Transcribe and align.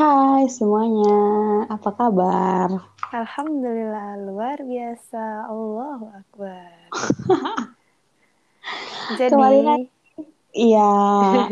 Hai 0.00 0.48
semuanya, 0.48 1.12
apa 1.68 1.92
kabar? 1.92 2.88
Alhamdulillah 3.12 4.16
luar 4.24 4.56
biasa. 4.64 5.44
Allahu 5.44 6.08
Akbar. 6.08 6.88
Jadi, 9.20 9.84
Iya, 10.56 10.92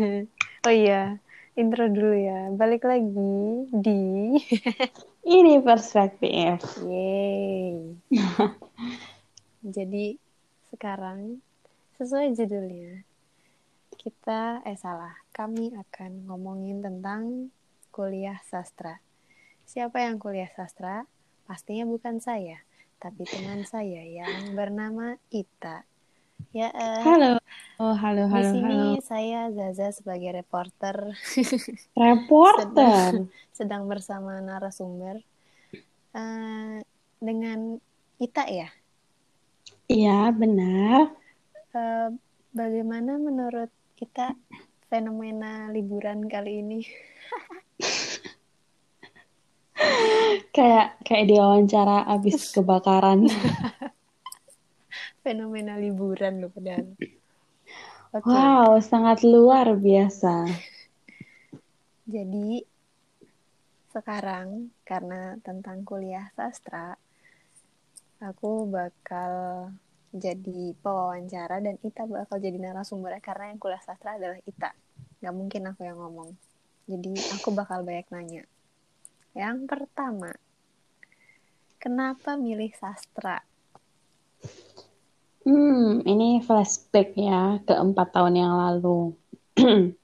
oh 0.65 0.73
iya, 0.73 1.21
intro 1.53 1.93
dulu 1.93 2.17
ya. 2.17 2.49
Balik 2.57 2.89
lagi 2.89 3.69
di 3.69 4.41
ini 5.37 5.61
perspektif. 5.61 6.81
Yeay. 6.81 8.01
Jadi, 9.61 10.17
sekarang 10.73 11.37
sesuai 12.01 12.33
judulnya, 12.33 13.05
kita 13.93 14.65
eh 14.65 14.73
salah, 14.73 15.13
kami 15.37 15.69
akan 15.77 16.25
ngomongin 16.25 16.81
tentang 16.81 17.53
kuliah 17.99 18.39
sastra. 18.47 19.03
Siapa 19.67 19.99
yang 19.99 20.23
kuliah 20.23 20.47
sastra? 20.55 21.03
Pastinya 21.43 21.83
bukan 21.83 22.23
saya, 22.23 22.63
tapi 22.95 23.27
teman 23.27 23.67
saya 23.67 23.99
yang 24.07 24.55
bernama 24.55 25.19
Ita. 25.27 25.83
Ya, 26.55 26.71
eh, 26.71 27.03
Halo, 27.03 27.43
oh, 27.83 27.91
halo, 27.91 28.23
di 28.31 28.31
halo, 28.31 28.49
sini 28.55 28.63
halo. 28.63 29.03
saya 29.03 29.51
Zaza 29.51 29.91
sebagai 29.91 30.31
reporter 30.31 31.11
Reporter. 31.91 33.27
sedang 33.59 33.83
bersama 33.91 34.39
narasumber 34.39 35.19
Eh, 36.15 36.79
dengan 37.19 37.83
Ita 38.15 38.47
ya. 38.47 38.71
Iya, 39.91 40.31
benar. 40.31 41.19
Eh, 41.75 42.09
bagaimana 42.55 43.19
menurut 43.19 43.67
kita 43.99 44.39
fenomena 44.87 45.67
liburan 45.67 46.31
kali 46.31 46.63
ini? 46.63 46.79
Kayak 50.55 50.99
kayak 51.07 51.25
diwawancara 51.29 51.97
abis 52.09 52.49
kebakaran. 52.55 53.29
fenomena 55.23 55.77
liburan 55.77 56.41
loh 56.41 56.51
padahal. 56.51 56.95
Oke, 58.09 58.25
Wow, 58.25 58.81
sangat 58.81 59.21
luar 59.21 59.77
biasa. 59.77 60.49
jadi 62.13 62.65
sekarang 63.93 64.73
karena 64.81 65.37
tentang 65.45 65.85
kuliah 65.85 66.33
sastra, 66.33 66.97
aku 68.21 68.65
bakal 68.69 69.33
jadi 70.09 70.73
pewawancara 70.81 71.61
dan 71.61 71.77
Ita 71.85 72.09
bakal 72.09 72.41
jadi 72.41 72.57
narasumbernya 72.57 73.21
karena 73.21 73.53
yang 73.53 73.61
kuliah 73.61 73.81
sastra 73.81 74.17
adalah 74.17 74.41
Ita. 74.41 74.73
Gak 75.21 75.35
mungkin 75.35 75.69
aku 75.69 75.85
yang 75.85 76.01
ngomong. 76.01 76.33
Jadi 76.89 77.13
aku 77.37 77.53
bakal 77.53 77.85
banyak 77.85 78.09
nanya. 78.09 78.43
Yang 79.37 79.57
pertama, 79.69 80.33
kenapa 81.77 82.33
milih 82.33 82.73
sastra? 82.73 83.45
Hmm, 85.45 86.01
ini 86.03 86.41
flashback 86.43 87.13
ya 87.13 87.57
ke 87.63 87.73
empat 87.73 88.13
tahun 88.13 88.35
yang 88.37 88.53
lalu. 88.53 89.13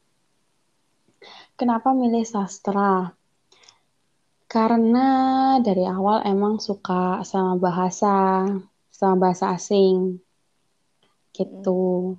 Kenapa 1.59 1.95
milih 1.95 2.27
sastra? 2.27 3.15
Karena 4.45 5.07
dari 5.59 5.87
awal 5.87 6.23
emang 6.27 6.59
suka 6.59 7.23
sama 7.27 7.55
bahasa, 7.55 8.47
sama 8.91 9.15
bahasa 9.27 9.55
asing, 9.55 10.19
gitu. 11.35 12.15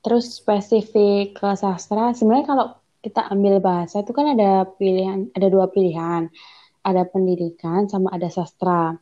Terus 0.00 0.38
spesifik 0.38 1.36
ke 1.36 1.48
sastra, 1.58 2.14
sebenarnya 2.14 2.46
kalau 2.46 2.66
kita 3.00 3.32
ambil 3.32 3.64
bahasa 3.64 4.04
itu 4.04 4.12
kan 4.12 4.36
ada 4.36 4.68
pilihan, 4.76 5.32
ada 5.32 5.48
dua 5.48 5.66
pilihan, 5.72 6.28
ada 6.84 7.02
pendidikan 7.08 7.88
sama 7.88 8.12
ada 8.12 8.28
sastra. 8.28 8.96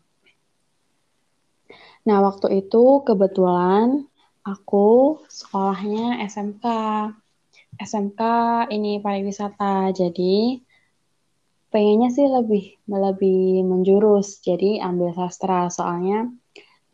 Nah, 2.06 2.18
waktu 2.24 2.64
itu 2.64 3.02
kebetulan 3.04 4.06
aku 4.46 5.20
sekolahnya 5.28 6.22
SMK. 6.24 6.64
SMK 7.78 8.22
ini 8.72 9.02
pariwisata. 9.02 9.92
Jadi 9.92 10.62
pengennya 11.68 12.08
sih 12.08 12.26
lebih 12.26 12.80
lebih 12.88 13.66
menjurus. 13.66 14.40
Jadi 14.40 14.80
ambil 14.80 15.12
sastra 15.12 15.68
soalnya 15.68 16.30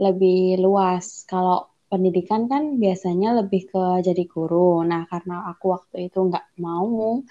lebih 0.01 0.59
luas. 0.59 1.23
Kalau 1.28 1.74
pendidikan 1.94 2.50
kan 2.50 2.62
biasanya 2.82 3.38
lebih 3.38 3.71
ke 3.71 3.84
jadi 4.03 4.27
guru. 4.27 4.82
Nah, 4.91 5.06
karena 5.06 5.47
aku 5.55 5.65
waktu 5.78 6.10
itu 6.10 6.19
nggak 6.19 6.59
mau, 6.59 7.22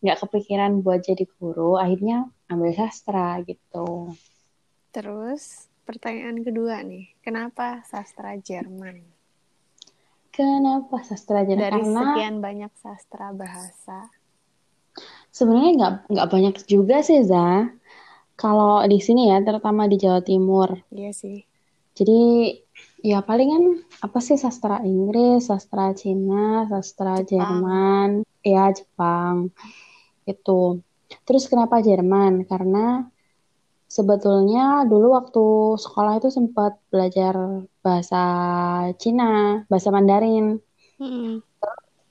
nggak 0.00 0.18
kepikiran 0.24 0.80
buat 0.80 1.04
jadi 1.04 1.28
guru, 1.36 1.76
akhirnya 1.76 2.24
ambil 2.48 2.72
sastra 2.72 3.44
gitu. 3.44 4.16
Terus 4.96 5.68
pertanyaan 5.84 6.40
kedua 6.40 6.80
nih, 6.80 7.12
kenapa 7.20 7.84
sastra 7.84 8.32
Jerman? 8.40 8.96
Kenapa 10.32 10.96
sastra 11.04 11.44
Jerman? 11.44 11.60
Dari 11.60 11.82
Karena 11.84 12.04
sekian 12.16 12.36
banyak 12.40 12.72
sastra 12.80 13.26
bahasa. 13.36 13.98
sebenarnya 15.36 15.70
nggak 15.76 15.92
nggak 16.12 16.28
banyak 16.32 16.54
juga 16.72 16.96
sih, 17.04 17.20
Za. 17.30 17.68
Kalau 18.36 18.84
di 18.84 18.98
sini 19.00 19.32
ya, 19.32 19.40
terutama 19.44 19.88
di 19.88 19.96
Jawa 19.96 20.20
Timur. 20.20 20.70
Iya 20.92 21.12
sih. 21.12 21.44
Jadi 21.96 22.20
ya 23.06 23.22
palingan 23.22 23.86
apa 24.02 24.18
sih 24.18 24.34
sastra 24.34 24.82
Inggris, 24.82 25.46
sastra 25.46 25.94
Cina, 25.94 26.66
sastra 26.66 27.22
Jepang. 27.22 27.30
Jerman, 27.62 28.08
ya 28.42 28.74
Jepang 28.74 29.54
itu. 30.26 30.82
Terus 31.22 31.46
kenapa 31.46 31.78
Jerman? 31.78 32.42
Karena 32.50 33.06
sebetulnya 33.86 34.82
dulu 34.82 35.14
waktu 35.14 35.46
sekolah 35.78 36.18
itu 36.18 36.34
sempat 36.34 36.82
belajar 36.90 37.62
bahasa 37.78 38.22
Cina, 38.98 39.62
bahasa 39.70 39.94
Mandarin. 39.94 40.58
Mm-mm. 40.98 41.46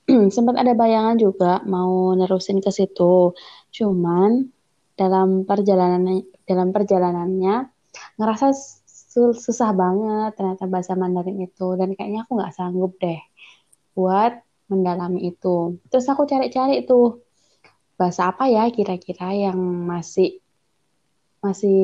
Sempat 0.36 0.54
ada 0.56 0.72
bayangan 0.72 1.18
juga 1.20 1.60
mau 1.68 2.16
nerusin 2.16 2.64
ke 2.64 2.72
situ. 2.72 3.36
Cuman 3.74 4.48
dalam 4.96 5.44
perjalanan 5.44 6.24
dalam 6.48 6.72
perjalanannya 6.72 7.68
ngerasa 8.16 8.54
susah 9.34 9.70
banget 9.72 10.36
ternyata 10.36 10.64
bahasa 10.68 10.92
Mandarin 10.98 11.40
itu. 11.40 11.66
Dan 11.78 11.96
kayaknya 11.96 12.24
aku 12.24 12.38
nggak 12.38 12.54
sanggup 12.56 12.92
deh 13.00 13.20
buat 13.96 14.32
mendalami 14.68 15.30
itu. 15.30 15.80
Terus 15.88 16.06
aku 16.10 16.28
cari-cari 16.28 16.84
tuh 16.84 17.24
bahasa 17.96 18.28
apa 18.28 18.44
ya 18.50 18.68
kira-kira 18.68 19.32
yang 19.32 19.56
masih 19.88 20.42
masih 21.40 21.80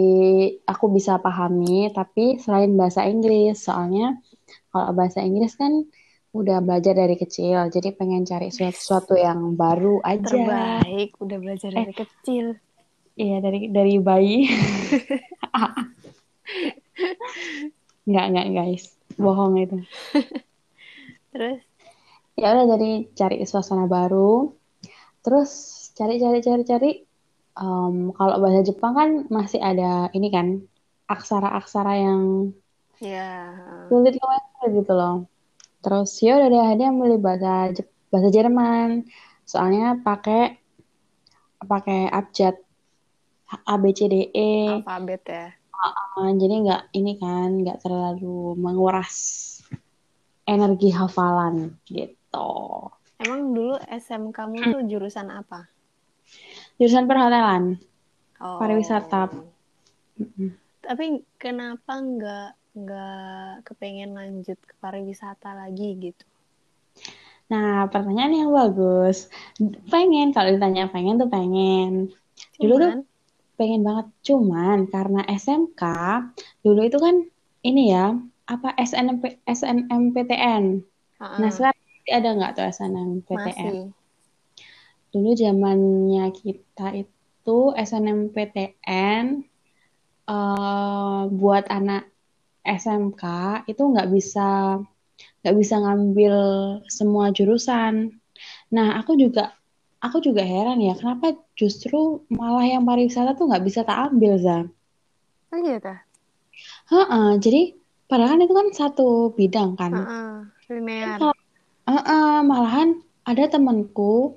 aku 0.68 0.92
bisa 0.92 1.16
pahami 1.22 1.88
tapi 1.94 2.36
selain 2.42 2.74
bahasa 2.76 3.06
Inggris. 3.08 3.64
Soalnya 3.64 4.20
kalau 4.74 4.92
bahasa 4.92 5.24
Inggris 5.24 5.56
kan 5.56 5.88
udah 6.32 6.64
belajar 6.64 6.96
dari 6.96 7.16
kecil 7.20 7.68
jadi 7.68 7.92
pengen 7.92 8.24
cari 8.24 8.48
sesuatu 8.48 9.16
yang 9.16 9.52
baru 9.52 10.00
aja. 10.00 10.32
Terbaik, 10.32 11.12
udah 11.20 11.38
belajar 11.38 11.70
dari 11.72 11.92
kecil. 11.92 12.56
iya 13.12 13.44
dari 13.44 13.68
dari 13.68 14.00
bayi 14.00 14.48
nggak 18.08 18.26
nggak 18.32 18.46
guys. 18.52 18.84
Bohong 19.16 19.54
itu. 19.60 19.78
Terus, 21.32 21.64
ya 22.36 22.52
udah 22.52 22.66
jadi 22.76 22.90
cari 23.16 23.36
suasana 23.48 23.88
baru. 23.88 24.52
Terus 25.24 25.50
cari 25.96 26.20
cari 26.20 26.38
cari 26.44 26.62
cari. 26.66 26.90
Em, 27.52 27.96
kalau 28.16 28.40
bahasa 28.40 28.64
Jepang 28.64 28.92
kan 28.96 29.10
masih 29.28 29.60
ada 29.60 30.08
ini 30.16 30.28
kan 30.32 30.64
aksara-aksara 31.04 31.92
yang 32.00 32.22
ya, 32.96 33.52
sulit 33.92 34.16
banget 34.16 34.82
gitu 34.82 34.92
loh. 34.96 35.28
Terus 35.84 36.10
ya 36.24 36.40
udah 36.40 36.48
deh 36.48 36.62
akhirnya 36.62 36.90
milih 36.94 37.18
bahasa 37.20 37.76
Jep- 37.76 37.92
bahasa 38.08 38.28
Jerman. 38.32 39.04
Soalnya 39.44 40.00
pakai 40.00 40.56
pakai 41.62 42.08
abjad 42.08 42.56
A 43.68 43.74
B 43.76 43.92
C 43.92 44.08
D 44.08 44.14
E. 44.32 44.52
Alfabet 44.80 45.22
ya. 45.28 45.46
Uh, 45.72 46.30
jadi 46.36 46.54
nggak 46.62 46.82
ini 46.94 47.12
kan 47.18 47.64
nggak 47.64 47.80
terlalu 47.82 48.54
menguras 48.54 49.14
energi 50.46 50.92
hafalan 50.92 51.74
gitu 51.88 52.90
Emang 53.22 53.54
dulu 53.54 53.78
SM 53.86 54.34
kamu 54.34 54.56
tuh 54.74 54.82
jurusan 54.90 55.30
apa? 55.30 55.70
jurusan 56.76 57.06
perhotelan 57.06 57.78
Oh. 58.42 58.58
Pariwisata. 58.58 59.30
Tapi 60.82 61.22
kenapa 61.38 61.92
nggak 61.94 62.50
nggak 62.74 63.52
kepengen 63.62 64.18
lanjut 64.18 64.58
ke 64.58 64.74
pariwisata 64.82 65.54
lagi 65.54 65.94
gitu? 66.10 66.26
Nah, 67.46 67.86
pertanyaan 67.86 68.34
yang 68.34 68.50
bagus. 68.50 69.30
Pengen, 69.86 70.34
kalau 70.34 70.50
ditanya 70.50 70.90
pengen 70.90 71.22
tuh 71.22 71.30
pengen. 71.30 72.10
Dulu 72.58 72.74
tuh 72.82 72.90
Cuman, 72.90 73.00
pengen 73.62 73.86
banget. 73.86 74.06
Cuman 74.26 74.90
karena 74.90 75.22
SMK, 75.30 75.82
dulu 76.66 76.80
itu 76.82 76.98
kan 76.98 77.22
ini 77.62 77.94
ya, 77.94 78.18
apa 78.50 78.74
SNMP, 78.74 79.38
SNMPTN. 79.46 80.82
ah, 81.22 81.38
Nah, 81.38 81.46
ah, 81.46 81.52
sekarang 81.54 81.78
ada 82.10 82.28
nggak 82.34 82.52
tuh 82.58 82.64
SNMPTN? 82.66 83.46
masih. 83.46 83.94
Dulu 85.14 85.30
zamannya 85.38 86.26
kita 86.34 86.86
itu 86.98 87.12
itu 87.42 87.74
SNMPTN 87.74 89.42
uh, 90.30 91.26
buat 91.26 91.66
anak 91.66 92.06
SMK 92.62 93.22
itu 93.66 93.82
nggak 93.82 94.14
bisa 94.14 94.78
nggak 95.42 95.56
bisa 95.58 95.74
ngambil 95.82 96.34
semua 96.86 97.34
jurusan. 97.34 98.14
Nah, 98.70 98.94
aku 99.02 99.18
juga 99.18 99.58
aku 100.02 100.18
juga 100.18 100.42
heran 100.42 100.82
ya, 100.82 100.98
kenapa 100.98 101.38
justru 101.54 102.26
malah 102.26 102.66
yang 102.66 102.82
pariwisata 102.82 103.38
tuh 103.38 103.46
nggak 103.48 103.64
bisa 103.64 103.80
tak 103.86 104.10
ambil, 104.10 104.34
Za? 104.36 104.66
Oh 105.54 105.58
iya 105.62 105.78
dah. 105.78 105.98
Heeh, 106.90 107.30
jadi 107.40 107.62
padahal 108.10 108.36
kan 108.36 108.44
itu 108.44 108.54
kan 108.54 108.68
satu 108.74 109.08
bidang 109.32 109.78
kan. 109.78 109.92
Heeh, 109.94 110.32
linear. 110.68 111.18
Heeh, 111.86 112.36
malahan 112.44 113.00
ada 113.24 113.44
temanku 113.48 114.36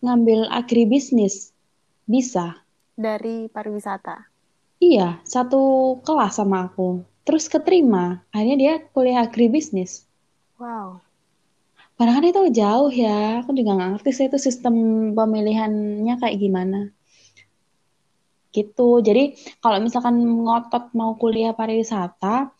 ngambil 0.00 0.46
agribisnis. 0.48 1.50
Bisa. 2.06 2.62
Dari 2.94 3.50
pariwisata. 3.50 4.30
Iya, 4.78 5.18
satu 5.26 5.96
kelas 6.06 6.38
sama 6.38 6.70
aku. 6.70 7.02
Terus 7.26 7.50
keterima. 7.50 8.22
Akhirnya 8.30 8.56
dia 8.56 8.74
kuliah 8.94 9.26
agribisnis. 9.26 10.06
Wow. 10.60 11.05
Padahal 11.96 12.20
kan 12.20 12.28
itu 12.28 12.42
jauh 12.60 12.92
ya. 12.92 13.40
Aku 13.40 13.56
juga 13.56 13.72
nggak 13.72 13.90
ngerti 13.96 14.10
sih 14.12 14.26
itu 14.28 14.36
sistem 14.36 14.74
pemilihannya 15.16 16.14
kayak 16.20 16.36
gimana. 16.36 16.92
Gitu. 18.52 19.00
Jadi 19.00 19.36
kalau 19.64 19.80
misalkan 19.80 20.20
ngotot 20.20 20.92
mau 20.92 21.16
kuliah 21.16 21.56
pariwisata, 21.56 22.52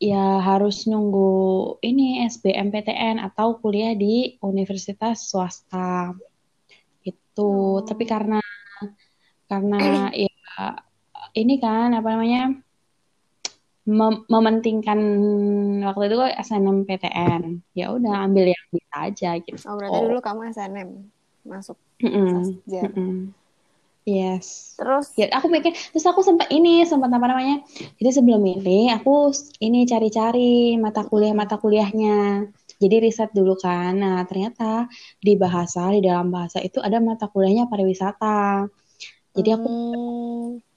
ya 0.00 0.40
harus 0.40 0.88
nunggu 0.88 1.76
ini 1.84 2.24
SBMPTN 2.24 3.20
atau 3.20 3.60
kuliah 3.60 3.92
di 3.92 4.40
universitas 4.40 5.28
swasta. 5.28 6.16
Itu. 7.04 7.76
Oh. 7.76 7.84
Tapi 7.84 8.08
karena 8.08 8.40
karena 9.52 10.08
ya 10.16 10.32
ini 11.36 11.60
kan 11.60 11.92
apa 11.92 12.08
namanya? 12.16 12.56
Mem 13.82 14.22
mementingkan 14.30 15.00
waktu 15.82 16.02
itu 16.10 16.16
SNMPTN. 16.38 17.42
Ya 17.74 17.90
udah 17.90 18.30
ambil 18.30 18.54
yang 18.54 18.64
bisa 18.70 18.94
aja 19.10 19.30
gitu. 19.42 19.58
Oh, 19.66 19.74
berarti 19.74 19.98
oh. 19.98 20.02
dulu 20.10 20.20
kamu 20.22 20.40
SNM 20.54 20.90
masuk 21.42 21.74
mm 21.98 22.10
-mm. 22.10 22.42
Mm 22.70 22.92
-mm. 22.94 23.14
Yes. 24.02 24.74
Terus 24.78 25.14
ya 25.14 25.30
aku 25.30 25.46
mikir 25.46 25.74
terus 25.74 26.02
aku 26.06 26.26
sempat 26.26 26.50
ini 26.50 26.82
sempat 26.86 27.10
apa 27.10 27.26
namanya? 27.26 27.62
Jadi 28.02 28.10
sebelum 28.10 28.42
ini 28.42 28.90
aku 28.90 29.30
ini 29.62 29.86
cari-cari 29.86 30.74
mata 30.78 31.06
kuliah 31.06 31.34
mata 31.34 31.58
kuliahnya. 31.58 32.50
Jadi 32.82 32.96
riset 32.98 33.30
dulu 33.30 33.54
kan. 33.54 33.94
Nah, 33.94 34.26
ternyata 34.26 34.90
di 35.22 35.38
bahasa 35.38 35.94
di 35.94 36.02
dalam 36.02 36.34
bahasa 36.34 36.58
itu 36.58 36.82
ada 36.82 36.98
mata 36.98 37.30
kuliahnya 37.30 37.70
pariwisata. 37.70 38.66
Jadi 39.38 39.50
aku 39.54 39.70
hmm 39.70 40.71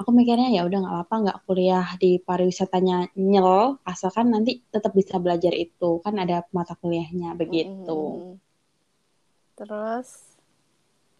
aku 0.00 0.16
mikirnya 0.16 0.48
ya 0.48 0.64
udah 0.64 0.80
nggak 0.80 0.94
apa-apa 0.96 1.14
nggak 1.28 1.38
kuliah 1.44 1.86
di 2.00 2.16
pariwisatanya 2.24 3.12
nyel 3.20 3.76
asalkan 3.84 4.32
nanti 4.32 4.64
tetap 4.72 4.96
bisa 4.96 5.20
belajar 5.20 5.52
itu. 5.52 6.00
Kan 6.00 6.16
ada 6.16 6.48
mata 6.56 6.72
kuliahnya 6.80 7.36
begitu. 7.36 8.00
Hmm. 8.00 8.36
terus 9.60 10.32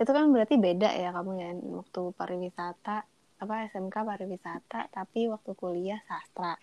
itu 0.00 0.09
kan 0.09 0.32
berarti 0.32 0.56
beda 0.56 0.97
ya 0.97 1.12
kamu 1.12 1.32
ya 1.37 1.53
waktu 1.77 2.03
pariwisata 2.17 3.05
apa 3.37 3.55
SMK 3.69 3.93
pariwisata 4.00 4.88
tapi 4.88 5.29
waktu 5.29 5.53
kuliah 5.53 6.00
sastra. 6.09 6.56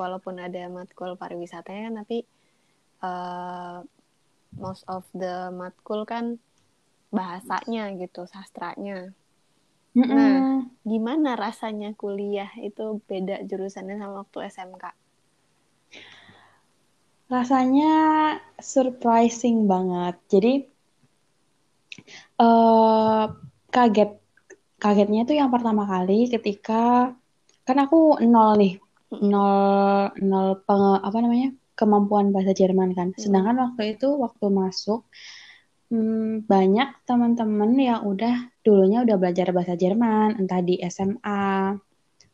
Walaupun 0.00 0.40
ada 0.40 0.72
matkul 0.72 1.20
pariwisatanya 1.20 1.92
kan 1.92 1.94
tapi 2.00 2.24
uh, 3.04 3.84
most 4.56 4.88
of 4.88 5.04
the 5.12 5.52
matkul 5.52 6.08
kan 6.08 6.40
bahasanya 7.12 7.92
gitu 8.00 8.24
sastranya 8.24 9.12
Mm-mm. 9.92 10.08
Nah, 10.08 10.64
gimana 10.88 11.36
rasanya 11.36 11.92
kuliah 11.92 12.48
itu 12.56 13.04
beda 13.04 13.44
jurusannya 13.44 14.00
sama 14.00 14.24
waktu 14.24 14.48
SMK? 14.48 14.84
Rasanya 17.28 17.92
surprising 18.56 19.68
banget. 19.68 20.16
Jadi 20.32 20.52
uh, 22.40 23.24
kaget, 23.68 24.10
kagetnya 24.80 25.28
itu 25.28 25.36
yang 25.36 25.52
pertama 25.52 25.84
kali 25.84 26.32
ketika 26.32 27.12
kan 27.68 27.76
aku 27.78 28.16
nol 28.24 28.56
nih, 28.56 28.80
nol 29.20 30.08
nol 30.24 30.48
peng, 30.64 31.04
apa 31.04 31.18
namanya 31.20 31.52
kemampuan 31.76 32.32
bahasa 32.32 32.56
Jerman 32.56 32.96
kan. 32.96 33.12
Sedangkan 33.16 33.60
waktu 33.60 33.96
itu 34.00 34.08
waktu 34.16 34.48
masuk 34.48 35.04
hmm, 35.92 36.48
banyak 36.48 37.04
teman-teman 37.04 37.76
yang 37.76 38.00
udah 38.08 38.48
dulunya 38.64 39.04
udah 39.04 39.16
belajar 39.20 39.52
bahasa 39.52 39.76
Jerman, 39.76 40.40
entah 40.40 40.64
di 40.64 40.80
SMA, 40.88 41.76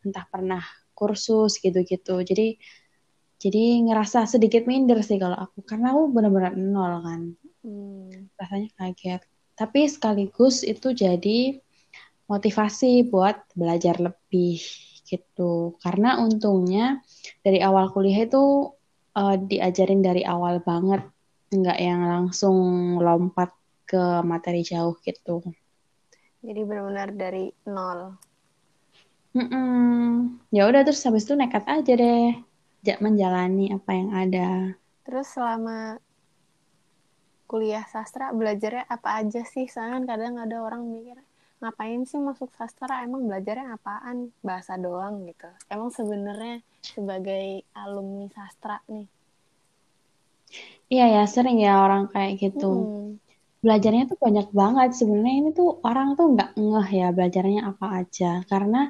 entah 0.06 0.24
pernah 0.30 0.62
kursus 0.94 1.58
gitu-gitu. 1.58 2.22
Jadi 2.22 2.54
jadi 3.38 3.82
ngerasa 3.86 4.26
sedikit 4.26 4.66
minder 4.66 4.98
sih 5.02 5.18
kalau 5.18 5.38
aku 5.38 5.62
karena 5.66 5.94
aku 5.94 6.02
benar-benar 6.14 6.54
nol 6.54 6.94
kan. 7.02 7.20
Hmm. 7.66 8.30
Rasanya 8.38 8.70
kaget. 8.78 9.22
Tapi 9.58 9.80
sekaligus 9.90 10.62
itu 10.62 10.94
jadi 10.94 11.58
motivasi 12.30 13.10
buat 13.10 13.42
belajar 13.58 13.98
lebih 13.98 14.62
gitu. 15.02 15.74
Karena 15.82 16.22
untungnya 16.22 17.02
dari 17.42 17.58
awal 17.58 17.90
kuliah 17.90 18.22
itu 18.22 18.70
uh, 19.18 19.34
diajarin 19.34 20.02
dari 20.02 20.22
awal 20.22 20.62
banget 20.62 21.02
nggak 21.48 21.78
yang 21.80 22.04
langsung 22.04 22.56
lompat 23.00 23.52
ke 23.88 24.20
materi 24.20 24.60
jauh 24.60 24.92
gitu. 25.00 25.40
Jadi 26.44 26.60
benar-benar 26.62 27.08
dari 27.16 27.50
nol. 27.66 28.14
Mm-mm. 29.32 30.38
Ya 30.52 30.68
udah 30.68 30.84
terus 30.84 31.04
habis 31.04 31.24
itu 31.24 31.34
nekat 31.36 31.64
aja 31.64 31.92
deh, 31.96 32.36
menjalani 33.00 33.72
apa 33.72 33.90
yang 33.96 34.10
ada. 34.12 34.48
Terus 35.08 35.28
selama 35.32 35.96
kuliah 37.48 37.84
sastra 37.88 38.28
belajarnya 38.36 38.84
apa 38.88 39.24
aja 39.24 39.40
sih? 39.48 39.64
Soalnya 39.66 39.98
kan 39.98 40.04
kadang 40.04 40.34
ada 40.36 40.56
orang 40.60 40.84
mikir 40.84 41.16
ngapain 41.64 42.04
sih 42.04 42.20
masuk 42.20 42.52
sastra? 42.54 43.02
Emang 43.02 43.24
belajarnya 43.24 43.76
apaan? 43.76 44.30
Bahasa 44.44 44.76
doang 44.76 45.24
gitu. 45.24 45.48
Emang 45.72 45.88
sebenarnya 45.90 46.60
sebagai 46.84 47.64
alumni 47.72 48.28
sastra 48.32 48.84
nih 48.88 49.17
Iya 50.88 51.04
ya, 51.20 51.22
sering 51.28 51.60
ya 51.60 51.84
orang 51.84 52.08
kayak 52.08 52.32
gitu. 52.40 52.72
Hmm. 52.72 53.08
Belajarnya 53.60 54.08
tuh 54.08 54.18
banyak 54.18 54.48
banget. 54.54 54.88
Sebenarnya 54.96 55.34
ini 55.36 55.50
tuh 55.52 55.82
orang 55.84 56.16
tuh 56.16 56.32
nggak 56.32 56.50
ngeh 56.56 56.88
ya 56.94 57.08
belajarnya 57.12 57.60
apa 57.68 57.86
aja. 58.00 58.40
Karena 58.48 58.88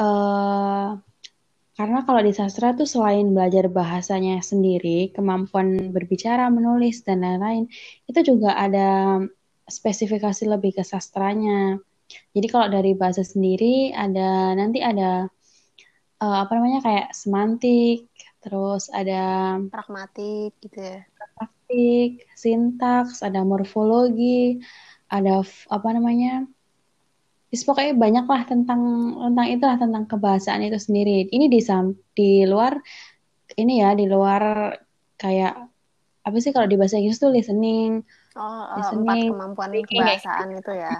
uh, 0.00 0.98
karena 1.78 1.98
kalau 2.04 2.20
di 2.20 2.32
sastra 2.36 2.76
tuh 2.76 2.84
selain 2.84 3.32
belajar 3.32 3.70
bahasanya 3.72 4.44
sendiri, 4.44 5.14
kemampuan 5.16 5.88
berbicara, 5.94 6.52
menulis 6.52 7.00
dan 7.06 7.24
lain-lain, 7.24 7.72
itu 8.04 8.20
juga 8.20 8.52
ada 8.52 9.16
spesifikasi 9.64 10.44
lebih 10.44 10.76
ke 10.76 10.84
sastranya. 10.84 11.80
Jadi 12.36 12.46
kalau 12.52 12.68
dari 12.68 12.92
bahasa 12.98 13.22
sendiri 13.22 13.94
ada 13.94 14.52
nanti 14.58 14.82
ada 14.82 15.30
uh, 16.20 16.36
apa 16.44 16.52
namanya 16.58 16.84
kayak 16.84 17.08
semantik, 17.16 18.10
terus 18.40 18.88
ada 18.92 19.56
pragmatik 19.68 20.56
gitu 20.64 20.78
ya 20.80 21.04
pragmatik 21.16 22.24
sintaks 22.34 23.20
ada 23.20 23.44
morfologi 23.44 24.60
ada 25.12 25.44
apa 25.68 25.88
namanya 25.92 26.48
Terus 27.50 27.66
pokoknya 27.66 27.98
banyak 27.98 28.26
lah 28.30 28.42
tentang 28.46 28.80
tentang 29.18 29.46
itu 29.50 29.64
lah 29.66 29.74
tentang 29.74 30.06
kebahasaan 30.06 30.62
itu 30.62 30.78
sendiri. 30.78 31.26
Ini 31.34 31.50
di 31.50 31.58
di 32.14 32.30
luar 32.46 32.78
ini 33.58 33.82
ya 33.82 33.90
di 33.98 34.06
luar 34.06 34.70
kayak 35.18 35.58
apa 36.22 36.36
sih 36.38 36.54
kalau 36.54 36.70
di 36.70 36.78
bahasa 36.78 36.94
Inggris 36.94 37.18
tuh 37.18 37.34
listening, 37.34 38.06
oh, 38.38 38.42
oh 38.46 38.78
listening, 38.78 39.02
empat 39.02 39.18
kemampuan 39.34 39.70
kebahasaan 39.82 40.48
itu 40.62 40.72
ya. 40.78 40.94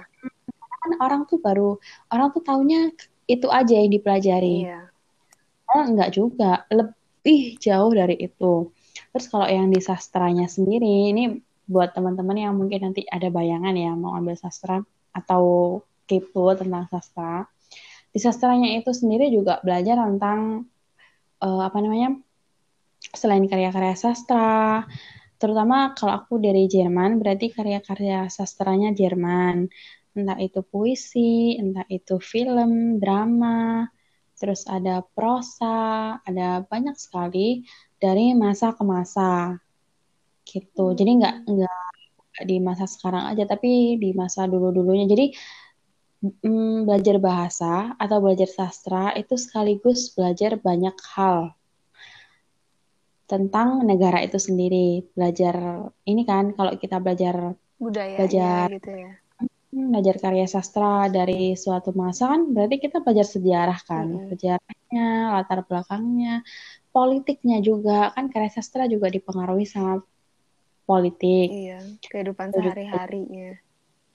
Kan 0.83 0.93
orang 0.99 1.23
tuh 1.31 1.39
baru 1.39 1.79
orang 2.11 2.35
tuh 2.35 2.43
taunya 2.43 2.91
itu 3.31 3.47
aja 3.47 3.75
yang 3.79 3.95
dipelajari. 3.95 4.67
Iya. 4.67 4.91
Oh, 5.71 5.87
enggak 5.87 6.11
juga. 6.19 6.67
Leb, 6.67 6.91
lebih 7.21 7.61
jauh 7.61 7.93
dari 7.93 8.17
itu. 8.17 8.73
Terus 9.13 9.27
kalau 9.29 9.45
yang 9.45 9.69
di 9.69 9.77
sastranya 9.85 10.49
sendiri, 10.49 11.13
ini 11.13 11.37
buat 11.69 11.93
teman-teman 11.93 12.49
yang 12.49 12.57
mungkin 12.57 12.91
nanti 12.91 13.05
ada 13.05 13.29
bayangan 13.29 13.77
ya 13.77 13.93
mau 13.93 14.17
ambil 14.17 14.35
sastra 14.41 14.81
atau 15.13 15.79
kepo 16.09 16.57
tentang 16.57 16.89
sastra. 16.89 17.45
Di 18.11 18.19
sastranya 18.19 18.73
itu 18.73 18.91
sendiri 18.91 19.29
juga 19.29 19.61
belajar 19.61 20.01
tentang 20.01 20.65
uh, 21.45 21.61
apa 21.61 21.79
namanya? 21.85 22.17
Selain 23.13 23.45
karya-karya 23.45 23.95
sastra, 24.01 24.89
terutama 25.37 25.93
kalau 25.93 26.25
aku 26.25 26.41
dari 26.41 26.67
Jerman, 26.73 27.21
berarti 27.21 27.53
karya-karya 27.53 28.33
sastranya 28.33 28.97
Jerman. 28.97 29.69
Entah 30.17 30.41
itu 30.41 30.65
puisi, 30.65 31.55
entah 31.61 31.85
itu 31.87 32.17
film, 32.19 32.97
drama, 32.99 33.87
terus 34.41 34.65
ada 34.65 35.05
prosa, 35.05 36.17
ada 36.25 36.65
banyak 36.65 36.97
sekali 36.97 37.69
dari 38.01 38.33
masa 38.33 38.73
ke 38.73 38.81
masa 38.81 39.61
gitu. 40.49 40.91
Hmm. 40.91 40.97
Jadi 40.97 41.11
nggak 41.21 41.35
nggak 41.45 41.81
di 42.49 42.57
masa 42.65 42.89
sekarang 42.89 43.29
aja, 43.29 43.45
tapi 43.45 44.01
di 44.01 44.17
masa 44.17 44.49
dulu-dulunya. 44.49 45.05
Jadi 45.05 45.37
mm, 46.41 46.89
belajar 46.89 47.17
bahasa 47.21 47.93
atau 48.01 48.19
belajar 48.25 48.49
sastra 48.49 49.13
itu 49.13 49.37
sekaligus 49.37 50.09
belajar 50.17 50.57
banyak 50.57 50.97
hal 51.13 51.53
tentang 53.29 53.85
negara 53.85 54.25
itu 54.25 54.41
sendiri. 54.41 55.05
Belajar 55.13 55.85
ini 56.09 56.25
kan 56.25 56.57
kalau 56.57 56.81
kita 56.81 56.97
belajar 56.97 57.53
budaya 57.77 58.17
belajar 58.25 58.73
gitu 58.73 58.93
ya. 58.97 59.13
Hmm, 59.73 59.87
belajar 59.93 60.17
karya 60.25 60.47
sastra 60.55 60.87
dari 61.17 61.35
suatu 61.63 61.91
masa 62.03 62.23
kan 62.33 62.41
berarti 62.55 62.77
kita 62.85 62.97
belajar 63.05 63.27
sejarah 63.35 63.79
kan, 63.89 64.07
Mm-mm. 64.07 64.31
sejarahnya, 64.31 65.01
latar 65.35 65.59
belakangnya, 65.69 66.31
politiknya 66.95 67.57
juga 67.69 67.93
kan 68.15 68.25
karya 68.33 68.51
sastra 68.57 68.83
juga 68.95 69.09
dipengaruhi 69.17 69.65
sama 69.75 69.93
politik, 70.89 71.49
Iya, 71.57 71.79
kehidupan 72.11 72.49
sehari-harinya. 72.57 73.49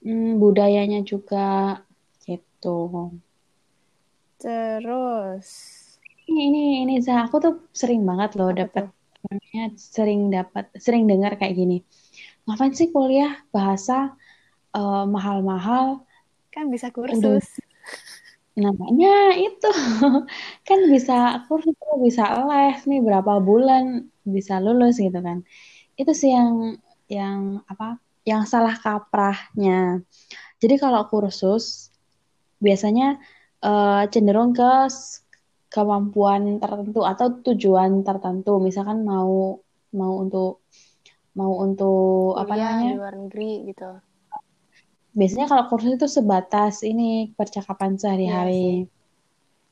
hmm, 0.04 0.30
budayanya 0.42 1.00
juga 1.12 1.38
gitu. 2.26 2.68
Terus 4.40 5.50
Ini 6.30 6.42
ini 6.50 6.60
ini 6.84 6.94
Za, 7.06 7.14
aku 7.26 7.36
tuh 7.46 7.54
sering 7.82 8.02
banget 8.10 8.30
loh 8.38 8.50
Apa 8.52 8.60
dapat 8.60 8.86
sering 9.96 10.20
dapat 10.36 10.66
sering 10.86 11.04
dengar 11.12 11.32
kayak 11.40 11.56
gini. 11.60 11.76
Ngapain 12.46 12.74
sih 12.80 12.90
kuliah 12.96 13.32
bahasa 13.56 13.94
eh, 14.76 15.06
mahal-mahal? 15.08 16.06
kan 16.56 16.72
bisa 16.72 16.88
kursus. 16.96 17.44
Namanya 18.56 19.36
itu 19.36 19.68
kan 20.68 20.80
bisa 20.88 21.44
kursus 21.52 21.76
bisa 22.00 22.24
les 22.48 22.80
nih 22.88 23.04
berapa 23.04 23.44
bulan 23.44 24.08
bisa 24.24 24.64
lulus 24.64 24.96
gitu 24.96 25.20
kan. 25.20 25.44
Itu 26.00 26.16
sih 26.16 26.32
yang 26.32 26.80
yang 27.12 27.60
apa? 27.68 28.00
Yang 28.24 28.44
salah 28.48 28.80
kaprahnya. 28.80 30.00
Jadi 30.64 30.76
kalau 30.80 31.04
kursus 31.12 31.92
biasanya 32.64 33.20
eh, 33.60 34.04
cenderung 34.08 34.56
ke 34.56 34.88
kemampuan 35.68 36.64
tertentu 36.64 37.04
atau 37.04 37.28
tujuan 37.52 38.08
tertentu. 38.08 38.64
Misalkan 38.64 39.04
mau 39.04 39.60
mau 39.92 40.14
untuk 40.24 40.64
mau 41.36 41.52
untuk 41.60 42.40
apa 42.40 42.56
Kuliah 42.56 42.72
namanya? 42.72 42.88
di 42.88 42.96
luar 42.96 43.16
negeri 43.20 43.52
gitu. 43.68 43.92
Biasanya 45.16 45.48
kalau 45.48 45.64
kursus 45.72 45.96
itu 45.96 46.08
sebatas 46.12 46.84
ini 46.84 47.32
percakapan 47.40 47.96
Iya 47.96 48.00
sehari-hari. 48.04 48.92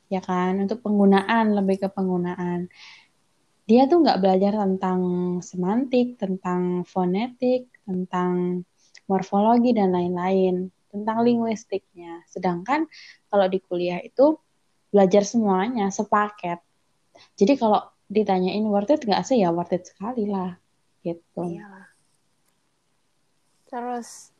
ya 0.07 0.21
kan 0.23 0.61
untuk 0.61 0.79
penggunaan 0.85 1.57
lebih 1.57 1.83
ke 1.83 1.87
penggunaan. 1.91 2.71
Dia 3.67 3.89
tuh 3.91 4.03
nggak 4.03 4.19
belajar 4.23 4.55
tentang 4.55 4.99
semantik 5.43 6.15
tentang 6.15 6.87
fonetik 6.87 7.67
tentang 7.83 8.63
morfologi 9.09 9.75
dan 9.75 9.91
lain-lain. 9.91 10.71
Tentang 10.93 11.25
linguistiknya. 11.25 12.23
Sedangkan 12.29 12.85
kalau 13.27 13.49
di 13.49 13.59
kuliah 13.59 13.99
itu 13.99 14.37
belajar 14.93 15.25
semuanya 15.25 15.89
sepaket. 15.89 16.61
Jadi 17.33 17.53
kalau 17.57 17.81
ditanyain 18.07 18.63
worth 18.69 18.93
it 18.93 19.01
nggak 19.03 19.25
sih? 19.25 19.41
Ya 19.41 19.49
worth 19.49 19.73
it 19.73 19.89
sekali 19.89 20.29
lah 20.29 20.55
gitu. 21.01 21.41
Iyalah. 21.41 21.89
Terus 23.67 24.32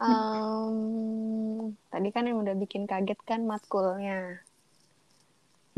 em, 0.00 1.74
tadi 1.90 2.08
kan 2.14 2.24
yang 2.28 2.38
udah 2.42 2.54
bikin 2.54 2.86
kaget 2.86 3.20
kan 3.26 3.44
matkulnya. 3.44 4.42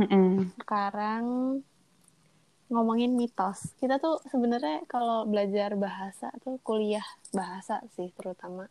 Mm-mm. 0.00 0.48
Sekarang 0.56 1.24
ngomongin 2.70 3.18
mitos. 3.18 3.74
Kita 3.82 3.98
tuh 3.98 4.22
sebenarnya 4.30 4.86
kalau 4.86 5.26
belajar 5.26 5.74
bahasa 5.74 6.30
tuh 6.44 6.56
kuliah 6.62 7.04
bahasa 7.34 7.82
sih 7.98 8.08
terutama 8.14 8.70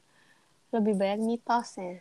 lebih 0.72 0.96
banyak 0.96 1.20
mitosnya. 1.26 2.00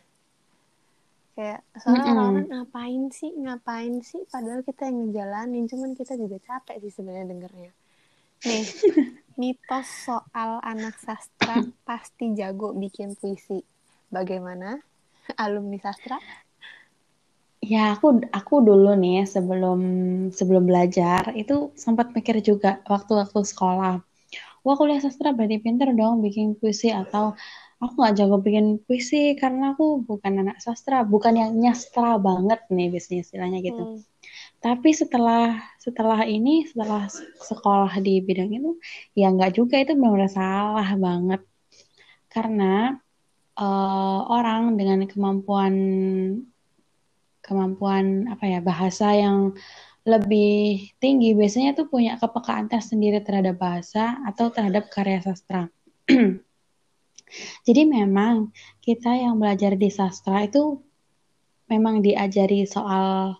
Kayak 1.35 1.61
soalnya 1.79 2.03
Mm-mm. 2.05 2.13
orang-orang 2.15 2.47
ngapain 2.51 3.03
sih, 3.11 3.31
ngapain 3.35 3.95
sih 4.03 4.21
padahal 4.27 4.61
kita 4.63 4.87
yang 4.87 5.09
ngejalanin, 5.09 5.65
cuman 5.71 5.91
kita 5.95 6.13
juga 6.19 6.37
capek 6.43 6.83
sih 6.83 6.91
sebenarnya 6.91 7.27
dengernya. 7.31 7.71
Nih, 8.47 8.65
mitos 9.41 9.87
soal 10.07 10.51
anak 10.71 10.95
sastra 11.05 11.57
pasti 11.87 12.25
jago 12.39 12.67
bikin 12.83 13.09
puisi. 13.19 13.59
Bagaimana? 14.15 14.69
Alumni 15.43 15.77
sastra? 15.85 16.17
Ya, 17.73 17.81
aku 17.95 18.07
aku 18.39 18.53
dulu 18.67 18.89
nih 19.03 19.17
sebelum 19.33 19.79
sebelum 20.37 20.63
belajar 20.69 21.23
itu 21.41 21.53
sempat 21.83 22.07
mikir 22.15 22.35
juga 22.49 22.69
waktu-waktu 22.93 23.39
sekolah. 23.51 23.93
Wah, 24.65 24.75
kuliah 24.79 25.01
sastra 25.05 25.29
berarti 25.37 25.57
pinter 25.65 25.89
dong 25.99 26.15
bikin 26.25 26.47
puisi 26.59 26.87
atau 27.01 27.25
aku 27.83 27.93
nggak 27.99 28.15
jago 28.19 28.37
bikin 28.47 28.65
puisi 28.85 29.21
karena 29.41 29.63
aku 29.73 29.85
bukan 30.09 30.33
anak 30.43 30.57
sastra, 30.65 30.97
bukan 31.13 31.33
yang 31.41 31.51
nyastra 31.63 32.09
banget 32.27 32.59
nih 32.75 32.87
biasanya 32.93 33.19
istilahnya 33.25 33.59
gitu. 33.67 33.83
Hmm, 33.83 33.95
Tapi 34.59 34.91
setelah 34.91 35.55
setelah 35.79 36.27
ini, 36.27 36.67
setelah 36.67 37.07
sekolah 37.39 37.95
di 38.03 38.19
bidang 38.19 38.51
itu, 38.51 38.71
ya 39.15 39.31
nggak 39.31 39.55
juga 39.55 39.79
itu 39.79 39.95
benar-benar 39.95 40.31
salah 40.31 40.89
banget. 40.99 41.41
Karena 42.27 42.99
eh, 43.55 44.19
orang 44.27 44.75
dengan 44.75 45.07
kemampuan 45.07 45.75
kemampuan 47.39 48.29
apa 48.29 48.45
ya 48.45 48.59
bahasa 48.61 49.15
yang 49.15 49.55
lebih 50.07 50.89
tinggi 51.01 51.35
biasanya 51.35 51.75
tuh 51.75 51.87
punya 51.91 52.15
kepekaan 52.19 52.67
tersendiri 52.71 53.19
terhadap 53.23 53.59
bahasa 53.59 54.19
atau 54.27 54.51
terhadap 54.51 54.87
karya 54.91 55.19
sastra. 55.23 55.67
Jadi 57.67 57.81
memang 57.85 58.49
kita 58.81 59.13
yang 59.13 59.37
belajar 59.37 59.77
di 59.77 59.89
sastra 59.93 60.49
itu 60.49 60.81
memang 61.69 62.01
diajari 62.01 62.65
soal 62.65 63.37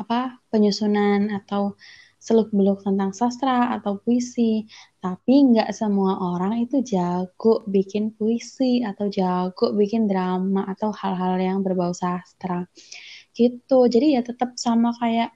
apa 0.00 0.40
penyusunan 0.48 1.28
atau 1.44 1.76
seluk-beluk 2.20 2.84
tentang 2.84 3.16
sastra 3.16 3.72
atau 3.80 3.96
puisi, 3.96 4.68
tapi 5.00 5.40
nggak 5.52 5.72
semua 5.72 6.20
orang 6.20 6.60
itu 6.60 6.84
jago 6.84 7.64
bikin 7.64 8.12
puisi 8.12 8.84
atau 8.84 9.08
jago 9.08 9.72
bikin 9.72 10.04
drama 10.04 10.68
atau 10.68 10.92
hal-hal 10.92 11.40
yang 11.40 11.58
berbau 11.64 11.96
sastra 11.96 12.68
gitu. 13.32 13.88
Jadi 13.88 14.16
ya 14.16 14.20
tetap 14.20 14.60
sama 14.60 14.92
kayak 15.00 15.32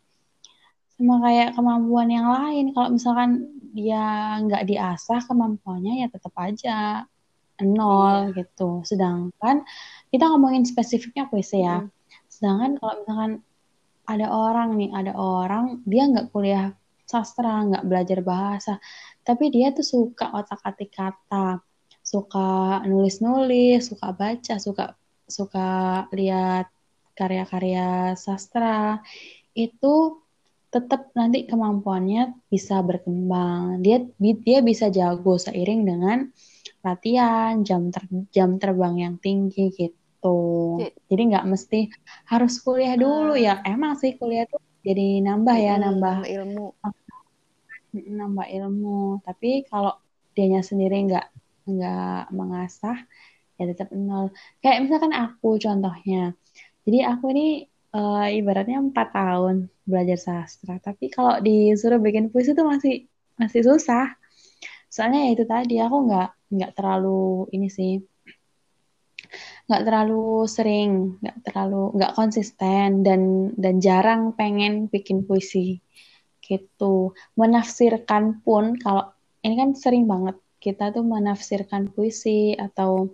sama 1.00 1.24
kayak 1.24 1.56
kemampuan 1.56 2.08
yang 2.12 2.28
lain. 2.28 2.76
Kalau 2.76 2.88
misalkan 2.92 3.48
dia 3.74 4.38
nggak 4.44 4.68
diasah 4.68 5.20
kemampuannya 5.24 6.04
ya 6.04 6.08
tetap 6.12 6.36
aja 6.36 7.08
nol 7.64 8.36
gitu. 8.36 8.84
Sedangkan 8.84 9.64
kita 10.12 10.24
ngomongin 10.28 10.68
spesifiknya 10.68 11.32
puisi 11.32 11.64
ya. 11.64 11.80
Mm. 11.80 11.88
Sedangkan 12.28 12.70
kalau 12.76 12.94
misalkan 13.00 13.32
ada 14.04 14.26
orang 14.30 14.76
nih, 14.76 14.90
ada 14.92 15.12
orang 15.16 15.80
dia 15.88 16.04
nggak 16.08 16.28
kuliah 16.32 16.72
sastra, 17.04 17.64
nggak 17.68 17.84
belajar 17.84 18.18
bahasa, 18.24 18.72
tapi 19.24 19.52
dia 19.52 19.72
tuh 19.76 19.84
suka 19.84 20.32
otak-atik 20.32 20.90
kata, 20.92 21.60
suka 22.04 22.80
nulis-nulis, 22.84 23.88
suka 23.88 24.12
baca, 24.12 24.54
suka 24.60 24.84
suka 25.24 25.68
lihat 26.12 26.68
karya-karya 27.16 28.12
sastra, 28.18 29.00
itu 29.56 30.20
tetap 30.68 31.14
nanti 31.14 31.46
kemampuannya 31.46 32.34
bisa 32.50 32.82
berkembang. 32.82 33.78
Dia 33.78 34.02
dia 34.18 34.58
bisa 34.60 34.90
jago 34.90 35.38
seiring 35.38 35.86
dengan 35.86 36.18
latihan, 36.82 37.62
jam 37.62 37.88
ter, 37.94 38.04
jam 38.34 38.58
terbang 38.58 38.94
yang 38.98 39.14
tinggi 39.22 39.70
gitu. 39.70 40.03
Jadi- 40.80 40.94
Jadi 41.10 41.22
nggak 41.30 41.46
mesti 41.52 41.80
harus 42.32 42.54
kuliah 42.64 42.94
dulu 42.96 43.32
Ah. 43.36 43.44
ya. 43.46 43.54
Emang 43.64 43.92
sih 44.00 44.12
kuliah 44.18 44.44
tuh 44.48 44.60
jadi 44.84 45.20
nambah 45.26 45.56
ya, 45.56 45.74
nambah 45.80 46.16
ilmu. 46.28 46.66
nambah 47.94 48.46
ilmu. 48.50 49.22
Tapi 49.22 49.62
kalau 49.70 49.92
dianya 50.34 50.60
sendiri 50.66 50.96
nggak 51.06 51.26
nggak 51.70 52.20
mengasah 52.34 52.96
ya 53.56 53.64
tetap 53.70 53.88
nol. 53.94 54.34
Kayak 54.62 54.78
misalkan 54.84 55.14
aku 55.14 55.48
contohnya. 55.62 56.34
Jadi 56.84 56.98
aku 57.06 57.24
ini 57.34 57.46
eh, 57.94 58.26
ibaratnya 58.42 58.82
empat 58.82 59.08
tahun 59.14 59.56
belajar 59.86 60.18
sastra. 60.18 60.74
Tapi 60.82 61.06
kalau 61.14 61.38
disuruh 61.38 62.02
bikin 62.02 62.34
puisi 62.34 62.50
itu 62.50 62.64
masih 62.66 62.94
masih 63.38 63.62
susah. 63.62 64.10
Soalnya 64.90 65.26
ya 65.26 65.30
itu 65.38 65.44
tadi 65.46 65.74
aku 65.78 65.96
nggak 66.10 66.28
nggak 66.54 66.70
terlalu 66.76 67.46
ini 67.54 67.66
sih 67.70 67.90
nggak 69.64 69.82
terlalu 69.88 70.44
sering, 70.44 71.16
nggak 71.24 71.36
terlalu 71.46 71.96
nggak 71.96 72.14
konsisten 72.18 73.00
dan 73.00 73.50
dan 73.56 73.74
jarang 73.80 74.36
pengen 74.36 74.92
bikin 74.92 75.24
puisi 75.24 75.80
gitu. 76.44 77.16
Menafsirkan 77.40 78.44
pun 78.44 78.76
kalau 78.76 79.08
ini 79.40 79.54
kan 79.56 79.70
sering 79.72 80.04
banget 80.04 80.36
kita 80.60 80.92
tuh 80.92 81.04
menafsirkan 81.04 81.92
puisi 81.92 82.56
atau 82.56 83.12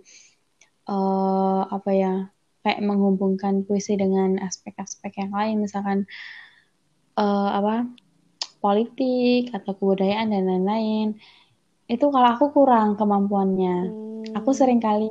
eh, 0.87 1.61
apa 1.67 1.91
ya 1.95 2.13
kayak 2.61 2.81
menghubungkan 2.83 3.65
puisi 3.65 3.97
dengan 3.97 4.37
aspek-aspek 4.43 5.11
yang 5.23 5.31
lain 5.33 5.55
misalkan 5.63 6.07
eh, 7.19 7.49
apa 7.59 7.87
politik 8.61 9.51
atau 9.55 9.73
kebudayaan 9.75 10.29
dan 10.31 10.45
lain-lain. 10.45 11.07
Itu 11.89 12.07
kalau 12.13 12.29
aku 12.37 12.55
kurang 12.55 12.95
kemampuannya. 12.95 13.75
Hmm, 13.89 14.23
aku 14.37 14.51
sering 14.55 14.79
kali 14.79 15.09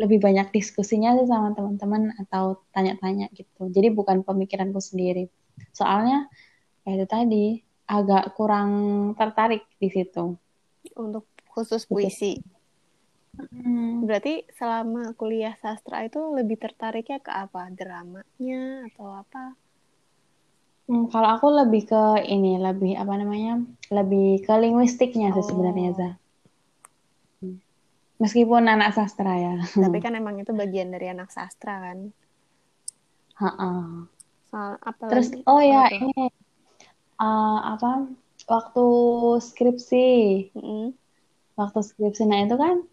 lebih 0.00 0.24
banyak 0.24 0.48
diskusinya 0.56 1.12
sih 1.20 1.28
sama 1.28 1.52
teman-teman 1.52 2.16
atau 2.16 2.64
tanya-tanya 2.72 3.28
gitu. 3.36 3.68
Jadi 3.68 3.92
bukan 3.92 4.24
pemikiranku 4.24 4.80
sendiri. 4.80 5.28
Soalnya 5.76 6.32
ya 6.82 6.96
itu 6.96 7.06
tadi 7.06 7.44
agak 7.84 8.32
kurang 8.34 8.70
tertarik 9.20 9.68
di 9.76 9.88
situ. 9.92 10.36
Untuk 10.96 11.28
khusus 11.52 11.84
puisi. 11.84 12.40
Hmm. 13.32 14.04
Berarti 14.04 14.44
selama 14.56 15.16
kuliah 15.16 15.56
sastra 15.60 16.04
itu 16.04 16.20
lebih 16.36 16.60
tertariknya 16.60 17.20
ke 17.20 17.32
apa? 17.32 17.68
Dramanya 17.72 18.88
atau 18.92 19.08
apa? 19.08 19.56
Hmm, 20.88 21.08
kalau 21.08 21.28
aku 21.38 21.48
lebih 21.48 21.88
ke 21.88 22.04
ini, 22.28 22.60
lebih 22.60 22.98
apa 22.98 23.16
namanya? 23.16 23.64
Lebih 23.88 24.44
ke 24.44 24.52
linguistiknya 24.60 25.32
sih 25.32 25.44
sebenarnya, 25.46 25.96
Oh. 25.96 26.12
Meskipun 28.22 28.70
anak 28.70 28.94
sastra 28.94 29.34
ya. 29.34 29.54
Tapi 29.66 29.98
kan 29.98 30.14
emang 30.14 30.38
itu 30.38 30.54
bagian 30.54 30.94
dari 30.94 31.10
anak 31.10 31.34
sastra 31.34 31.82
kan. 31.82 31.98
Soal 34.46 34.78
apa 34.78 35.04
Terus 35.10 35.28
oh 35.48 35.58
ya 35.58 35.90
tuh? 35.90 35.98
ini 36.06 36.30
uh, 37.18 37.58
apa 37.74 38.06
waktu 38.46 38.86
skripsi, 39.42 40.06
Mm-mm. 40.54 40.94
waktu 41.58 41.80
skripsi 41.82 42.22
nah 42.30 42.46
itu 42.46 42.54
kan 42.54 42.86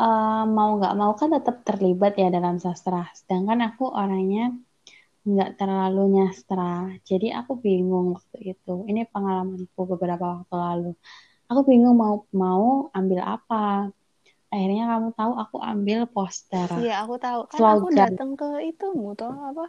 uh, 0.00 0.42
mau 0.48 0.70
nggak 0.78 0.94
mau 0.98 1.12
kan 1.14 1.28
tetap 1.36 1.62
terlibat 1.62 2.18
ya 2.18 2.26
dalam 2.34 2.58
sastra. 2.58 3.06
Sedangkan 3.14 3.62
aku 3.68 3.84
orangnya 3.94 4.50
nggak 5.28 5.50
terlalu 5.60 6.18
nyastra. 6.18 6.98
Jadi 7.06 7.30
aku 7.30 7.52
bingung 7.62 8.16
waktu 8.16 8.56
itu. 8.58 8.72
Ini 8.90 9.06
pengalamanku 9.12 9.80
beberapa 9.92 10.24
waktu 10.42 10.54
lalu. 10.56 10.90
Aku 11.50 11.60
bingung 11.68 11.94
mau 11.94 12.26
mau 12.34 12.90
ambil 12.96 13.20
apa. 13.22 13.92
Akhirnya 14.48 14.84
kamu 14.88 15.08
tahu 15.12 15.32
aku 15.36 15.56
ambil 15.60 15.98
poster. 16.08 16.68
Iya, 16.80 17.04
aku 17.04 17.14
tahu. 17.20 17.40
Kan 17.52 17.60
aku 17.60 17.92
Slogan. 17.92 17.98
datang 18.00 18.30
ke 18.40 18.48
itu 18.64 18.86
toh 19.20 19.34
apa? 19.50 19.64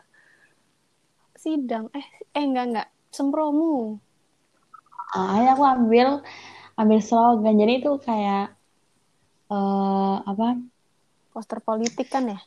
Sidang. 1.35 1.85
Eh, 1.91 2.05
eh 2.35 2.43
enggak 2.47 2.65
enggak. 2.71 2.87
Sempromu. 3.11 3.99
Ah, 5.15 5.35
akhirnya 5.35 5.51
aku 5.57 5.65
ambil 5.75 6.07
ambil 6.79 6.99
slogan. 7.03 7.55
Jadi 7.61 7.73
itu 7.83 7.91
kayak 8.07 8.55
eh 9.51 10.15
apa? 10.31 10.47
Poster 11.33 11.59
politik 11.67 12.07
kan 12.13 12.23
ya? 12.33 12.39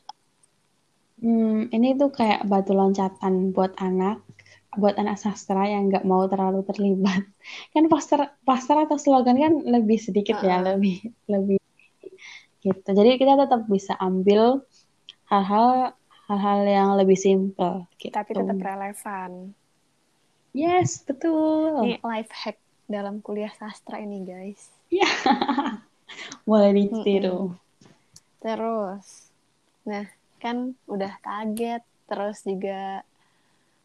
Hmm, 1.23 1.71
ini 1.71 1.95
tuh 2.01 2.11
kayak 2.11 2.41
batu 2.51 2.73
loncatan 2.75 3.55
buat 3.55 3.73
anak, 3.79 4.17
buat 4.81 4.95
anak 4.99 5.17
sastra 5.23 5.71
yang 5.71 5.87
nggak 5.89 6.03
mau 6.11 6.27
terlalu 6.27 6.67
terlibat. 6.67 7.23
Kan 7.73 7.87
poster 7.93 8.21
poster 8.43 8.77
atau 8.85 8.99
slogan 8.99 9.39
kan 9.39 9.53
lebih 9.75 9.99
sedikit 10.03 10.43
ya, 10.43 10.59
Uh-uh. 10.59 10.75
lebih 10.75 10.97
lebih 11.31 11.62
gitu. 12.63 12.89
Jadi 12.95 13.19
kita 13.19 13.35
tetap 13.35 13.67
bisa 13.67 13.99
ambil 13.99 14.63
hal-hal 15.27 15.93
hal-hal 16.31 16.59
yang 16.65 16.91
lebih 16.97 17.19
simple 17.19 17.85
gitu. 17.99 18.15
Tapi 18.15 18.33
tetap 18.33 18.57
relevan. 18.57 19.53
Yes, 20.53 21.01
betul. 21.03 21.81
Ini 21.85 22.01
life 22.05 22.33
hack 22.33 22.61
dalam 22.85 23.25
kuliah 23.25 23.53
sastra 23.57 24.01
ini, 24.01 24.21
guys. 24.23 24.69
Ya. 24.93 25.09
Boleh 26.49 26.77
ditiru. 26.77 27.57
Terus, 28.43 29.33
nah 29.89 30.05
kan 30.43 30.77
udah 30.85 31.17
kaget, 31.25 31.81
terus 32.05 32.45
juga 32.45 33.01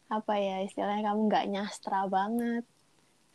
apa 0.08 0.34
ya 0.36 0.60
istilahnya 0.66 1.08
kamu 1.08 1.20
nggak 1.30 1.48
nyastra 1.48 2.04
banget. 2.04 2.68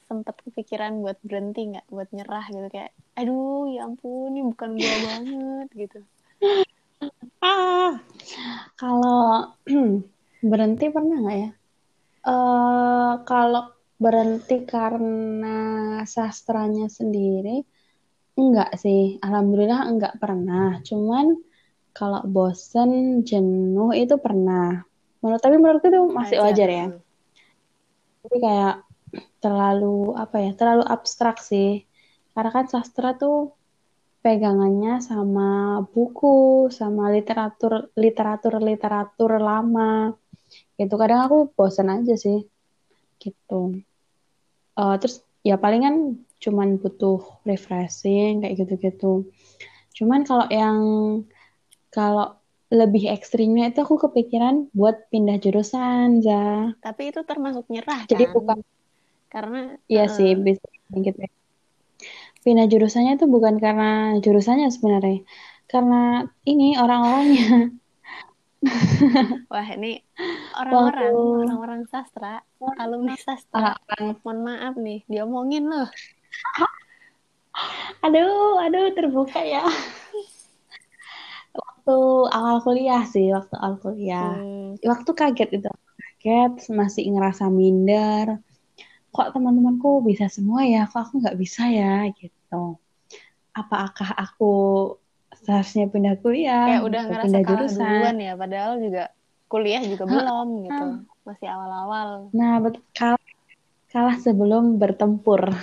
Sempet 0.05 0.35
kepikiran 0.45 1.01
buat 1.01 1.17
berhenti 1.25 1.73
nggak, 1.73 1.89
buat 1.89 2.09
nyerah 2.13 2.45
gitu 2.53 2.69
kayak, 2.69 2.93
aduh 3.13 3.69
ya 3.69 3.85
ampun 3.85 4.33
ini 4.33 4.41
bukan 4.41 4.69
gua 4.77 4.95
banget 5.05 5.67
gitu. 5.73 5.99
Ah, 7.43 7.99
kalau 8.79 9.53
berhenti 10.51 10.85
pernah 10.89 11.17
nggak 11.19 11.37
ya? 11.37 11.49
Eh, 12.23 13.13
kalau 13.27 13.75
berhenti 13.99 14.63
karena 14.63 15.59
sastranya 16.07 16.87
sendiri, 16.87 17.63
enggak 18.39 18.79
sih. 18.79 19.19
Alhamdulillah 19.19 19.87
enggak 19.91 20.15
pernah. 20.23 20.79
Cuman 20.87 21.35
kalau 21.91 22.23
bosen, 22.25 23.21
jenuh 23.27 23.91
itu 23.93 24.15
pernah. 24.17 24.81
Menurut 25.19 25.41
tapi 25.43 25.55
menurutku 25.59 25.87
itu 25.91 26.01
masih 26.09 26.39
wajar 26.41 26.69
ya. 26.71 26.87
Tapi 28.23 28.37
kayak 28.39 28.75
terlalu 29.43 30.15
apa 30.15 30.37
ya? 30.41 30.51
Terlalu 30.55 30.83
abstrak 30.87 31.43
sih. 31.43 31.83
Karena 32.33 32.51
kan 32.51 32.65
sastra 32.65 33.13
tuh 33.13 33.53
pegangannya 34.25 34.99
sama 34.99 35.81
buku, 35.85 36.69
sama 36.73 37.13
literatur 37.13 37.93
literatur 37.97 38.57
literatur 38.57 39.37
lama. 39.37 40.13
Gitu. 40.77 40.93
Kadang 40.97 41.29
aku 41.29 41.37
bosen 41.53 41.93
aja 41.93 42.13
sih. 42.17 42.45
Gitu. 43.21 43.81
Uh, 44.73 44.95
terus 44.97 45.21
ya 45.45 45.61
palingan 45.61 46.25
cuman 46.41 46.81
butuh 46.81 47.21
refreshing 47.45 48.41
kayak 48.41 48.65
gitu-gitu. 48.65 49.29
Cuman 49.93 50.25
kalau 50.25 50.49
yang 50.49 50.79
kalau 51.93 52.41
lebih 52.73 53.13
ekstrimnya 53.13 53.69
itu 53.69 53.85
aku 53.85 54.01
kepikiran 54.01 54.73
buat 54.73 55.05
pindah 55.13 55.37
jurusan, 55.37 56.25
za. 56.25 56.73
Tapi 56.81 57.13
itu 57.13 57.21
termasuk 57.21 57.69
nyerah 57.69 58.09
Jadi 58.09 58.25
kan? 58.25 58.33
bukan 58.33 58.57
Karena 59.29 59.59
Iya 59.85 60.09
uh, 60.09 60.13
sih, 60.13 60.33
bisa 60.33 60.65
gitu. 60.89 61.21
Pindah 62.43 62.67
jurusannya 62.67 63.15
itu 63.15 63.25
bukan 63.25 63.55
karena 63.63 64.19
jurusannya 64.19 64.67
sebenarnya. 64.75 65.23
Karena 65.71 66.27
ini 66.43 66.75
orang-orangnya. 66.75 67.71
Wah, 69.51 69.67
ini 69.75 69.99
orang-orang, 70.55 71.11
Waktu- 71.11 71.43
orang-orang 71.47 71.81
sastra, 71.91 72.43
alumni 72.79 73.15
sastra. 73.15 73.75
Ah, 73.75 74.15
Mohon 74.23 74.39
maaf 74.43 74.73
nih, 74.79 74.99
diomongin 75.07 75.63
loh. 75.71 75.87
aduh, 78.05 78.59
aduh 78.59 78.91
terbuka 78.95 79.39
ya. 79.43 79.63
Waktu 81.53 81.97
awal 82.31 82.57
kuliah 82.65 83.03
sih, 83.07 83.29
waktu 83.35 83.55
awal 83.59 83.75
kuliah. 83.83 84.39
Hmm, 84.39 84.79
Waktu 84.83 85.11
kaget 85.15 85.49
itu, 85.59 85.69
kaget, 86.23 86.53
masih 86.71 87.03
ngerasa 87.13 87.47
minder. 87.51 88.39
Kok 89.13 89.29
teman-temanku 89.37 90.01
bisa 90.01 90.25
semua 90.25 90.65
ya, 90.65 90.89
kok 90.89 91.05
aku 91.05 91.21
nggak 91.21 91.37
bisa 91.37 91.69
ya, 91.69 92.09
gitu. 92.17 92.81
Apakah 93.53 94.09
aku 94.17 94.53
seharusnya 95.37 95.85
pindah 95.85 96.17
kuliah, 96.17 96.65
kayak 96.65 96.85
udah 96.89 97.01
ngerasa 97.05 97.25
pindah 97.29 97.41
kalah 97.45 97.59
jurusan? 97.61 97.77
duluan 97.77 98.17
ya, 98.17 98.33
padahal 98.33 98.73
juga 98.81 99.03
kuliah 99.49 99.81
juga 99.85 100.03
belum 100.09 100.47
gitu. 100.65 100.85
Masih 101.29 101.47
awal-awal. 101.49 102.09
Nah, 102.33 102.57
betul 102.57 102.81
kalah, 102.97 103.21
kalah 103.93 104.17
sebelum 104.17 104.81
bertempur. 104.81 105.53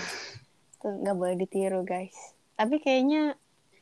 Nggak 0.80 1.16
boleh 1.18 1.34
ditiru, 1.34 1.82
guys. 1.82 2.14
Tapi 2.54 2.78
kayaknya 2.78 3.34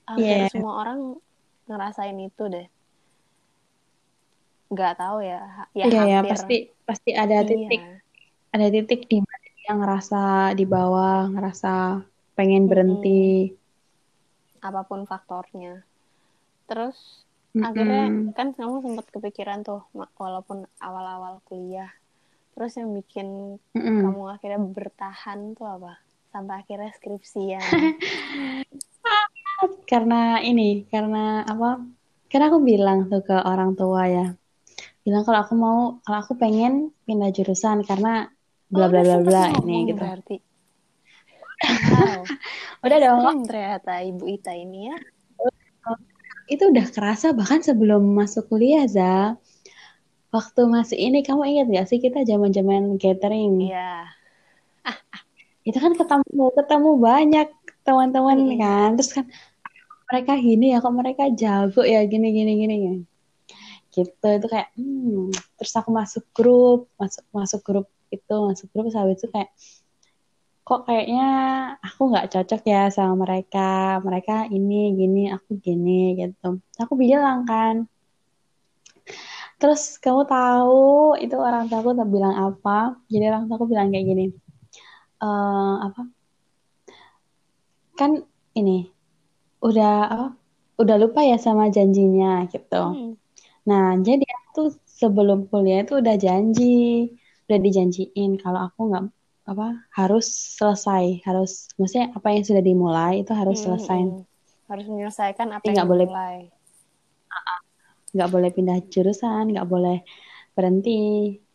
hampir 0.09 0.48
Iya. 0.48 0.48
semua 0.48 0.81
orang 0.81 1.20
ngerasain 1.68 2.16
itu 2.16 2.44
deh. 2.48 2.66
Nggak 4.72 4.96
tahu 4.96 5.20
ya. 5.20 5.68
Ya 5.76 5.85
Iya 5.85 6.02
ya, 6.09 6.20
pasti 6.24 6.72
pasti 6.88 7.11
ada 7.12 7.44
titik, 7.44 7.81
Iya. 7.85 8.00
ada 8.57 8.66
titik 8.72 9.00
di 9.09 9.20
dia 9.68 9.76
ngerasa 9.76 10.20
di 10.59 10.64
bawah, 10.64 11.28
ngerasa 11.28 12.00
pengen 12.37 12.64
berhenti. 12.70 13.52
apa 14.68 14.81
pun 14.88 15.00
faktornya. 15.11 15.72
Terus 16.68 16.96
Mm-mm. 17.57 17.66
akhirnya 17.68 18.04
kan 18.37 18.48
kamu 18.57 18.74
sempat 18.85 19.07
kepikiran 19.14 19.59
tuh 19.68 19.81
walaupun 20.22 20.59
awal-awal 20.87 21.35
kuliah. 21.48 21.90
Terus 22.54 22.72
yang 22.78 22.88
bikin 22.98 23.28
Mm-mm. 23.76 23.96
kamu 24.00 24.22
akhirnya 24.35 24.61
bertahan 24.76 25.38
tuh 25.59 25.66
apa? 25.76 25.92
Sampai 26.33 26.54
akhirnya 26.62 26.90
skripsian. 26.98 27.68
Karena 29.90 30.16
ini, 30.50 30.62
karena 30.92 31.18
apa? 31.52 31.66
Karena 32.31 32.44
aku 32.50 32.59
bilang 32.70 32.98
tuh 33.11 33.20
ke 33.28 33.37
orang 33.50 33.70
tua 33.78 34.02
ya, 34.16 34.24
bilang 35.04 35.22
kalau 35.26 35.38
aku 35.44 35.54
mau, 35.64 35.78
kalau 36.04 36.18
aku 36.22 36.33
pengen 36.42 36.72
pindah 37.07 37.31
jurusan 37.37 37.78
karena 37.88 38.09
bla 38.68 38.87
Oh, 38.87 38.88
bla 38.92 39.00
bla 39.04 39.16
bla 39.24 39.42
ngomong 39.52 39.64
ini 39.64 39.76
gitu. 39.92 40.00
berarti. 40.00 40.37
Wow. 41.59 42.22
Udah 42.87 42.98
dong, 43.02 43.18
Ekstrim 43.18 43.40
ternyata 43.50 43.92
Ibu 44.04 44.24
Ita 44.31 44.52
ini 44.54 44.92
ya. 44.92 44.96
itu 46.48 46.64
udah 46.64 46.87
kerasa 46.88 47.37
bahkan 47.37 47.61
sebelum 47.61 48.00
masuk 48.16 48.48
kuliah 48.48 48.88
za. 48.88 49.37
Waktu 50.33 50.61
masih 50.68 50.96
ini 51.00 51.20
kamu 51.24 51.42
ingat 51.44 51.66
gak 51.72 51.87
sih 51.92 51.98
kita 52.00 52.24
zaman-zaman 52.24 52.96
gathering? 53.00 53.68
Iya. 53.68 54.09
itu 55.68 55.76
kan 55.76 55.92
ketemu 55.92 56.44
ketemu 56.57 56.90
banyak 56.96 57.48
teman-teman 57.85 58.38
Mm-mm. 58.40 58.57
kan 58.57 58.88
terus 58.96 59.12
kan 59.12 59.26
mereka 60.09 60.33
gini 60.40 60.72
ya 60.72 60.81
kok 60.81 60.96
mereka 60.96 61.28
jago 61.33 61.85
ya 61.85 62.00
gini 62.09 62.33
gini 62.33 62.52
gini 62.57 62.74
ya 62.88 62.94
gitu 63.92 64.26
itu 64.40 64.46
kayak 64.48 64.68
hmm. 64.76 65.28
terus 65.61 65.72
aku 65.76 65.90
masuk 65.92 66.24
grup 66.33 66.88
masuk 66.96 67.24
masuk 67.37 67.61
grup 67.64 67.87
itu 68.14 68.35
masuk 68.49 68.66
grup 68.73 68.88
sahabat 68.92 69.16
itu 69.18 69.27
kayak 69.35 69.51
kok 70.68 70.85
kayaknya 70.85 71.25
aku 71.81 72.01
nggak 72.12 72.29
cocok 72.29 72.61
ya 72.68 72.92
sama 72.92 73.14
mereka 73.25 73.99
mereka 74.05 74.44
ini 74.53 74.92
gini 75.01 75.21
aku 75.33 75.57
gini 75.57 76.18
gitu. 76.21 76.61
Aku 76.83 76.92
bilang 76.97 77.49
kan 77.49 77.88
terus 79.59 79.99
kamu 79.99 80.23
tahu 80.29 81.18
itu 81.18 81.35
orang 81.40 81.66
tua 81.73 81.81
aku 81.81 81.90
bilang 82.14 82.35
apa? 82.37 83.01
Jadi 83.09 83.25
orang 83.31 83.42
tua 83.49 83.57
aku 83.57 83.66
bilang 83.73 83.88
kayak 83.92 84.07
gini 84.11 84.25
uh, 85.25 85.88
apa? 85.88 86.01
Kan 87.99 88.11
ini 88.55 88.92
udah 89.64 89.94
apa 90.14 90.27
udah 90.79 90.97
lupa 91.03 91.21
ya 91.27 91.37
sama 91.40 91.66
janjinya 91.75 92.47
gitu. 92.53 92.83
Hmm. 92.94 93.14
nah 93.68 93.99
jadi 94.01 94.25
aku 94.49 94.73
sebelum 94.87 95.51
kuliah 95.51 95.83
itu 95.85 95.99
udah 96.01 96.16
janji 96.16 97.12
udah 97.48 97.58
dijanjiin 97.64 98.37
kalau 98.37 98.68
aku 98.68 98.92
nggak 98.92 99.08
apa 99.48 99.88
harus 99.96 100.28
selesai 100.61 101.24
harus 101.24 101.72
maksudnya 101.80 102.12
apa 102.12 102.28
yang 102.37 102.44
sudah 102.44 102.61
dimulai 102.61 103.24
itu 103.24 103.32
harus 103.32 103.56
hmm, 103.56 103.64
selesai. 103.64 103.98
hmm. 104.04 104.22
harus 104.68 104.84
menyelesaikan 104.84 105.48
apa 105.56 105.64
yang 105.64 105.88
boleh 105.88 106.04
dimulai. 106.04 106.38
Nggak 108.12 108.28
boleh 108.28 108.50
pindah 108.52 108.78
jurusan 108.92 109.56
nggak 109.56 109.64
boleh 109.64 110.04
berhenti. 110.52 111.00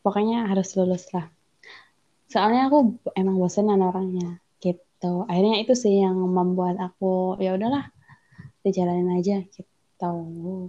Pokoknya 0.02 0.50
harus 0.50 0.74
lulus 0.74 1.14
lah. 1.14 1.30
Soalnya 2.26 2.74
aku 2.74 2.98
emang 3.14 3.38
bosenan 3.38 3.86
orangnya 3.86 4.42
gitu. 4.58 5.30
Akhirnya 5.30 5.62
itu 5.62 5.78
sih 5.78 6.02
yang 6.02 6.18
membuat 6.18 6.82
aku 6.82 7.38
ya 7.38 7.54
udahlah 7.54 7.94
dijalanin 8.66 9.14
aja 9.14 9.46
gitu. 9.46 10.14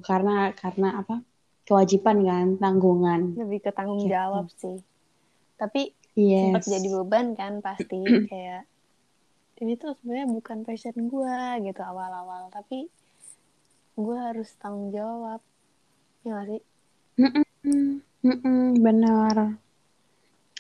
Karena 0.04 0.52
karena 0.52 1.00
apa? 1.00 1.24
Kewajiban 1.64 2.20
kan 2.28 2.46
tanggungan. 2.60 3.40
Lebih 3.40 3.64
ke 3.64 3.70
tanggung 3.72 4.04
gitu. 4.04 4.12
jawab 4.12 4.52
sih 4.52 4.84
tapi 5.54 5.94
yes. 6.18 6.50
sempat 6.50 6.62
jadi 6.66 6.88
beban 6.90 7.26
kan 7.38 7.62
pasti 7.62 7.98
kayak 8.30 8.66
ini 9.62 9.78
tuh 9.78 9.94
sebenarnya 10.02 10.26
bukan 10.30 10.66
passion 10.66 10.96
gue 11.06 11.38
gitu 11.62 11.82
awal-awal. 11.82 12.50
Tapi 12.50 12.90
gue 13.94 14.16
harus 14.18 14.50
tanggung 14.58 14.90
jawab 14.90 15.38
ya 16.26 16.42
gak 16.42 16.46
sih? 16.50 16.62
Mm-mm, 18.24 18.80
benar. 18.82 19.60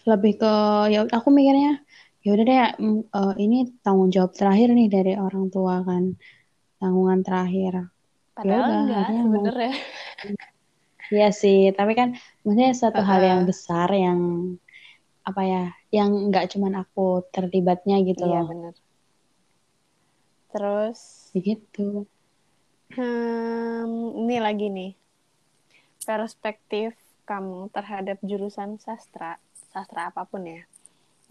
Lebih 0.04 0.38
ke 0.38 0.54
ya 0.92 1.08
aku 1.08 1.28
mikirnya 1.32 1.80
ya 2.24 2.30
udah 2.32 2.44
deh 2.44 2.58
uh, 3.12 3.34
ini 3.36 3.68
tanggung 3.84 4.08
jawab 4.08 4.32
terakhir 4.32 4.72
nih 4.72 4.88
dari 4.88 5.12
orang 5.18 5.50
tua 5.50 5.82
kan. 5.82 6.14
Tanggungan 6.78 7.24
terakhir. 7.24 7.90
Padahal 8.34 8.66
Yaudah, 8.66 8.78
enggak 8.82 9.06
sebenarnya. 9.10 9.74
Iya 11.12 11.36
sih, 11.36 11.68
tapi 11.76 11.92
kan 11.92 12.16
maksudnya 12.40 12.72
satu 12.72 13.04
uh, 13.04 13.06
hal 13.06 13.20
yang 13.20 13.42
besar 13.44 13.92
yang 13.92 14.18
apa 15.24 15.42
ya, 15.42 15.64
yang 15.88 16.28
nggak 16.28 16.52
cuman 16.52 16.84
aku 16.84 17.24
terlibatnya 17.32 18.04
gitu 18.04 18.28
iya, 18.28 18.44
loh. 18.44 18.44
Iya 18.44 18.50
benar. 18.52 18.74
Terus 20.52 21.00
begitu. 21.32 22.04
Hmm, 22.94 24.14
ini 24.22 24.36
lagi 24.38 24.68
nih 24.70 24.92
perspektif 26.04 26.94
kamu 27.24 27.72
terhadap 27.72 28.20
jurusan 28.20 28.76
sastra, 28.76 29.40
sastra 29.72 30.12
apa 30.12 30.28
pun 30.28 30.44
ya, 30.44 30.62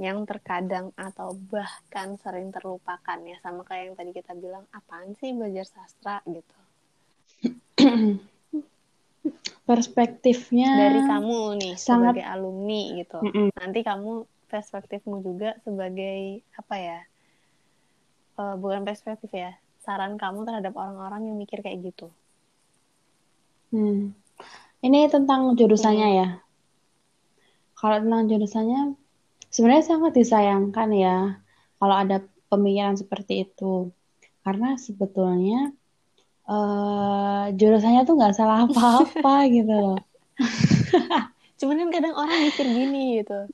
yang 0.01 0.25
terkadang 0.25 0.89
atau 0.97 1.37
bahkan 1.53 2.17
sering 2.17 2.49
terlupakan 2.49 3.21
ya, 3.21 3.37
sama 3.45 3.61
kayak 3.61 3.93
yang 3.93 3.95
tadi 3.95 4.11
kita 4.17 4.33
bilang, 4.33 4.65
apaan 4.73 5.13
sih 5.21 5.29
belajar 5.37 5.69
sastra 5.69 6.25
gitu. 6.25 6.57
Perspektifnya 9.63 10.67
dari 10.75 11.01
kamu 11.07 11.37
nih 11.55 11.73
sangat... 11.79 12.19
sebagai 12.19 12.27
alumni 12.27 12.81
gitu. 12.99 13.17
Mm 13.23 13.31
-mm. 13.31 13.47
Nanti 13.55 13.79
kamu 13.79 14.11
perspektifmu 14.51 15.23
juga 15.23 15.55
sebagai 15.63 16.43
apa 16.59 16.75
ya? 16.77 16.99
Uh, 18.33 18.57
bukan 18.57 18.81
perspektif 18.83 19.29
ya, 19.29 19.55
saran 19.85 20.17
kamu 20.17 20.43
terhadap 20.43 20.73
orang-orang 20.73 21.29
yang 21.29 21.37
mikir 21.37 21.61
kayak 21.61 21.85
gitu. 21.85 22.09
Hmm. 23.73 24.13
Ini 24.85 25.09
tentang 25.09 25.57
jurusannya 25.57 26.09
hmm. 26.09 26.17
ya. 26.21 26.27
Kalau 27.77 27.97
tentang 27.99 28.23
jurusannya, 28.29 28.81
sebenarnya 29.49 29.85
sangat 29.85 30.11
disayangkan 30.15 30.89
ya 30.93 31.17
kalau 31.81 31.95
ada 31.97 32.21
pemikiran 32.53 32.95
seperti 32.95 33.49
itu. 33.49 33.89
Karena 34.43 34.75
sebetulnya 34.75 35.71
uh, 36.47 37.45
jurusannya 37.53 38.03
tuh 38.07 38.15
nggak 38.19 38.35
salah 38.35 38.67
apa-apa 38.67 39.35
gitu 39.55 39.73
loh. 39.73 39.99
Cuman 41.59 41.75
kan 41.79 41.89
kadang 41.91 42.13
orang 42.15 42.37
mikir 42.43 42.65
gini 42.67 43.23
gitu. 43.23 43.47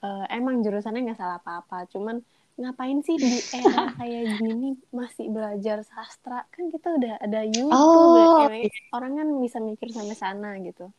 Uh, 0.00 0.24
emang 0.32 0.64
jurusannya 0.64 1.04
nggak 1.10 1.20
salah 1.20 1.36
apa-apa. 1.42 1.84
Cuman 1.92 2.24
ngapain 2.60 3.00
sih 3.00 3.16
di 3.16 3.40
era 3.56 3.88
kayak 3.98 4.36
gini 4.36 4.76
masih 4.92 5.32
belajar 5.32 5.80
sastra 5.80 6.44
kan 6.52 6.68
kita 6.68 6.92
udah 6.92 7.14
ada 7.16 7.40
YouTube 7.48 7.72
oh. 7.72 8.52
ya, 8.52 8.68
orang 8.92 9.16
kan 9.16 9.28
bisa 9.40 9.58
mikir 9.64 9.88
sampai 9.88 10.12
sana 10.12 10.60
gitu 10.60 10.92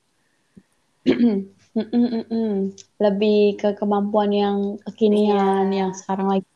lebih 3.05 3.41
ke 3.57 3.69
kemampuan 3.77 4.29
yang 4.33 4.57
kekinian 4.89 5.69
iya. 5.69 5.85
yang 5.85 5.91
sekarang 5.93 6.29
lagi 6.29 6.50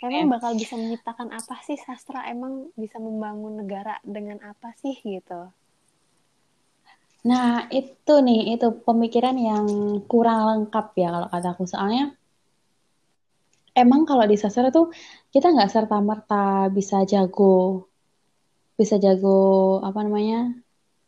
emang 0.00 0.32
bakal 0.32 0.56
bisa 0.56 0.74
menciptakan 0.80 1.28
apa 1.32 1.60
sih? 1.64 1.76
Sastra 1.76 2.24
emang 2.28 2.72
bisa 2.76 2.96
membangun 2.96 3.60
negara 3.60 4.00
dengan 4.00 4.40
apa 4.40 4.72
sih 4.80 4.96
gitu? 5.04 5.52
Nah 7.28 7.68
itu 7.68 8.14
nih 8.24 8.56
itu 8.56 8.68
pemikiran 8.80 9.36
yang 9.36 9.66
kurang 10.08 10.64
lengkap 10.64 10.86
ya 10.96 11.08
kalau 11.12 11.28
kataku 11.28 11.64
soalnya 11.68 12.16
emang 13.76 14.08
kalau 14.08 14.24
di 14.24 14.36
sastra 14.40 14.72
tuh 14.72 14.90
kita 15.30 15.52
nggak 15.52 15.70
serta 15.70 16.00
merta 16.00 16.72
bisa 16.72 17.04
jago 17.04 17.86
bisa 18.74 18.96
jago 18.96 19.78
apa 19.84 20.00
namanya 20.00 20.56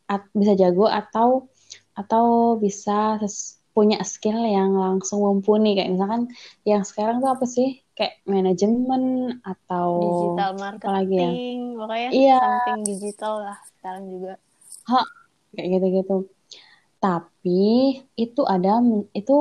at, 0.04 0.28
bisa 0.36 0.52
jago 0.52 0.84
atau 0.86 1.48
atau 1.96 2.56
bisa 2.60 3.16
punya 3.72 4.04
skill 4.04 4.36
yang 4.44 4.76
langsung 4.76 5.24
mumpuni 5.24 5.76
kayak 5.76 5.96
misalkan 5.96 6.28
yang 6.68 6.84
sekarang 6.84 7.24
tuh 7.24 7.32
apa 7.32 7.44
sih 7.48 7.80
kayak 7.96 8.20
manajemen 8.28 9.36
atau 9.44 9.88
digital 10.00 10.50
marketing 10.60 11.76
ya? 11.76 11.78
pokoknya 11.80 12.08
iya. 12.12 12.40
something 12.40 12.80
digital 12.84 13.34
lah 13.40 13.58
sekarang 13.76 14.04
juga 14.12 14.32
ha 14.88 15.02
kayak 15.56 15.68
gitu-gitu 15.80 16.16
tapi 17.00 17.64
itu 18.14 18.42
ada 18.46 18.78
itu 19.16 19.36